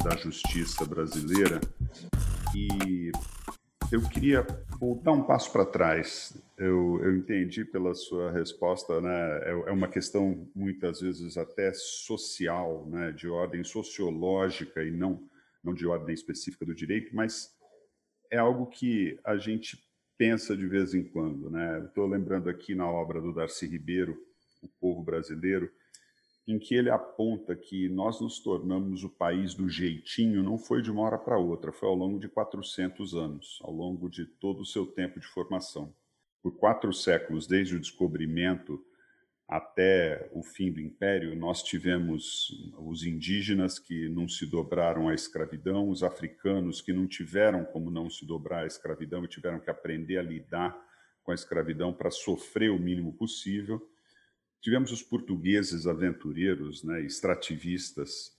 da 0.03 0.15
justiça 0.17 0.85
brasileira 0.85 1.59
e 2.55 3.11
eu 3.93 4.01
queria 4.09 4.43
voltar 4.79 5.11
um 5.11 5.21
passo 5.21 5.51
para 5.51 5.67
trás. 5.67 6.35
Eu, 6.57 6.99
eu, 7.03 7.15
entendi 7.15 7.63
pela 7.63 7.93
sua 7.93 8.31
resposta, 8.31 8.99
né? 8.99 9.39
É, 9.43 9.51
é, 9.51 9.71
uma 9.71 9.87
questão 9.87 10.49
muitas 10.55 10.99
vezes 10.99 11.37
até 11.37 11.71
social, 11.73 12.87
né? 12.87 13.11
De 13.11 13.27
ordem 13.27 13.63
sociológica 13.63 14.83
e 14.83 14.89
não 14.89 15.21
não 15.63 15.73
de 15.73 15.87
ordem 15.87 16.13
específica 16.13 16.65
do 16.65 16.75
direito, 16.75 17.15
mas 17.15 17.55
é 18.29 18.37
algo 18.37 18.65
que 18.65 19.17
a 19.23 19.37
gente 19.37 19.81
pensa 20.17 20.57
de 20.57 20.67
vez 20.67 20.93
em 20.93 21.03
quando, 21.03 21.49
né? 21.49 21.83
Estou 21.85 22.05
lembrando 22.05 22.49
aqui 22.49 22.75
na 22.75 22.85
obra 22.89 23.21
do 23.21 23.31
Darcy 23.31 23.67
Ribeiro, 23.67 24.17
o 24.61 24.67
povo 24.67 25.01
brasileiro 25.03 25.71
em 26.47 26.59
que 26.59 26.75
ele 26.75 26.89
aponta 26.89 27.55
que 27.55 27.87
nós 27.87 28.19
nos 28.19 28.39
tornamos 28.39 29.03
o 29.03 29.09
país 29.09 29.53
do 29.53 29.69
jeitinho 29.69 30.43
não 30.43 30.57
foi 30.57 30.81
de 30.81 30.91
uma 30.91 31.01
hora 31.01 31.17
para 31.17 31.37
outra, 31.37 31.71
foi 31.71 31.87
ao 31.87 31.95
longo 31.95 32.19
de 32.19 32.27
400 32.27 33.15
anos, 33.15 33.59
ao 33.61 33.71
longo 33.71 34.09
de 34.09 34.25
todo 34.25 34.61
o 34.61 34.65
seu 34.65 34.85
tempo 34.85 35.19
de 35.19 35.27
formação. 35.27 35.95
Por 36.41 36.57
quatro 36.57 36.91
séculos, 36.91 37.47
desde 37.47 37.77
o 37.77 37.79
descobrimento 37.79 38.83
até 39.47 40.29
o 40.33 40.43
fim 40.43 40.71
do 40.71 40.81
império, 40.81 41.33
nós 41.35 41.63
tivemos 41.63 42.49
os 42.77 43.05
indígenas 43.05 43.79
que 43.79 44.09
não 44.09 44.27
se 44.27 44.45
dobraram 44.45 45.07
à 45.07 45.13
escravidão, 45.13 45.89
os 45.89 46.03
africanos 46.03 46.81
que 46.81 46.91
não 46.91 47.07
tiveram 47.07 47.63
como 47.63 47.89
não 47.89 48.09
se 48.09 48.25
dobrar 48.25 48.63
à 48.63 48.67
escravidão 48.67 49.23
e 49.23 49.29
tiveram 49.29 49.59
que 49.59 49.69
aprender 49.69 50.17
a 50.17 50.23
lidar 50.23 50.77
com 51.23 51.31
a 51.31 51.35
escravidão 51.35 51.93
para 51.93 52.11
sofrer 52.11 52.69
o 52.69 52.79
mínimo 52.79 53.13
possível 53.13 53.81
Tivemos 54.63 54.93
os 54.93 55.03
portugueses 55.03 55.85
aventureiros, 55.85 56.85
né, 56.85 57.01
extrativistas, 57.01 58.31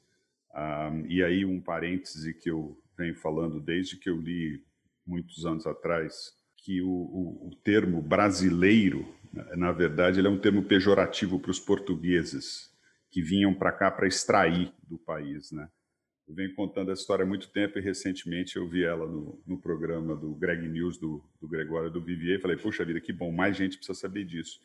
um, 0.54 1.04
e 1.06 1.22
aí 1.22 1.44
um 1.44 1.60
parêntese 1.60 2.32
que 2.32 2.50
eu 2.50 2.82
venho 2.96 3.14
falando 3.14 3.60
desde 3.60 3.98
que 3.98 4.08
eu 4.08 4.18
li 4.18 4.64
muitos 5.06 5.44
anos 5.44 5.66
atrás, 5.66 6.32
que 6.56 6.80
o, 6.80 6.88
o, 6.88 7.48
o 7.48 7.54
termo 7.62 8.00
brasileiro, 8.00 9.06
na 9.54 9.70
verdade, 9.70 10.18
ele 10.18 10.26
é 10.26 10.30
um 10.30 10.40
termo 10.40 10.62
pejorativo 10.62 11.38
para 11.38 11.50
os 11.50 11.60
portugueses 11.60 12.72
que 13.10 13.20
vinham 13.20 13.52
para 13.52 13.70
cá 13.70 13.90
para 13.90 14.08
extrair 14.08 14.72
do 14.88 14.96
país, 14.96 15.52
né? 15.52 15.68
Eu 16.26 16.34
venho 16.34 16.54
contando 16.54 16.90
essa 16.90 17.02
história 17.02 17.22
há 17.22 17.28
muito 17.28 17.50
tempo 17.50 17.78
e 17.78 17.82
recentemente 17.82 18.56
eu 18.56 18.66
vi 18.66 18.82
ela 18.82 19.06
no, 19.06 19.42
no 19.46 19.60
programa 19.60 20.16
do 20.16 20.34
Greg 20.34 20.66
News, 20.66 20.96
do, 20.96 21.22
do 21.38 21.46
Gregório 21.46 21.90
do 21.90 22.00
Vivier, 22.00 22.38
e 22.38 22.40
falei, 22.40 22.56
puxa 22.56 22.82
vida, 22.82 22.98
que 22.98 23.12
bom, 23.12 23.30
mais 23.30 23.54
gente 23.58 23.76
precisa 23.76 23.98
saber 23.98 24.24
disso 24.24 24.58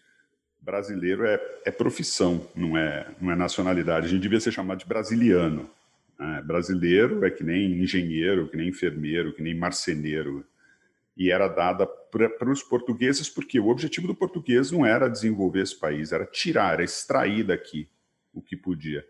brasileiro 0.62 1.26
é, 1.26 1.40
é 1.66 1.72
profissão, 1.72 2.48
não 2.56 2.78
é, 2.78 3.08
não 3.20 3.32
é 3.32 3.36
nacionalidade. 3.36 4.08
A 4.08 4.10
gente 4.10 4.22
devia 4.22 4.40
ser 4.40 4.52
chamado 4.52 4.80
de 4.80 4.86
brasiliano. 4.86 5.70
Né? 6.18 6.42
Brasileiro 6.46 7.26
é 7.26 7.32
que 7.32 7.44
nem 7.44 7.82
engenheiro, 7.82 8.48
que 8.48 8.58
nem 8.58 8.70
enfermeiro, 8.70 9.34
que 9.34 9.42
nem 9.42 9.56
marceneiro. 9.56 10.46
E 11.16 11.32
era 11.32 11.48
dada 11.48 11.86
para 11.86 12.50
os 12.50 12.64
portugueses, 12.64 13.30
porque 13.30 13.60
o 13.60 13.68
objetivo 13.68 14.08
do 14.08 14.16
português 14.16 14.72
não 14.72 14.86
era 14.86 15.10
desenvolver 15.10 15.62
esse 15.62 15.78
país, 15.78 16.12
era 16.12 16.26
tirar, 16.26 16.74
era 16.74 16.84
extrair 16.84 17.44
daqui 17.44 17.90
o 18.34 18.42
que 18.42 18.56
podia. 18.56 19.06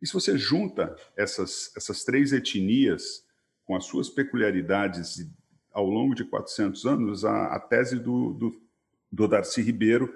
E 0.00 0.06
se 0.06 0.12
você 0.12 0.36
junta 0.36 0.96
essas, 1.16 1.72
essas 1.76 2.04
três 2.04 2.32
etnias 2.32 3.24
com 3.64 3.76
as 3.76 3.84
suas 3.84 4.08
peculiaridades 4.08 5.26
ao 5.72 5.88
longo 5.88 6.14
de 6.14 6.24
400 6.24 6.84
anos, 6.84 7.24
a, 7.24 7.46
a 7.46 7.60
tese 7.60 7.98
do, 7.98 8.34
do, 8.34 8.62
do 9.10 9.28
Darcy 9.28 9.62
Ribeiro 9.62 10.12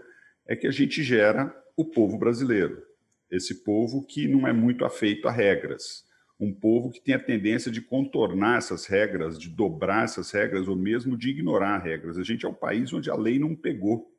é 0.46 0.54
que 0.54 0.66
a 0.66 0.70
gente 0.70 1.02
gera 1.02 1.54
o 1.76 1.84
povo 1.84 2.18
brasileiro. 2.18 2.82
Esse 3.30 3.64
povo 3.64 4.06
que 4.06 4.28
não 4.28 4.46
é 4.46 4.52
muito 4.52 4.84
afeito 4.84 5.28
a 5.28 5.32
regras. 5.32 6.04
Um 6.38 6.52
povo 6.52 6.90
que 6.90 7.00
tem 7.00 7.14
a 7.14 7.22
tendência 7.22 7.70
de 7.70 7.80
contornar 7.80 8.58
essas 8.58 8.86
regras, 8.86 9.38
de 9.38 9.48
dobrar 9.48 10.04
essas 10.04 10.30
regras, 10.30 10.68
ou 10.68 10.76
mesmo 10.76 11.16
de 11.16 11.30
ignorar 11.30 11.78
regras. 11.78 12.18
A 12.18 12.22
gente 12.22 12.44
é 12.44 12.48
o 12.48 12.54
país 12.54 12.92
onde 12.92 13.10
a 13.10 13.16
lei 13.16 13.38
não 13.38 13.56
pegou. 13.56 14.12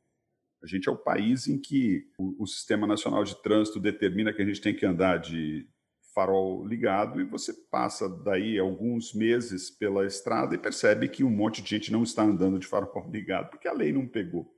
A 0.62 0.68
gente 0.68 0.90
é 0.90 0.92
o 0.92 0.98
país 0.98 1.48
em 1.48 1.58
que 1.58 2.08
o, 2.18 2.44
o 2.44 2.48
Sistema 2.48 2.88
Nacional 2.88 3.24
de 3.24 3.42
Trânsito 3.42 3.80
determina 3.80 4.34
que 4.34 4.42
a 4.42 4.46
gente 4.46 4.60
tem 4.60 4.76
que 4.76 4.86
andar 4.86 5.18
de 5.18 5.68
farol 6.14 6.66
ligado 6.66 7.22
e 7.22 7.24
você 7.24 7.54
passa 7.70 8.10
daí 8.10 8.58
alguns 8.58 9.14
meses 9.14 9.70
pela 9.70 10.04
estrada 10.04 10.56
e 10.56 10.58
percebe 10.58 11.08
que 11.08 11.24
um 11.24 11.30
monte 11.30 11.62
de 11.62 11.70
gente 11.70 11.92
não 11.92 12.02
está 12.02 12.24
andando 12.24 12.58
de 12.58 12.66
farol 12.66 12.92
ligado 13.14 13.52
porque 13.52 13.68
a 13.68 13.74
lei 13.74 13.94
não 13.94 14.08
pegou. 14.08 14.57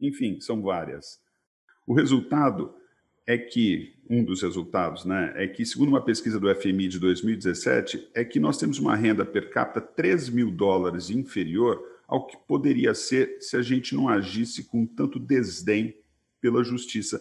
Enfim, 0.00 0.40
são 0.40 0.62
várias. 0.62 1.20
O 1.86 1.94
resultado 1.94 2.74
é 3.26 3.36
que, 3.36 3.94
um 4.08 4.24
dos 4.24 4.42
resultados, 4.42 5.04
né, 5.04 5.32
é 5.36 5.46
que, 5.46 5.64
segundo 5.66 5.88
uma 5.88 6.04
pesquisa 6.04 6.40
do 6.40 6.54
FMI 6.54 6.88
de 6.88 6.98
2017, 6.98 8.08
é 8.14 8.24
que 8.24 8.40
nós 8.40 8.56
temos 8.56 8.78
uma 8.78 8.96
renda 8.96 9.24
per 9.24 9.50
capita 9.50 9.80
3 9.80 10.30
mil 10.30 10.50
dólares 10.50 11.10
inferior 11.10 11.82
ao 12.06 12.26
que 12.26 12.36
poderia 12.36 12.94
ser 12.94 13.36
se 13.40 13.56
a 13.56 13.60
gente 13.60 13.94
não 13.94 14.08
agisse 14.08 14.64
com 14.64 14.86
tanto 14.86 15.18
desdém 15.18 15.94
pela 16.40 16.64
justiça. 16.64 17.20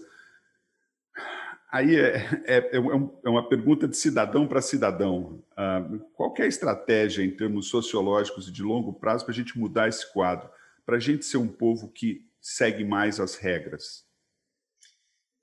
Aí 1.69 1.97
é, 1.97 2.15
é, 2.45 2.57
é, 2.57 2.77
é 2.77 3.29
uma 3.29 3.47
pergunta 3.49 3.87
de 3.87 3.97
cidadão 3.97 4.47
para 4.47 4.61
cidadão. 4.61 5.43
Uh, 5.51 5.99
qual 6.13 6.33
é 6.37 6.43
a 6.43 6.47
estratégia 6.47 7.23
em 7.23 7.31
termos 7.31 7.67
sociológicos 7.67 8.47
e 8.47 8.51
de 8.51 8.63
longo 8.63 8.93
prazo 8.93 9.25
para 9.25 9.33
a 9.33 9.35
gente 9.35 9.59
mudar 9.59 9.89
esse 9.89 10.11
quadro? 10.13 10.49
Para 10.85 10.95
a 10.95 10.99
gente 10.99 11.25
ser 11.25 11.37
um 11.37 11.47
povo 11.47 11.89
que 11.89 12.26
segue 12.47 12.85
mais 12.85 13.19
as 13.19 13.35
regras? 13.35 14.05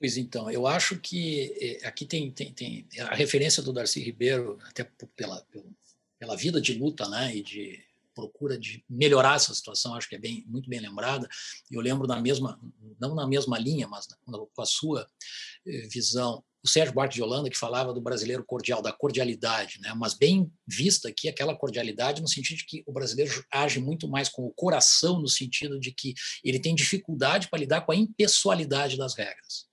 Pois 0.01 0.17
então, 0.17 0.51
eu 0.51 0.67
acho 0.67 0.99
que 0.99 1.55
eh, 1.61 1.87
aqui 1.87 2.07
tem, 2.07 2.31
tem, 2.31 2.53
tem 2.55 2.89
a 2.99 3.15
referência 3.15 3.63
do 3.63 3.75
Darcy 3.75 4.01
Ribeiro, 4.01 4.59
até 4.65 4.85
pela, 5.15 5.47
pela 6.19 6.35
vida 6.35 6.61
de 6.61 6.73
luta 6.75 7.07
né, 7.09 7.37
e 7.37 7.43
de 7.43 7.85
procura 8.15 8.57
de 8.57 8.83
melhorar 8.89 9.37
essa 9.37 9.55
situação, 9.55 9.95
acho 9.95 10.09
que 10.09 10.15
é 10.15 10.19
bem, 10.19 10.45
muito 10.47 10.71
bem 10.71 10.81
lembrada. 10.81 11.29
Eu 11.71 11.81
lembro 11.81 12.07
na 12.07 12.21
mesma, 12.21 12.59
não 12.99 13.15
na 13.15 13.27
mesma 13.27 13.59
linha, 13.59 13.87
mas 13.87 14.07
com 14.25 14.63
a 14.63 14.67
sua 14.67 15.07
eh, 15.67 15.87
visão 15.89 16.43
o 16.65 16.69
Sérgio 16.69 16.95
Buarque 16.95 17.15
de 17.15 17.23
Holanda, 17.23 17.51
que 17.51 17.59
falava 17.59 17.93
do 17.93 18.01
brasileiro 18.01 18.43
cordial, 18.43 18.81
da 18.81 18.91
cordialidade, 18.91 19.79
né? 19.83 19.93
mas 19.95 20.15
bem 20.15 20.51
vista 20.67 21.09
aqui 21.11 21.29
aquela 21.29 21.55
cordialidade 21.55 22.23
no 22.23 22.29
sentido 22.29 22.57
de 22.57 22.65
que 22.65 22.83
o 22.87 22.93
brasileiro 22.93 23.45
age 23.53 23.79
muito 23.79 24.09
mais 24.09 24.31
com 24.31 24.47
o 24.47 24.53
coração, 24.53 25.21
no 25.21 25.29
sentido 25.29 25.79
de 25.79 25.93
que 25.93 26.15
ele 26.43 26.59
tem 26.59 26.75
dificuldade 26.75 27.49
para 27.49 27.59
lidar 27.59 27.83
com 27.83 27.93
a 27.93 27.97
impessoalidade 27.97 28.97
das 28.97 29.15
regras. 29.15 29.67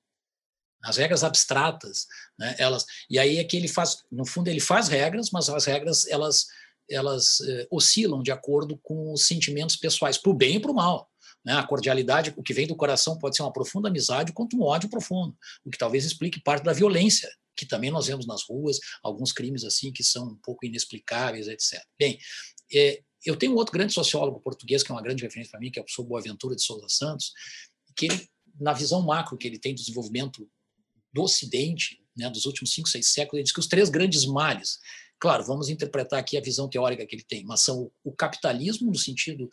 As 0.84 0.98
regras 0.98 1.24
abstratas, 1.24 2.08
né? 2.38 2.56
elas 2.58 2.86
e 3.10 3.18
aí 3.18 3.38
é 3.38 3.44
que 3.44 3.56
ele 3.56 3.68
faz, 3.68 4.04
no 4.12 4.26
fundo 4.26 4.50
ele 4.50 4.60
faz 4.60 4.90
regras, 4.90 5.30
mas 5.32 5.48
as 5.48 5.66
regras 5.66 6.06
elas 6.08 6.48
elas 6.90 7.40
eh, 7.42 7.68
oscilam 7.72 8.22
de 8.22 8.32
acordo 8.32 8.78
com 8.84 9.14
os 9.14 9.26
sentimentos 9.26 9.78
pessoais, 9.78 10.18
para 10.18 10.32
o 10.32 10.34
bem 10.34 10.56
e 10.56 10.60
para 10.60 10.72
o 10.72 10.76
mal. 10.76 11.11
Né? 11.44 11.54
A 11.54 11.64
cordialidade, 11.64 12.34
o 12.38 12.44
que 12.44 12.54
vem 12.54 12.68
do 12.68 12.76
coração, 12.76 13.18
pode 13.18 13.36
ser 13.36 13.44
uma 13.44 13.54
profunda 13.54 13.90
amizade 13.90 14.34
quanto 14.34 14.58
um 14.58 14.64
ódio 14.64 14.90
profundo, 14.90 15.36
o 15.66 15.70
que 15.70 15.78
talvez 15.78 16.06
explique 16.06 16.42
parte 16.42 16.64
da 16.64 16.74
violência 16.74 17.30
que 17.56 17.66
também 17.66 17.92
nós 17.92 18.08
vemos 18.08 18.26
nas 18.26 18.44
ruas, 18.44 18.80
alguns 19.04 19.32
crimes 19.32 19.64
assim 19.64 19.92
que 19.92 20.04
são 20.04 20.30
um 20.30 20.36
pouco 20.38 20.66
inexplicáveis, 20.66 21.48
etc. 21.48 21.80
Bem, 22.00 22.18
é, 22.74 23.04
eu 23.26 23.36
tenho 23.36 23.54
um 23.54 23.56
outro 23.56 23.74
grande 23.74 23.94
sociólogo 23.94 24.40
português, 24.40 24.82
que 24.82 24.92
é 24.92 24.96
uma 24.96 25.02
grande 25.02 25.24
referência 25.24 25.52
para 25.52 25.60
mim, 25.60 25.70
que 25.70 25.78
é 25.78 25.82
o 25.82 25.86
professor 25.86 26.04
Boaventura 26.04 26.56
de 26.56 26.64
Souza 26.64 26.88
Santos, 26.90 27.34
que 27.96 28.08
ele, 28.08 28.30
na 28.60 28.74
visão 28.74 29.02
macro 29.02 29.38
que 29.38 29.48
ele 29.48 29.60
tem 29.60 29.76
do 29.76 29.80
desenvolvimento 29.80 30.50
do 31.14 31.22
Ocidente, 31.22 32.02
né, 32.18 32.30
dos 32.30 32.46
últimos 32.46 32.74
cinco, 32.74 32.90
seis 32.90 33.08
séculos, 33.08 33.36
ele 33.36 33.44
diz 33.44 33.54
que 33.54 33.60
os 33.60 33.68
três 33.68 33.90
grandes 33.90 34.26
males, 34.26 34.80
claro, 35.20 35.44
vamos 35.46 35.70
interpretar 35.70 36.20
aqui 36.20 36.38
a 36.38 36.42
visão 36.42 36.70
teórica 36.70 37.06
que 37.06 37.16
ele 37.16 37.24
tem, 37.24 37.44
mas 37.44 37.62
são 37.62 37.92
o 38.04 38.12
capitalismo, 38.12 38.90
no 38.90 38.98
sentido 38.98 39.50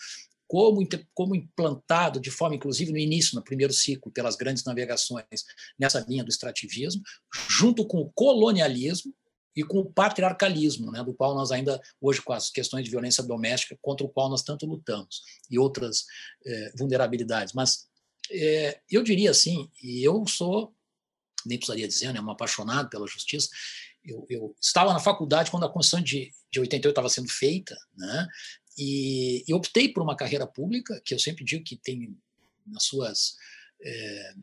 como, 0.49 0.81
como 1.15 1.37
implantado 1.37 2.19
de 2.19 2.31
forma, 2.31 2.57
inclusive, 2.57 2.91
no 2.91 2.99
início, 2.99 3.37
no 3.37 3.45
primeiro 3.45 3.73
ciclo, 3.73 4.11
pelas 4.11 4.35
grandes 4.35 4.65
navegações, 4.65 5.45
nessa 5.79 6.05
linha 6.09 6.25
do 6.25 6.31
extrativismo, 6.31 7.03
junto 7.49 7.87
com 7.87 7.99
o 7.99 8.11
colonialismo, 8.11 9.15
e 9.59 9.65
com 9.65 9.81
o 9.81 9.93
patriarcalismo, 9.93 10.93
né, 10.93 11.03
do 11.03 11.13
qual 11.13 11.35
nós 11.35 11.51
ainda, 11.51 11.83
hoje, 12.01 12.23
com 12.23 12.33
as 12.33 12.49
questões 12.49 12.85
de 12.85 12.91
violência 12.91 13.25
doméstica, 13.25 13.77
contra 13.83 14.07
o 14.07 14.09
qual 14.09 14.29
nós 14.29 14.45
tanto 14.45 14.65
lutamos, 14.65 15.23
e 15.51 15.59
outras 15.59 16.05
é, 16.47 16.73
vulnerabilidades. 16.79 17.53
Mas 17.53 17.89
é, 18.31 18.81
eu 18.89 19.03
diria 19.03 19.33
assim, 19.33 19.69
e 19.83 20.07
eu 20.07 20.25
sou, 20.29 20.73
nem 21.45 21.59
precisaria 21.59 21.89
dizer, 21.89 22.13
né, 22.13 22.21
um 22.21 22.31
apaixonado 22.31 22.89
pela 22.89 23.09
justiça, 23.09 23.49
eu, 24.05 24.25
eu, 24.31 24.55
estava 24.61 24.93
na 24.93 25.01
faculdade 25.01 25.51
quando 25.51 25.67
a 25.67 25.69
Constituição 25.69 26.05
de, 26.05 26.33
de 26.53 26.61
88 26.61 26.93
estava 26.93 27.09
sendo 27.09 27.29
feita, 27.29 27.77
né, 27.97 28.29
e, 28.79 29.45
e 29.47 29.55
optei 29.55 29.93
por 29.93 30.03
uma 30.03 30.17
carreira 30.17 30.47
pública, 30.47 31.01
que 31.05 31.13
eu 31.13 31.19
sempre 31.19 31.45
digo 31.45 31.65
que 31.65 31.77
tem 31.77 32.17
nas 32.67 32.85
suas 32.85 33.37
é, 33.83 34.35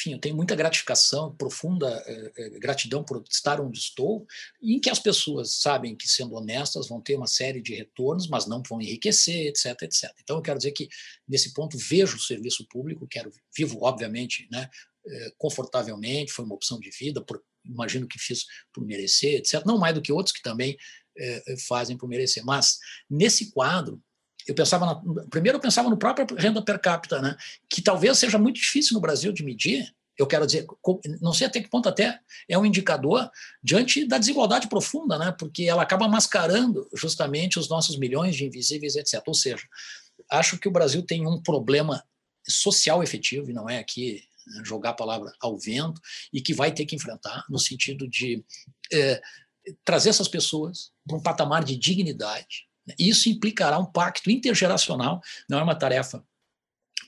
enfim, 0.00 0.12
eu 0.12 0.18
tenho 0.18 0.36
muita 0.36 0.54
gratificação, 0.54 1.34
profunda 1.36 2.02
eh, 2.06 2.32
eh, 2.36 2.50
gratidão 2.58 3.04
por 3.04 3.22
estar 3.28 3.60
onde 3.60 3.78
estou, 3.78 4.26
em 4.62 4.80
que 4.80 4.88
as 4.88 4.98
pessoas 4.98 5.54
sabem 5.54 5.96
que, 5.96 6.08
sendo 6.08 6.34
honestas, 6.34 6.88
vão 6.88 7.00
ter 7.00 7.16
uma 7.16 7.26
série 7.26 7.60
de 7.60 7.74
retornos, 7.74 8.28
mas 8.28 8.46
não 8.46 8.62
vão 8.62 8.80
enriquecer, 8.80 9.48
etc, 9.48 9.82
etc. 9.82 10.10
Então, 10.22 10.36
eu 10.36 10.42
quero 10.42 10.58
dizer 10.58 10.72
que, 10.72 10.88
nesse 11.28 11.52
ponto, 11.52 11.76
vejo 11.76 12.16
o 12.16 12.20
serviço 12.20 12.66
público, 12.68 13.06
quero, 13.06 13.30
vivo, 13.54 13.78
obviamente, 13.82 14.48
né, 14.50 14.70
confortavelmente, 15.38 16.32
foi 16.32 16.44
uma 16.44 16.54
opção 16.54 16.78
de 16.78 16.90
vida, 16.90 17.20
por, 17.22 17.42
imagino 17.64 18.06
que 18.06 18.18
fiz 18.18 18.46
por 18.72 18.84
merecer, 18.84 19.38
etc. 19.38 19.64
Não 19.66 19.78
mais 19.78 19.94
do 19.94 20.02
que 20.02 20.12
outros 20.12 20.34
que 20.34 20.42
também 20.42 20.76
fazem 21.68 21.96
por 21.96 22.08
merecer. 22.08 22.44
Mas, 22.44 22.78
nesse 23.08 23.50
quadro, 23.52 24.02
eu 24.46 24.54
pensava 24.54 24.86
na, 24.86 25.26
primeiro 25.28 25.56
eu 25.56 25.60
pensava 25.60 25.88
no 25.88 25.96
próprio 25.96 26.26
renda 26.36 26.62
per 26.62 26.80
capita, 26.80 27.20
né, 27.20 27.36
que 27.68 27.82
talvez 27.82 28.18
seja 28.18 28.38
muito 28.38 28.56
difícil 28.56 28.94
no 28.94 29.00
Brasil 29.00 29.32
de 29.32 29.44
medir. 29.44 29.94
Eu 30.18 30.26
quero 30.26 30.44
dizer, 30.44 30.66
não 31.22 31.32
sei 31.32 31.46
até 31.46 31.62
que 31.62 31.70
ponto 31.70 31.88
até 31.88 32.20
é 32.46 32.58
um 32.58 32.66
indicador 32.66 33.30
diante 33.62 34.04
da 34.06 34.18
desigualdade 34.18 34.68
profunda, 34.68 35.18
né, 35.18 35.34
porque 35.38 35.64
ela 35.64 35.82
acaba 35.82 36.08
mascarando 36.08 36.88
justamente 36.94 37.58
os 37.58 37.68
nossos 37.68 37.96
milhões 37.96 38.36
de 38.36 38.44
invisíveis, 38.44 38.96
etc. 38.96 39.22
Ou 39.26 39.34
seja, 39.34 39.66
acho 40.30 40.58
que 40.58 40.68
o 40.68 40.72
Brasil 40.72 41.02
tem 41.02 41.26
um 41.26 41.40
problema 41.42 42.02
social 42.46 43.02
efetivo 43.02 43.50
e 43.50 43.54
não 43.54 43.68
é 43.68 43.78
aqui 43.78 44.22
né, 44.46 44.62
jogar 44.64 44.90
a 44.90 44.94
palavra 44.94 45.32
ao 45.40 45.56
vento 45.58 46.00
e 46.32 46.40
que 46.40 46.52
vai 46.52 46.72
ter 46.72 46.84
que 46.84 46.96
enfrentar 46.96 47.44
no 47.48 47.58
sentido 47.58 48.08
de 48.08 48.44
é, 48.92 49.22
trazer 49.84 50.10
essas 50.10 50.28
pessoas 50.28 50.92
para 51.06 51.16
um 51.16 51.22
patamar 51.22 51.64
de 51.64 51.76
dignidade, 51.76 52.68
isso 52.98 53.28
implicará 53.28 53.78
um 53.78 53.84
pacto 53.84 54.30
intergeracional, 54.30 55.22
não 55.48 55.58
é 55.58 55.62
uma 55.62 55.74
tarefa 55.74 56.24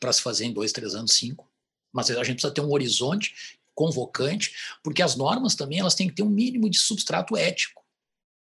para 0.00 0.12
se 0.12 0.20
fazer 0.20 0.44
em 0.44 0.52
dois, 0.52 0.72
três 0.72 0.94
anos, 0.94 1.12
cinco, 1.12 1.50
mas 1.92 2.10
a 2.10 2.24
gente 2.24 2.36
precisa 2.36 2.54
ter 2.54 2.60
um 2.60 2.72
horizonte 2.72 3.58
convocante, 3.74 4.54
porque 4.82 5.02
as 5.02 5.16
normas 5.16 5.54
também 5.54 5.78
elas 5.78 5.94
têm 5.94 6.08
que 6.08 6.14
ter 6.14 6.22
um 6.22 6.28
mínimo 6.28 6.68
de 6.68 6.78
substrato 6.78 7.36
ético 7.36 7.82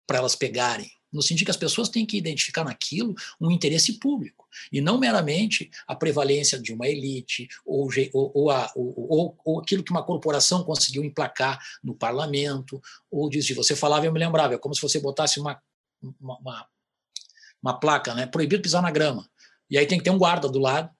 para 0.06 0.18
elas 0.18 0.34
pegarem, 0.34 0.90
no 1.12 1.22
sentido 1.22 1.46
que 1.46 1.50
as 1.50 1.56
pessoas 1.56 1.88
têm 1.88 2.04
que 2.04 2.16
identificar 2.16 2.64
naquilo 2.64 3.14
um 3.40 3.50
interesse 3.50 3.94
público, 3.98 4.46
e 4.72 4.80
não 4.80 4.98
meramente 4.98 5.70
a 5.86 5.94
prevalência 5.94 6.58
de 6.58 6.72
uma 6.72 6.86
elite 6.88 7.48
ou, 7.64 7.88
ou, 8.12 8.50
a, 8.50 8.72
ou, 8.74 9.36
ou 9.44 9.60
aquilo 9.60 9.82
que 9.82 9.90
uma 9.90 10.02
corporação 10.02 10.64
conseguiu 10.64 11.04
emplacar 11.04 11.58
no 11.82 11.94
parlamento, 11.94 12.80
ou 13.10 13.28
diz 13.28 13.44
de 13.44 13.54
você 13.54 13.74
falava, 13.74 14.06
eu 14.06 14.12
me 14.12 14.18
lembrava, 14.18 14.54
é 14.54 14.58
como 14.58 14.74
se 14.74 14.82
você 14.82 15.00
botasse 15.00 15.40
uma, 15.40 15.60
uma, 16.20 16.38
uma 16.38 16.68
uma 17.62 17.78
placa, 17.78 18.14
né? 18.14 18.26
Proibido 18.26 18.62
pisar 18.62 18.82
na 18.82 18.90
grama. 18.90 19.28
E 19.70 19.76
aí 19.76 19.86
tem 19.86 19.98
que 19.98 20.04
ter 20.04 20.10
um 20.10 20.18
guarda 20.18 20.48
do 20.48 20.58
lado 20.58 20.90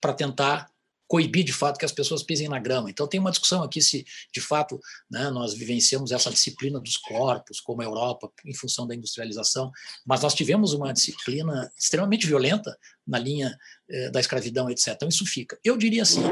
para 0.00 0.12
tentar 0.12 0.70
coibir 1.06 1.44
de 1.44 1.52
fato 1.52 1.78
que 1.78 1.84
as 1.84 1.92
pessoas 1.92 2.22
pisem 2.22 2.48
na 2.48 2.58
grama. 2.58 2.90
Então 2.90 3.06
tem 3.06 3.20
uma 3.20 3.30
discussão 3.30 3.62
aqui 3.62 3.80
se 3.80 4.04
de 4.32 4.40
fato 4.40 4.80
né, 5.10 5.30
nós 5.30 5.54
vivenciamos 5.54 6.12
essa 6.12 6.30
disciplina 6.30 6.80
dos 6.80 6.96
corpos, 6.96 7.60
como 7.60 7.82
a 7.82 7.84
Europa, 7.84 8.30
em 8.44 8.54
função 8.54 8.86
da 8.86 8.94
industrialização, 8.94 9.70
mas 10.06 10.22
nós 10.22 10.34
tivemos 10.34 10.72
uma 10.72 10.92
disciplina 10.92 11.70
extremamente 11.78 12.26
violenta 12.26 12.76
na 13.06 13.18
linha 13.18 13.56
eh, 13.88 14.10
da 14.10 14.20
escravidão, 14.20 14.70
etc. 14.70 14.88
Então 14.88 15.08
isso 15.08 15.26
fica. 15.26 15.58
Eu 15.62 15.76
diria 15.76 16.02
assim, 16.02 16.22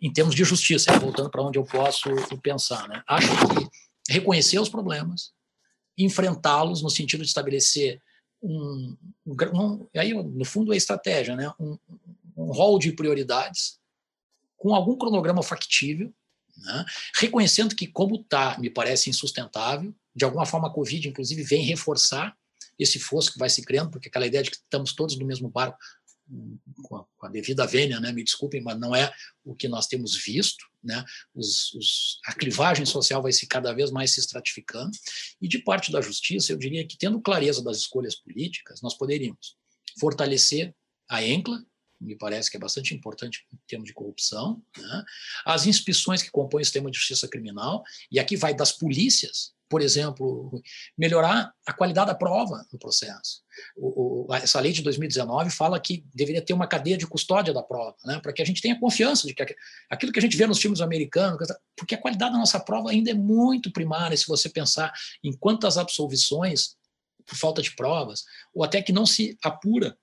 em 0.00 0.12
termos 0.12 0.34
de 0.34 0.44
justiça, 0.44 0.98
voltando 0.98 1.30
para 1.30 1.42
onde 1.42 1.58
eu 1.58 1.64
posso 1.64 2.10
pensar, 2.42 2.88
né, 2.88 3.02
acho 3.06 3.28
que 3.28 3.68
reconhecer 4.12 4.58
os 4.58 4.68
problemas, 4.68 5.32
enfrentá-los 5.96 6.82
no 6.82 6.90
sentido 6.90 7.20
de 7.20 7.28
estabelecer 7.28 8.00
um, 8.42 8.96
um, 9.26 9.86
aí 9.96 10.12
no 10.12 10.44
fundo 10.44 10.72
é 10.72 10.76
estratégia, 10.76 11.36
né? 11.36 11.52
um, 11.60 11.78
um 12.36 12.50
rol 12.52 12.78
de 12.78 12.92
prioridades 12.92 13.78
com 14.62 14.76
algum 14.76 14.96
cronograma 14.96 15.42
factível, 15.42 16.14
né? 16.56 16.84
reconhecendo 17.16 17.74
que 17.74 17.84
como 17.84 18.14
está, 18.14 18.56
me 18.60 18.70
parece 18.70 19.10
insustentável, 19.10 19.92
de 20.14 20.24
alguma 20.24 20.46
forma 20.46 20.68
a 20.68 20.70
Covid, 20.70 21.08
inclusive, 21.08 21.42
vem 21.42 21.64
reforçar 21.64 22.36
esse 22.78 23.00
fosso 23.00 23.32
que 23.32 23.40
vai 23.40 23.50
se 23.50 23.60
criando, 23.62 23.90
porque 23.90 24.06
aquela 24.06 24.24
ideia 24.24 24.44
de 24.44 24.52
que 24.52 24.58
estamos 24.58 24.92
todos 24.92 25.18
no 25.18 25.26
mesmo 25.26 25.48
barco 25.48 25.76
com 26.84 26.96
a, 26.96 27.04
com 27.16 27.26
a, 27.26 27.28
devida 27.28 27.66
vênia, 27.66 27.98
né? 27.98 28.12
me 28.12 28.22
desculpem, 28.22 28.62
mas 28.62 28.78
não 28.78 28.94
é 28.94 29.12
o 29.44 29.52
que 29.52 29.66
nós 29.66 29.88
temos 29.88 30.14
visto. 30.14 30.64
Né? 30.80 31.04
Os, 31.34 31.74
os, 31.74 32.20
a 32.24 32.32
clivagem 32.32 32.86
social 32.86 33.20
vai 33.20 33.32
se 33.32 33.48
cada 33.48 33.72
vez 33.72 33.90
mais 33.90 34.12
se 34.12 34.20
estratificando. 34.20 34.92
E 35.40 35.48
de 35.48 35.58
parte 35.58 35.90
da 35.90 36.00
justiça, 36.00 36.52
eu 36.52 36.56
diria 36.56 36.86
que, 36.86 36.96
tendo 36.96 37.20
clareza 37.20 37.64
das 37.64 37.78
escolhas 37.78 38.14
políticas, 38.14 38.80
nós 38.80 38.96
poderíamos 38.96 39.56
fortalecer 39.98 40.72
a 41.08 41.20
ENCLA, 41.20 41.66
me 42.02 42.16
parece 42.16 42.50
que 42.50 42.56
é 42.56 42.60
bastante 42.60 42.94
importante 42.94 43.46
em 43.52 43.58
termos 43.66 43.86
de 43.86 43.94
corrupção, 43.94 44.62
né? 44.76 45.04
as 45.46 45.66
instituições 45.66 46.22
que 46.22 46.30
compõem 46.30 46.62
o 46.62 46.64
sistema 46.64 46.90
de 46.90 46.98
justiça 46.98 47.28
criminal, 47.28 47.82
e 48.10 48.18
aqui 48.18 48.36
vai 48.36 48.54
das 48.54 48.72
polícias, 48.72 49.52
por 49.68 49.80
exemplo, 49.80 50.62
melhorar 50.98 51.50
a 51.66 51.72
qualidade 51.72 52.08
da 52.08 52.14
prova 52.14 52.66
no 52.70 52.78
processo. 52.78 53.40
O, 53.74 54.26
o, 54.28 54.34
essa 54.34 54.60
lei 54.60 54.72
de 54.72 54.82
2019 54.82 55.48
fala 55.50 55.80
que 55.80 56.04
deveria 56.14 56.44
ter 56.44 56.52
uma 56.52 56.66
cadeia 56.66 56.98
de 56.98 57.06
custódia 57.06 57.54
da 57.54 57.62
prova, 57.62 57.96
né, 58.04 58.20
para 58.20 58.32
que 58.32 58.42
a 58.42 58.44
gente 58.44 58.60
tenha 58.60 58.78
confiança 58.78 59.26
de 59.26 59.32
que 59.32 59.56
aquilo 59.88 60.12
que 60.12 60.18
a 60.18 60.22
gente 60.22 60.36
vê 60.36 60.46
nos 60.46 60.58
filmes 60.58 60.80
americanos, 60.80 61.38
porque 61.76 61.94
a 61.94 62.00
qualidade 62.00 62.32
da 62.32 62.38
nossa 62.38 62.60
prova 62.60 62.90
ainda 62.90 63.10
é 63.10 63.14
muito 63.14 63.72
primária, 63.72 64.16
se 64.16 64.26
você 64.26 64.48
pensar 64.50 64.92
em 65.24 65.32
quantas 65.32 65.78
absolvições 65.78 66.76
por 67.24 67.36
falta 67.36 67.62
de 67.62 67.74
provas, 67.74 68.24
ou 68.52 68.64
até 68.64 68.82
que 68.82 68.92
não 68.92 69.06
se 69.06 69.38
apura 69.42 69.96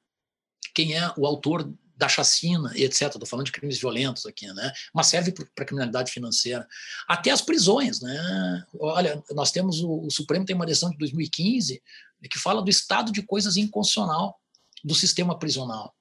quem 0.73 0.95
é 0.95 1.11
o 1.17 1.25
autor 1.25 1.71
da 1.99 2.07
chacina 2.07 2.71
e 2.75 2.85
etc. 2.85 3.01
Estou 3.01 3.27
falando 3.27 3.47
de 3.47 3.51
crimes 3.51 3.77
violentos 3.77 4.25
aqui, 4.25 4.47
né? 4.53 4.71
Mas 4.93 5.07
serve 5.07 5.33
para 5.33 5.65
criminalidade 5.65 6.13
financeira. 6.13 6.65
Até 7.05 7.29
as 7.29 7.41
prisões, 7.41 7.99
né? 7.99 8.65
Olha, 8.79 9.21
nós 9.31 9.51
temos 9.51 9.81
o, 9.81 10.05
o, 10.05 10.09
Supremo 10.09 10.45
tem 10.45 10.55
uma 10.55 10.65
decisão 10.65 10.89
de 10.91 10.97
2015 10.97 11.83
que 12.31 12.39
fala 12.39 12.61
do 12.61 12.69
estado 12.69 13.11
de 13.11 13.21
coisas 13.21 13.57
inconstitucional 13.57 14.39
do 14.81 14.95
sistema 14.95 15.37
prisional. 15.37 15.93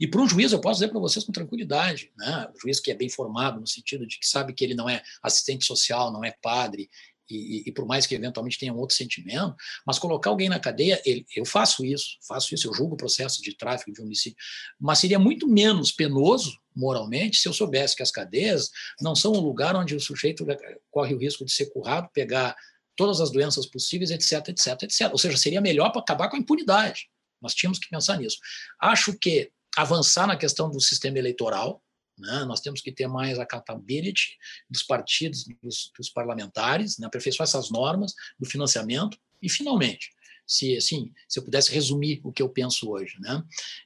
E 0.00 0.06
para 0.06 0.22
um 0.22 0.28
juiz, 0.28 0.52
eu 0.52 0.60
posso 0.60 0.80
dizer 0.80 0.88
para 0.88 1.00
vocês 1.00 1.22
com 1.22 1.32
tranquilidade, 1.32 2.10
né? 2.16 2.48
o 2.54 2.58
juiz 2.58 2.80
que 2.80 2.90
é 2.90 2.94
bem 2.94 3.10
formado, 3.10 3.60
no 3.60 3.66
sentido 3.66 4.06
de 4.06 4.18
que 4.18 4.26
sabe 4.26 4.54
que 4.54 4.64
ele 4.64 4.74
não 4.74 4.88
é 4.88 5.02
assistente 5.22 5.66
social, 5.66 6.10
não 6.10 6.24
é 6.24 6.34
padre, 6.42 6.88
e, 7.30 7.62
e, 7.66 7.72
por 7.72 7.86
mais 7.86 8.06
que 8.06 8.14
eventualmente 8.14 8.58
tenha 8.58 8.72
um 8.72 8.78
outro 8.78 8.96
sentimento, 8.96 9.54
mas 9.86 9.98
colocar 9.98 10.30
alguém 10.30 10.48
na 10.48 10.60
cadeia, 10.60 11.00
ele, 11.04 11.24
eu 11.34 11.44
faço 11.44 11.84
isso, 11.84 12.18
faço 12.26 12.54
isso, 12.54 12.68
eu 12.68 12.74
julgo 12.74 12.94
o 12.94 12.96
processo 12.96 13.40
de 13.40 13.56
tráfico, 13.56 13.92
de 13.92 14.02
homicídio, 14.02 14.36
mas 14.78 14.98
seria 14.98 15.18
muito 15.18 15.48
menos 15.48 15.92
penoso 15.92 16.60
moralmente 16.74 17.38
se 17.38 17.48
eu 17.48 17.52
soubesse 17.52 17.96
que 17.96 18.02
as 18.02 18.10
cadeias 18.10 18.70
não 19.00 19.14
são 19.14 19.32
um 19.32 19.40
lugar 19.40 19.76
onde 19.76 19.94
o 19.94 20.00
sujeito 20.00 20.44
corre 20.90 21.14
o 21.14 21.18
risco 21.18 21.44
de 21.44 21.52
ser 21.52 21.66
currado, 21.66 22.10
pegar 22.12 22.56
todas 22.96 23.20
as 23.20 23.30
doenças 23.30 23.66
possíveis, 23.66 24.10
etc, 24.10 24.48
etc, 24.48 24.82
etc. 24.82 25.10
Ou 25.10 25.18
seja, 25.18 25.36
seria 25.36 25.60
melhor 25.60 25.90
para 25.90 26.02
acabar 26.02 26.28
com 26.28 26.36
a 26.36 26.38
impunidade. 26.38 27.08
Nós 27.40 27.54
tínhamos 27.54 27.78
que 27.78 27.88
pensar 27.88 28.18
nisso. 28.18 28.38
Acho 28.80 29.16
que 29.18 29.50
avançar 29.76 30.26
na 30.26 30.36
questão 30.36 30.70
do 30.70 30.80
sistema 30.80 31.18
eleitoral, 31.18 31.81
né? 32.18 32.44
Nós 32.44 32.60
temos 32.60 32.80
que 32.80 32.92
ter 32.92 33.06
mais 33.06 33.38
accountability 33.38 34.36
dos 34.68 34.82
partidos, 34.82 35.44
dos, 35.62 35.90
dos 35.96 36.10
parlamentares, 36.10 36.98
né? 36.98 37.06
aperfeiçoar 37.06 37.48
essas 37.48 37.70
normas 37.70 38.14
do 38.38 38.46
financiamento. 38.46 39.18
E, 39.40 39.48
finalmente, 39.48 40.10
se, 40.46 40.76
assim, 40.76 41.12
se 41.28 41.38
eu 41.38 41.44
pudesse 41.44 41.72
resumir 41.72 42.20
o 42.24 42.32
que 42.32 42.42
eu 42.42 42.48
penso 42.48 42.90
hoje, 42.90 43.16
né? 43.20 43.42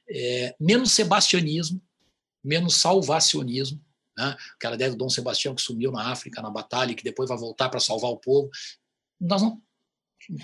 É, 0.09 0.55
menos 0.59 0.91
sebastianismo, 0.91 1.81
menos 2.43 2.75
salvacionismo, 2.75 3.83
né? 4.17 4.35
aquela 4.55 4.75
ideia 4.75 4.91
do 4.91 4.97
Dom 4.97 5.09
Sebastião 5.09 5.55
que 5.55 5.61
sumiu 5.61 5.91
na 5.91 6.11
África, 6.11 6.41
na 6.41 6.49
batalha, 6.49 6.91
e 6.91 6.95
que 6.95 7.03
depois 7.03 7.29
vai 7.29 7.37
voltar 7.37 7.69
para 7.69 7.79
salvar 7.79 8.11
o 8.11 8.17
povo. 8.17 8.49
Nós 9.19 9.41
não, 9.41 9.61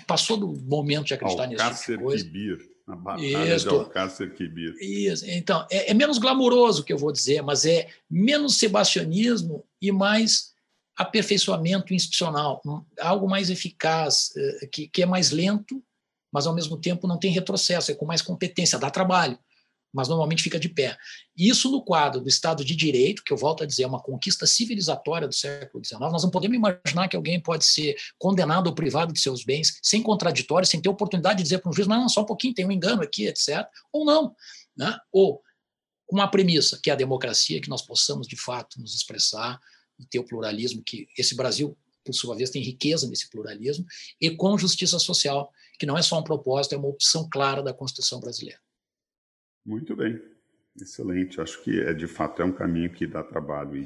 passou 0.06 0.36
do 0.36 0.48
momento 0.62 1.06
de 1.06 1.14
acreditar 1.14 1.46
nisso. 1.46 1.58
Tipo 1.84 2.04
coisa. 2.04 2.24
A 2.86 2.94
batalha 2.94 3.54
Isso. 3.54 3.68
de 3.68 3.74
Alcácer 3.74 4.34
Quibir. 4.34 4.74
Isso. 4.80 5.24
Então, 5.26 5.66
é, 5.70 5.90
é 5.90 5.94
menos 5.94 6.18
glamouroso 6.18 6.84
que 6.84 6.92
eu 6.92 6.98
vou 6.98 7.10
dizer, 7.10 7.42
mas 7.42 7.64
é 7.64 7.88
menos 8.10 8.58
sebastianismo 8.58 9.64
e 9.80 9.90
mais 9.90 10.52
aperfeiçoamento 10.96 11.92
institucional, 11.92 12.62
algo 13.00 13.28
mais 13.28 13.50
eficaz, 13.50 14.32
eh, 14.36 14.66
que, 14.68 14.86
que 14.86 15.02
é 15.02 15.06
mais 15.06 15.32
lento, 15.32 15.82
mas 16.32 16.46
ao 16.46 16.54
mesmo 16.54 16.76
tempo 16.76 17.08
não 17.08 17.18
tem 17.18 17.32
retrocesso, 17.32 17.90
é 17.90 17.94
com 17.94 18.06
mais 18.06 18.22
competência, 18.22 18.78
dá 18.78 18.88
trabalho 18.90 19.36
mas 19.94 20.08
normalmente 20.08 20.42
fica 20.42 20.58
de 20.58 20.68
pé. 20.68 20.98
Isso 21.36 21.70
no 21.70 21.82
quadro 21.82 22.20
do 22.20 22.28
Estado 22.28 22.64
de 22.64 22.74
Direito, 22.74 23.22
que 23.24 23.32
eu 23.32 23.36
volto 23.36 23.62
a 23.62 23.66
dizer, 23.66 23.84
é 23.84 23.86
uma 23.86 24.02
conquista 24.02 24.44
civilizatória 24.44 25.28
do 25.28 25.34
século 25.34 25.82
XIX, 25.84 26.00
nós 26.00 26.24
não 26.24 26.30
podemos 26.30 26.56
imaginar 26.56 27.08
que 27.08 27.16
alguém 27.16 27.40
pode 27.40 27.64
ser 27.64 27.94
condenado 28.18 28.66
ou 28.66 28.74
privado 28.74 29.12
de 29.12 29.20
seus 29.20 29.44
bens 29.44 29.78
sem 29.80 30.02
contraditório, 30.02 30.66
sem 30.66 30.82
ter 30.82 30.88
oportunidade 30.88 31.36
de 31.38 31.44
dizer 31.44 31.58
para 31.58 31.70
um 31.70 31.72
juiz, 31.72 31.86
não, 31.86 32.08
só 32.08 32.22
um 32.22 32.26
pouquinho, 32.26 32.52
tem 32.52 32.66
um 32.66 32.72
engano 32.72 33.02
aqui, 33.02 33.26
etc. 33.26 33.64
Ou 33.92 34.04
não. 34.04 34.34
Né? 34.76 34.96
Ou 35.12 35.40
uma 36.10 36.28
premissa, 36.28 36.78
que 36.82 36.90
é 36.90 36.92
a 36.92 36.96
democracia, 36.96 37.60
que 37.60 37.68
nós 37.68 37.82
possamos, 37.82 38.26
de 38.26 38.36
fato, 38.36 38.80
nos 38.80 38.94
expressar 38.94 39.60
e 39.98 40.04
ter 40.04 40.18
o 40.18 40.24
pluralismo, 40.24 40.82
que 40.84 41.06
esse 41.16 41.36
Brasil, 41.36 41.76
por 42.04 42.12
sua 42.12 42.34
vez, 42.34 42.50
tem 42.50 42.62
riqueza 42.62 43.08
nesse 43.08 43.30
pluralismo, 43.30 43.86
e 44.20 44.30
com 44.30 44.58
justiça 44.58 44.98
social, 44.98 45.50
que 45.78 45.86
não 45.86 45.96
é 45.96 46.02
só 46.02 46.18
um 46.18 46.24
propósito, 46.24 46.74
é 46.74 46.78
uma 46.78 46.88
opção 46.88 47.28
clara 47.30 47.62
da 47.62 47.72
Constituição 47.72 48.20
brasileira. 48.20 48.60
Muito 49.64 49.96
bem, 49.96 50.20
excelente. 50.80 51.40
Acho 51.40 51.62
que 51.62 51.80
é 51.80 51.94
de 51.94 52.06
fato 52.06 52.42
é 52.42 52.44
um 52.44 52.52
caminho 52.52 52.90
que 52.90 53.06
dá 53.06 53.22
trabalho 53.22 53.78
e 53.78 53.84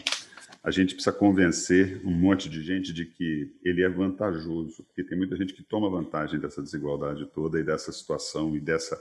a 0.63 0.71
gente 0.71 0.95
precisa 0.95 1.17
convencer 1.17 2.05
um 2.05 2.11
monte 2.11 2.49
de 2.49 2.63
gente 2.63 2.93
de 2.93 3.07
que 3.07 3.57
ele 3.63 3.83
é 3.83 3.89
vantajoso, 3.89 4.83
porque 4.85 5.05
tem 5.05 5.17
muita 5.17 5.37
gente 5.37 5.55
que 5.55 5.63
toma 5.63 5.89
vantagem 5.89 6.41
dessa 6.41 6.61
desigualdade 6.61 7.27
toda 7.27 7.61
e 7.61 7.65
dessa 7.65 7.93
situação 7.93 8.57
e 8.57 8.61
dessa 8.61 9.01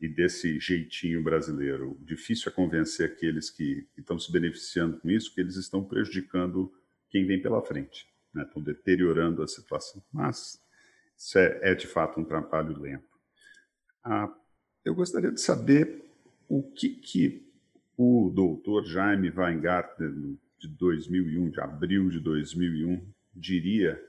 e 0.00 0.08
desse 0.08 0.60
jeitinho 0.60 1.22
brasileiro. 1.22 1.96
Difícil 2.02 2.50
é 2.50 2.54
convencer 2.54 3.10
aqueles 3.10 3.48
que, 3.48 3.86
estão 3.96 4.18
se 4.18 4.30
beneficiando 4.30 4.98
com 4.98 5.08
isso 5.08 5.34
que 5.34 5.40
eles 5.40 5.56
estão 5.56 5.82
prejudicando 5.82 6.70
quem 7.08 7.26
vem 7.26 7.40
pela 7.40 7.62
frente, 7.62 8.06
né? 8.34 8.42
estão 8.42 8.62
deteriorando 8.62 9.42
a 9.42 9.48
situação. 9.48 10.02
Mas 10.12 10.60
isso 11.16 11.38
é, 11.38 11.60
é 11.62 11.74
de 11.74 11.86
fato 11.86 12.20
um 12.20 12.24
trabalho 12.24 12.78
lento. 12.78 13.08
Ah, 14.04 14.30
eu 14.84 14.94
gostaria 14.94 15.32
de 15.32 15.40
saber 15.40 16.05
o 16.48 16.62
que, 16.62 16.88
que 16.90 17.46
o 17.96 18.30
doutor 18.34 18.84
Jaime 18.84 19.30
Weingartner, 19.30 20.12
de 20.58 20.68
2001, 20.68 21.50
de 21.50 21.60
abril 21.60 22.08
de 22.08 22.20
2001, 22.20 23.02
diria, 23.34 24.02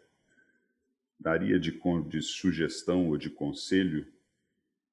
daria 1.20 1.60
de, 1.60 1.80
de 2.08 2.22
sugestão 2.22 3.08
ou 3.08 3.18
de 3.18 3.30
conselho 3.30 4.06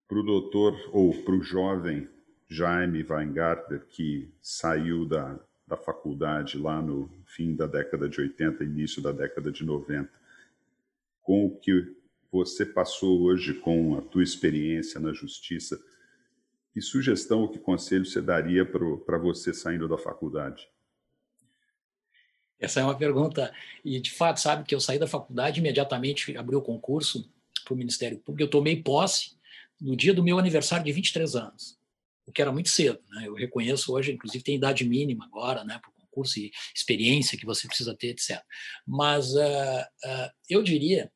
para 0.09 0.19
o 0.19 0.23
doutor 0.23 0.75
ou 0.93 1.13
para 1.23 1.35
o 1.35 1.43
jovem 1.43 2.09
Jaime 2.49 3.05
Weingartner, 3.09 3.85
que 3.87 4.31
saiu 4.41 5.05
da, 5.05 5.39
da 5.67 5.77
faculdade 5.77 6.59
lá 6.59 6.81
no 6.81 7.11
fim 7.27 7.55
da 7.55 7.67
década 7.67 8.09
de 8.09 8.21
80, 8.21 8.65
início 8.65 9.03
da 9.03 9.13
década 9.13 9.51
de 9.51 9.65
90, 9.65 10.11
com 11.23 11.47
o 11.47 11.57
que 11.57 11.95
você 12.31 12.67
passou 12.67 13.23
hoje 13.23 13.55
com 13.55 13.97
a 13.97 14.03
tua 14.03 14.23
experiência 14.23 15.01
na 15.01 15.13
justiça, 15.13 15.81
que 16.75 16.81
sugestão 16.81 17.43
ou 17.43 17.49
que 17.49 17.61
conselho 17.61 18.05
você 18.05 18.21
daria 18.21 18.67
para 18.67 19.17
você 19.17 19.55
saindo 19.55 19.89
da 19.89 19.97
faculdade? 19.97 20.69
Essa 22.59 22.81
é 22.81 22.83
uma 22.83 22.99
pergunta. 22.99 23.55
E, 23.85 24.01
de 24.01 24.11
fato, 24.11 24.41
sabe 24.41 24.65
que 24.65 24.75
eu 24.75 24.81
saí 24.81 24.99
da 24.99 25.07
faculdade 25.07 25.61
imediatamente 25.61 26.37
abri 26.37 26.57
o 26.57 26.61
concurso 26.61 27.31
para 27.65 27.75
o 27.75 27.77
Ministério 27.77 28.19
Público. 28.19 28.43
Eu 28.43 28.51
tomei 28.51 28.83
posse 28.83 29.37
no 29.81 29.95
dia 29.95 30.13
do 30.13 30.25
meu 30.25 30.37
aniversário 30.37 30.85
de 30.85 30.91
23 30.91 31.37
anos, 31.37 31.79
o 32.27 32.33
que 32.33 32.43
era 32.43 32.51
muito 32.51 32.71
cedo. 32.71 32.99
Né? 33.11 33.29
Eu 33.29 33.35
reconheço 33.35 33.93
hoje, 33.93 34.11
inclusive, 34.11 34.43
tem 34.43 34.57
idade 34.57 34.85
mínima 34.85 35.27
agora 35.27 35.63
né, 35.63 35.79
para 35.79 35.91
o 35.91 36.07
concurso 36.07 36.41
e 36.41 36.51
experiência 36.75 37.39
que 37.39 37.47
você 37.47 37.69
precisa 37.69 37.95
ter, 37.95 38.09
etc. 38.09 38.43
Mas 38.85 39.33
uh, 39.33 39.39
uh, 39.39 40.31
eu 40.51 40.61
diria 40.61 41.13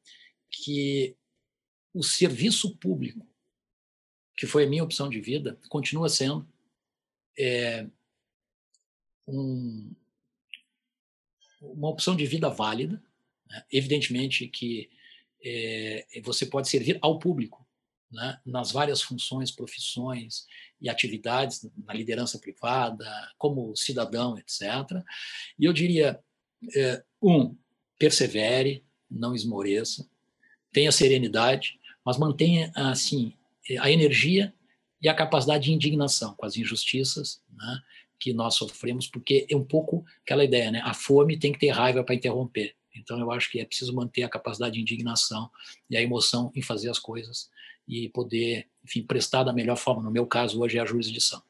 que 0.53 1.17
o 1.93 2.05
serviço 2.05 2.77
público 2.77 3.28
que 4.39 4.47
foi 4.47 4.65
a 4.65 4.69
minha 4.69 4.85
opção 4.85 5.11
de 5.11 5.21
vida, 5.21 5.59
continua 5.69 6.09
sendo 6.09 6.49
é, 7.37 7.85
um, 9.27 9.91
uma 11.61 11.89
opção 11.89 12.15
de 12.15 12.25
vida 12.25 12.49
válida. 12.49 13.03
Né? 13.51 13.65
Evidentemente 13.73 14.47
que 14.47 14.89
é, 15.45 16.07
você 16.23 16.47
pode 16.47 16.69
servir 16.69 16.99
ao 17.03 17.19
público 17.19 17.67
né? 18.13 18.41
nas 18.47 18.71
várias 18.71 19.03
funções, 19.03 19.51
profissões 19.51 20.47
e 20.81 20.89
atividades 20.89 21.69
na 21.77 21.93
liderança 21.93 22.39
privada, 22.39 23.05
como 23.37 23.75
cidadão, 23.75 24.39
etc. 24.39 24.63
E 25.59 25.65
eu 25.65 25.73
diria, 25.73 26.23
é, 26.77 27.05
um, 27.21 27.57
persevere, 27.99 28.85
não 29.11 29.35
esmoreça, 29.35 30.09
tenha 30.73 30.93
serenidade, 30.93 31.81
mas 32.05 32.17
mantenha 32.17 32.71
assim 32.77 33.37
a 33.81 33.91
energia 33.91 34.55
e 35.01 35.09
a 35.09 35.15
capacidade 35.15 35.65
de 35.65 35.73
indignação 35.73 36.35
com 36.35 36.47
as 36.47 36.57
injustiças 36.57 37.41
né, 37.51 37.83
que 38.19 38.33
nós 38.33 38.55
sofremos, 38.55 39.07
porque 39.07 39.47
é 39.51 39.57
um 39.57 39.65
pouco 39.65 40.05
aquela 40.23 40.45
ideia, 40.45 40.71
né? 40.71 40.81
A 40.85 40.95
fome 40.95 41.39
tem 41.39 41.53
que 41.53 41.59
ter 41.59 41.71
raiva 41.71 42.03
para 42.03 42.15
interromper. 42.15 42.75
Então, 42.95 43.19
eu 43.19 43.31
acho 43.31 43.51
que 43.51 43.61
é 43.61 43.65
preciso 43.65 43.95
manter 43.95 44.25
a 44.25 44.29
capacidade 44.29 44.75
de 44.75 44.81
indignação 44.81 45.51
e 45.89 45.97
a 45.97 46.03
emoção 46.03 46.51
em 46.55 46.63
fazer 46.63 46.91
as 46.91 46.99
coisas 46.99 47.49
e 47.87 48.09
poder, 48.09 48.67
enfim, 48.85 49.03
prestar 49.03 49.45
da 49.45 49.53
melhor 49.53 49.77
forma. 49.77 50.03
No 50.03 50.11
meu 50.11 50.27
caso, 50.27 50.61
hoje 50.61 50.79
é 50.79 50.81
a 50.81 50.85
jurisdição. 50.85 51.43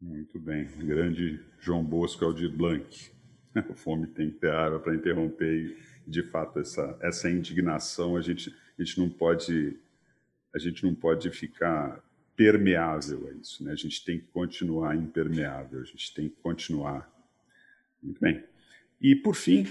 Muito 0.00 0.38
bem. 0.38 0.66
Grande 0.66 1.40
João 1.60 1.82
Bosco 1.84 2.24
Aldir 2.24 2.50
Blanc. 2.50 3.10
A 3.54 3.74
fome 3.74 4.08
tem 4.08 4.30
que 4.30 4.38
ter 4.38 4.50
raiva 4.50 4.80
para 4.80 4.96
interromper 4.96 5.78
e, 6.06 6.10
de 6.10 6.24
fato, 6.24 6.58
essa, 6.58 6.98
essa 7.00 7.30
indignação 7.30 8.16
a 8.16 8.20
gente 8.20 8.52
a 8.78 8.82
gente 8.82 8.98
não 8.98 9.08
pode 9.08 9.78
a 10.54 10.58
gente 10.58 10.84
não 10.84 10.94
pode 10.94 11.30
ficar 11.30 12.00
permeável 12.36 13.28
a 13.28 13.32
isso, 13.32 13.64
né? 13.64 13.72
A 13.72 13.76
gente 13.76 14.04
tem 14.04 14.20
que 14.20 14.26
continuar 14.26 14.96
impermeável, 14.96 15.80
a 15.80 15.84
gente 15.84 16.14
tem 16.14 16.28
que 16.28 16.36
continuar. 16.36 17.10
Muito 18.00 18.20
bem. 18.20 18.44
E 19.00 19.16
por 19.16 19.34
fim, 19.34 19.66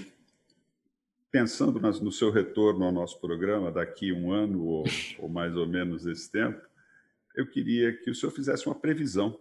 pensando 1.30 1.80
no 1.80 2.12
seu 2.12 2.30
retorno 2.30 2.84
ao 2.84 2.92
nosso 2.92 3.18
programa 3.18 3.72
daqui 3.72 4.12
um 4.12 4.30
ano 4.30 4.62
ou, 4.62 4.84
ou 5.18 5.28
mais 5.28 5.56
ou 5.56 5.66
menos 5.66 6.06
esse 6.06 6.30
tempo, 6.30 6.60
eu 7.34 7.46
queria 7.46 7.96
que 7.96 8.10
o 8.10 8.14
senhor 8.14 8.32
fizesse 8.32 8.66
uma 8.66 8.74
previsão, 8.74 9.40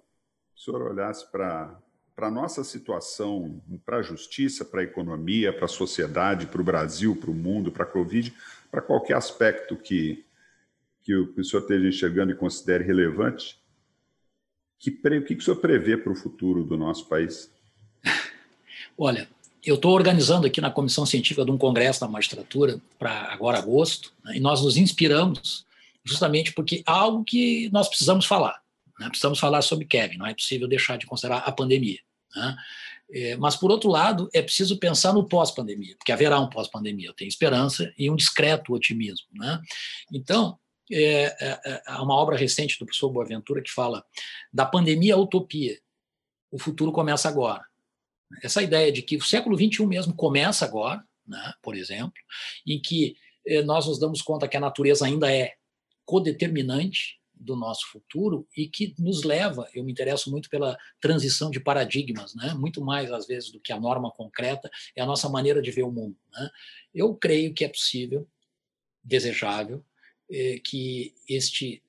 o 0.56 0.60
senhor 0.60 0.82
olhasse 0.82 1.30
para 1.32 1.80
para 2.16 2.28
a 2.28 2.32
nossa 2.32 2.64
situação, 2.64 3.60
para 3.84 3.98
a 3.98 4.02
justiça, 4.04 4.64
para 4.64 4.82
a 4.82 4.84
economia, 4.84 5.52
para 5.52 5.66
a 5.66 5.68
sociedade, 5.68 6.46
para 6.46 6.62
o 6.62 6.64
Brasil, 6.64 7.16
para 7.16 7.32
o 7.32 7.34
mundo, 7.34 7.72
para 7.72 7.86
a 7.86 7.88
Covid, 7.88 8.32
para 8.74 8.82
qualquer 8.82 9.16
aspecto 9.16 9.76
que, 9.76 10.26
que 11.04 11.14
o, 11.14 11.32
que 11.32 11.42
o 11.42 11.46
senhor 11.46 11.62
esteja 11.62 11.88
enxergando 11.88 12.32
e 12.32 12.36
considere 12.36 12.84
relevante, 12.84 13.56
que 14.80 14.90
o 14.90 15.24
que, 15.24 15.36
que 15.36 15.42
o 15.42 15.42
senhor 15.44 15.58
prevê 15.58 15.96
para 15.96 16.12
o 16.12 16.16
futuro 16.16 16.64
do 16.64 16.76
nosso 16.76 17.08
país? 17.08 17.54
Olha, 18.98 19.30
eu 19.64 19.76
estou 19.76 19.94
organizando 19.94 20.48
aqui 20.48 20.60
na 20.60 20.72
Comissão 20.72 21.06
Científica 21.06 21.46
de 21.46 21.52
um 21.52 21.58
congresso 21.58 22.02
da 22.02 22.08
magistratura 22.08 22.82
para 22.98 23.32
agora 23.32 23.60
agosto, 23.60 24.12
né, 24.26 24.38
e 24.38 24.40
nós 24.40 24.64
nos 24.64 24.76
inspiramos 24.76 25.68
justamente 26.04 26.52
porque 26.52 26.82
algo 26.84 27.24
que 27.24 27.70
nós 27.72 27.88
precisamos 27.88 28.26
falar. 28.26 28.60
Né? 29.00 29.08
Precisamos 29.08 29.40
falar 29.40 29.62
sobre 29.62 29.86
Kevin, 29.86 30.18
não 30.18 30.26
é 30.26 30.34
possível 30.34 30.68
deixar 30.68 30.98
de 30.98 31.06
considerar 31.06 31.44
a 31.46 31.52
pandemia. 31.52 32.00
Né? 32.36 32.58
É, 33.12 33.36
mas, 33.38 33.56
por 33.56 33.72
outro 33.72 33.90
lado, 33.90 34.30
é 34.34 34.42
preciso 34.42 34.80
pensar 34.80 35.14
no 35.14 35.28
pós-pandemia, 35.28 35.96
porque 35.98 36.12
haverá 36.12 36.40
um 36.40 36.50
pós-pandemia. 36.50 37.10
Eu 37.10 37.14
tenho 37.14 37.30
esperança 37.30 37.94
e 37.98 38.10
um 38.10 38.16
discreto 38.16 38.74
otimismo. 38.74 39.28
Né? 39.34 39.62
Então, 40.12 40.58
é, 40.92 41.24
é, 41.40 41.82
é, 41.88 41.92
uma 42.00 42.16
obra 42.16 42.36
recente 42.36 42.78
do 42.78 42.86
professor 42.86 43.10
Boaventura 43.10 43.62
que 43.62 43.72
fala 43.72 44.04
da 44.52 44.66
pandemia 44.66 45.16
à 45.16 45.18
utopia. 45.18 45.80
O 46.52 46.60
futuro 46.60 46.92
começa 46.92 47.30
agora. 47.30 47.64
Essa 48.42 48.62
ideia 48.62 48.92
de 48.92 49.02
que 49.02 49.16
o 49.16 49.22
século 49.22 49.58
XXI 49.58 49.86
mesmo 49.86 50.16
começa 50.16 50.66
agora, 50.66 51.04
né, 51.26 51.54
por 51.62 51.76
exemplo, 51.76 52.14
em 52.66 52.82
que 52.82 53.16
é, 53.46 53.62
nós 53.62 53.88
nos 53.88 54.00
damos 54.00 54.22
conta 54.22 54.48
que 54.48 54.58
a 54.58 54.60
natureza 54.60 55.06
ainda 55.06 55.32
é 55.32 55.54
codeterminante, 56.06 57.20
do 57.44 57.56
nosso 57.56 57.88
futuro 57.92 58.48
e 58.56 58.68
que 58.68 58.96
nos 58.98 59.24
leva, 59.24 59.68
eu 59.74 59.84
me 59.84 59.92
interesso 59.92 60.32
muito 60.32 60.50
pela 60.50 60.78
transição 61.00 61.50
de 61.50 61.60
paradigmas, 61.60 62.34
né? 62.36 62.54
muito 62.54 62.82
mais 62.84 63.12
às 63.12 63.28
vezes 63.28 63.52
do 63.52 63.60
que 63.60 63.74
a 63.74 63.80
norma 63.80 64.12
concreta, 64.12 64.70
é 64.96 65.02
a 65.02 65.06
nossa 65.06 65.30
maneira 65.30 65.62
de 65.62 65.72
ver 65.72 65.84
o 65.84 65.92
mundo. 65.92 66.18
Né? 66.32 66.50
Eu 66.94 67.16
creio 67.16 67.54
que 67.54 67.66
é 67.66 67.70
possível, 67.70 68.28
desejável, 69.04 69.86
eh, 70.32 70.60
que 70.64 71.14
este, 71.28 71.84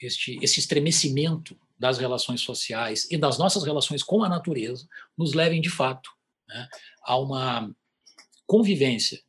este, 0.00 0.38
esse 0.42 0.58
estremecimento 0.58 1.58
das 1.78 1.98
relações 1.98 2.40
sociais 2.40 3.06
e 3.10 3.18
das 3.18 3.38
nossas 3.38 3.64
relações 3.64 4.02
com 4.02 4.24
a 4.24 4.28
natureza 4.28 4.88
nos 5.16 5.34
levem 5.34 5.60
de 5.60 5.68
fato 5.68 6.10
né, 6.48 6.68
a 7.02 7.18
uma 7.18 7.70
convivência 8.46 9.20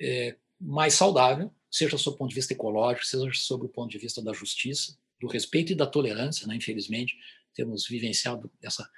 eh, 0.00 0.36
mais 0.60 0.94
saudável, 0.94 1.52
seja 1.70 1.98
sob 1.98 2.14
o 2.14 2.18
ponto 2.18 2.30
de 2.30 2.34
vista 2.34 2.52
ecológico, 2.52 3.06
seja 3.06 3.30
sob 3.34 3.66
o 3.66 3.68
ponto 3.68 3.90
de 3.90 3.98
vista 3.98 4.22
da 4.22 4.32
justiça, 4.32 4.96
do 5.20 5.26
respeito 5.26 5.72
e 5.72 5.76
da 5.76 5.86
tolerância, 5.86 6.46
né? 6.46 6.56
infelizmente, 6.56 7.16
temos 7.54 7.86
vivenciado 7.86 8.50
essa 8.62 8.88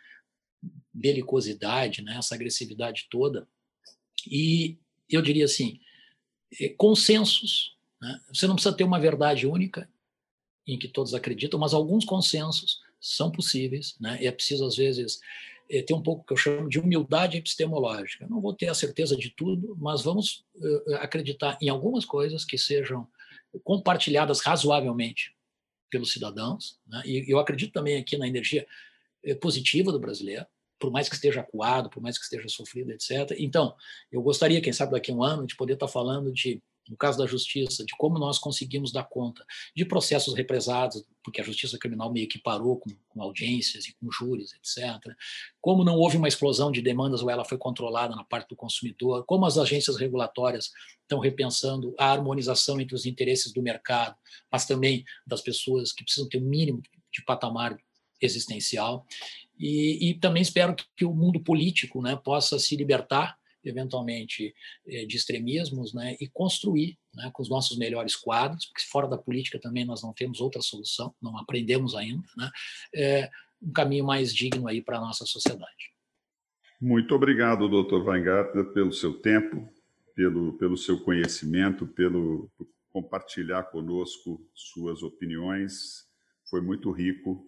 belicosidade, 0.93 2.03
né? 2.03 2.17
essa 2.17 2.35
agressividade 2.35 3.07
toda. 3.11 3.49
E 4.27 4.79
eu 5.09 5.23
diria 5.23 5.47
assim, 5.47 5.81
é, 6.61 6.69
consensos. 6.71 7.77
Né? 8.01 8.21
Você 8.33 8.47
não 8.47 8.55
precisa 8.55 8.77
ter 8.77 8.85
uma 8.85 9.01
verdade 9.01 9.47
única 9.47 9.89
em 10.67 10.79
que 10.79 10.89
todos 10.89 11.15
acreditam, 11.15 11.59
mas 11.59 11.73
alguns 11.73 12.05
consensos 12.05 12.81
são 13.01 13.31
possíveis. 13.31 13.97
Né? 13.99 14.23
E 14.23 14.27
é 14.27 14.33
preciso, 14.33 14.67
às 14.67 14.77
vezes, 14.77 15.21
é, 15.71 15.83
ter 15.83 15.95
um 15.95 16.03
pouco 16.03 16.25
que 16.27 16.33
eu 16.33 16.37
chamo 16.37 16.69
de 16.69 16.79
humildade 16.79 17.39
epistemológica. 17.39 18.27
não 18.29 18.41
vou 18.41 18.53
ter 18.53 18.69
a 18.69 18.75
certeza 18.75 19.17
de 19.17 19.31
tudo, 19.31 19.77
mas 19.79 20.03
vamos 20.03 20.45
uh, 20.57 20.97
acreditar 20.97 21.57
em 21.61 21.69
algumas 21.69 22.05
coisas 22.05 22.45
que 22.45 22.59
sejam 22.59 23.07
compartilhadas 23.63 24.41
razoavelmente 24.41 25.35
pelos 25.91 26.13
cidadãos. 26.13 26.79
Né? 26.87 27.03
E 27.05 27.33
eu 27.33 27.39
acredito 27.39 27.73
também 27.73 27.97
aqui 27.97 28.17
na 28.17 28.27
energia 28.27 28.67
positiva 29.41 29.93
do 29.93 30.01
brasileiro 30.01 30.47
por 30.81 30.91
mais 30.91 31.09
que 31.09 31.15
esteja 31.15 31.43
acuado, 31.43 31.91
por 31.91 32.03
mais 32.03 32.17
que 32.17 32.25
esteja 32.25 32.49
sofrido, 32.49 32.91
etc. 32.91 33.37
Então, 33.39 33.77
eu 34.11 34.23
gostaria, 34.23 34.63
quem 34.63 34.73
sabe 34.73 34.93
daqui 34.93 35.13
a 35.13 35.15
um 35.15 35.23
ano, 35.23 35.47
de 35.47 35.55
poder 35.55 35.75
estar 35.75 35.87
falando 35.87 36.33
de, 36.33 36.61
no 36.89 36.97
caso 36.97 37.19
da 37.19 37.27
justiça, 37.27 37.85
de 37.85 37.95
como 37.97 38.19
nós 38.19 38.39
conseguimos 38.39 38.93
dar 38.93 39.05
conta 39.05 39.45
de 39.75 39.85
processos 39.85 40.35
represados, 40.35 41.05
porque 41.23 41.41
a 41.41 41.45
justiça 41.45 41.79
criminal 41.79 42.13
meio 42.13 42.29
que 42.29 42.39
parou 42.39 42.79
com, 42.79 42.91
com 43.09 43.23
audiências 43.23 43.87
e 43.87 43.95
com 43.95 44.11
júris, 44.11 44.53
etc. 44.55 45.15
Como 45.61 45.85
não 45.85 45.97
houve 45.97 46.17
uma 46.17 46.29
explosão 46.29 46.73
de 46.73 46.83
demandas 46.83 47.23
ou 47.23 47.31
ela 47.31 47.45
foi 47.45 47.59
controlada 47.59 48.17
na 48.17 48.25
parte 48.25 48.49
do 48.49 48.57
consumidor, 48.57 49.25
como 49.25 49.47
as 49.47 49.59
agências 49.59 49.97
regulatórias 49.97 50.71
estão 51.03 51.19
repensando 51.19 51.95
a 51.99 52.11
harmonização 52.11 52.81
entre 52.81 52.95
os 52.95 53.07
interesses 53.07 53.53
do 53.53 53.63
mercado, 53.63 54.17
mas 54.51 54.67
também 54.67 55.05
das 55.27 55.41
pessoas 55.41 55.93
que 55.93 56.05
precisam 56.05 56.29
ter 56.29 56.39
um 56.39 56.49
mínimo 56.49 56.83
de 57.13 57.25
patamar 57.25 57.77
existencial. 58.21 59.07
E, 59.59 60.11
e 60.11 60.15
também 60.15 60.43
espero 60.43 60.75
que, 60.97 61.05
o 61.05 61.15
mundo 61.15 61.41
político 61.41 62.01
né, 62.01 62.17
possa 62.17 62.59
se 62.59 62.77
libertar, 62.77 63.39
eventualmente, 63.65 64.55
eh, 64.87 65.07
de 65.07 65.17
extremismos 65.17 65.93
né, 65.93 66.17
e 66.21 66.29
construir 66.29 66.99
né, 67.15 67.31
com 67.33 67.43
os 67.43 67.49
nossos 67.49 67.77
melhores 67.77 68.17
quadros, 68.17 68.67
porque 68.67 68.83
fora 68.91 69.09
da 69.09 69.19
política 69.19 69.59
também 69.59 69.85
nós 69.85 70.03
não 70.03 70.13
temos 70.13 70.41
outra 70.41 70.63
solução, 70.63 71.15
não 71.21 71.37
aprendemos 71.39 71.95
ainda, 71.95 72.25
né, 72.37 72.51
é, 72.95 73.31
um 73.61 73.73
caminho 73.73 74.05
mais 74.05 74.35
digno 74.35 74.67
aí 74.67 74.83
para 74.83 74.99
a 74.99 75.01
nossa 75.01 75.25
sociedade. 75.27 75.93
Muito 76.81 77.15
obrigado, 77.15 77.69
doutor 77.69 78.07
Weingartner, 78.09 78.73
pelo 78.73 78.93
seu 78.93 79.21
tempo, 79.21 79.69
pelo, 80.15 80.55
pelo 80.55 80.77
seu 80.77 80.99
conhecimento, 81.01 81.87
pelo 81.87 82.51
compartilhar 82.91 83.65
conosco 83.65 84.43
suas 84.55 85.03
opiniões. 85.03 86.09
Foi 86.49 86.61
muito 86.61 86.91
rico 86.91 87.47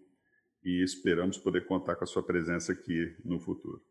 e 0.65 0.83
esperamos 0.83 1.39
poder 1.39 1.67
contar 1.67 1.97
com 1.97 2.05
a 2.05 2.07
sua 2.07 2.23
presença 2.23 2.73
aqui 2.73 3.17
no 3.25 3.41
futuro. 3.41 3.83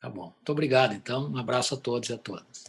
Tá 0.00 0.08
bom. 0.08 0.24
Muito 0.24 0.52
obrigado, 0.52 0.94
então. 0.94 1.28
Um 1.30 1.38
abraço 1.38 1.74
a 1.74 1.76
todos 1.76 2.08
e 2.10 2.12
a 2.12 2.18
todas. 2.18 2.64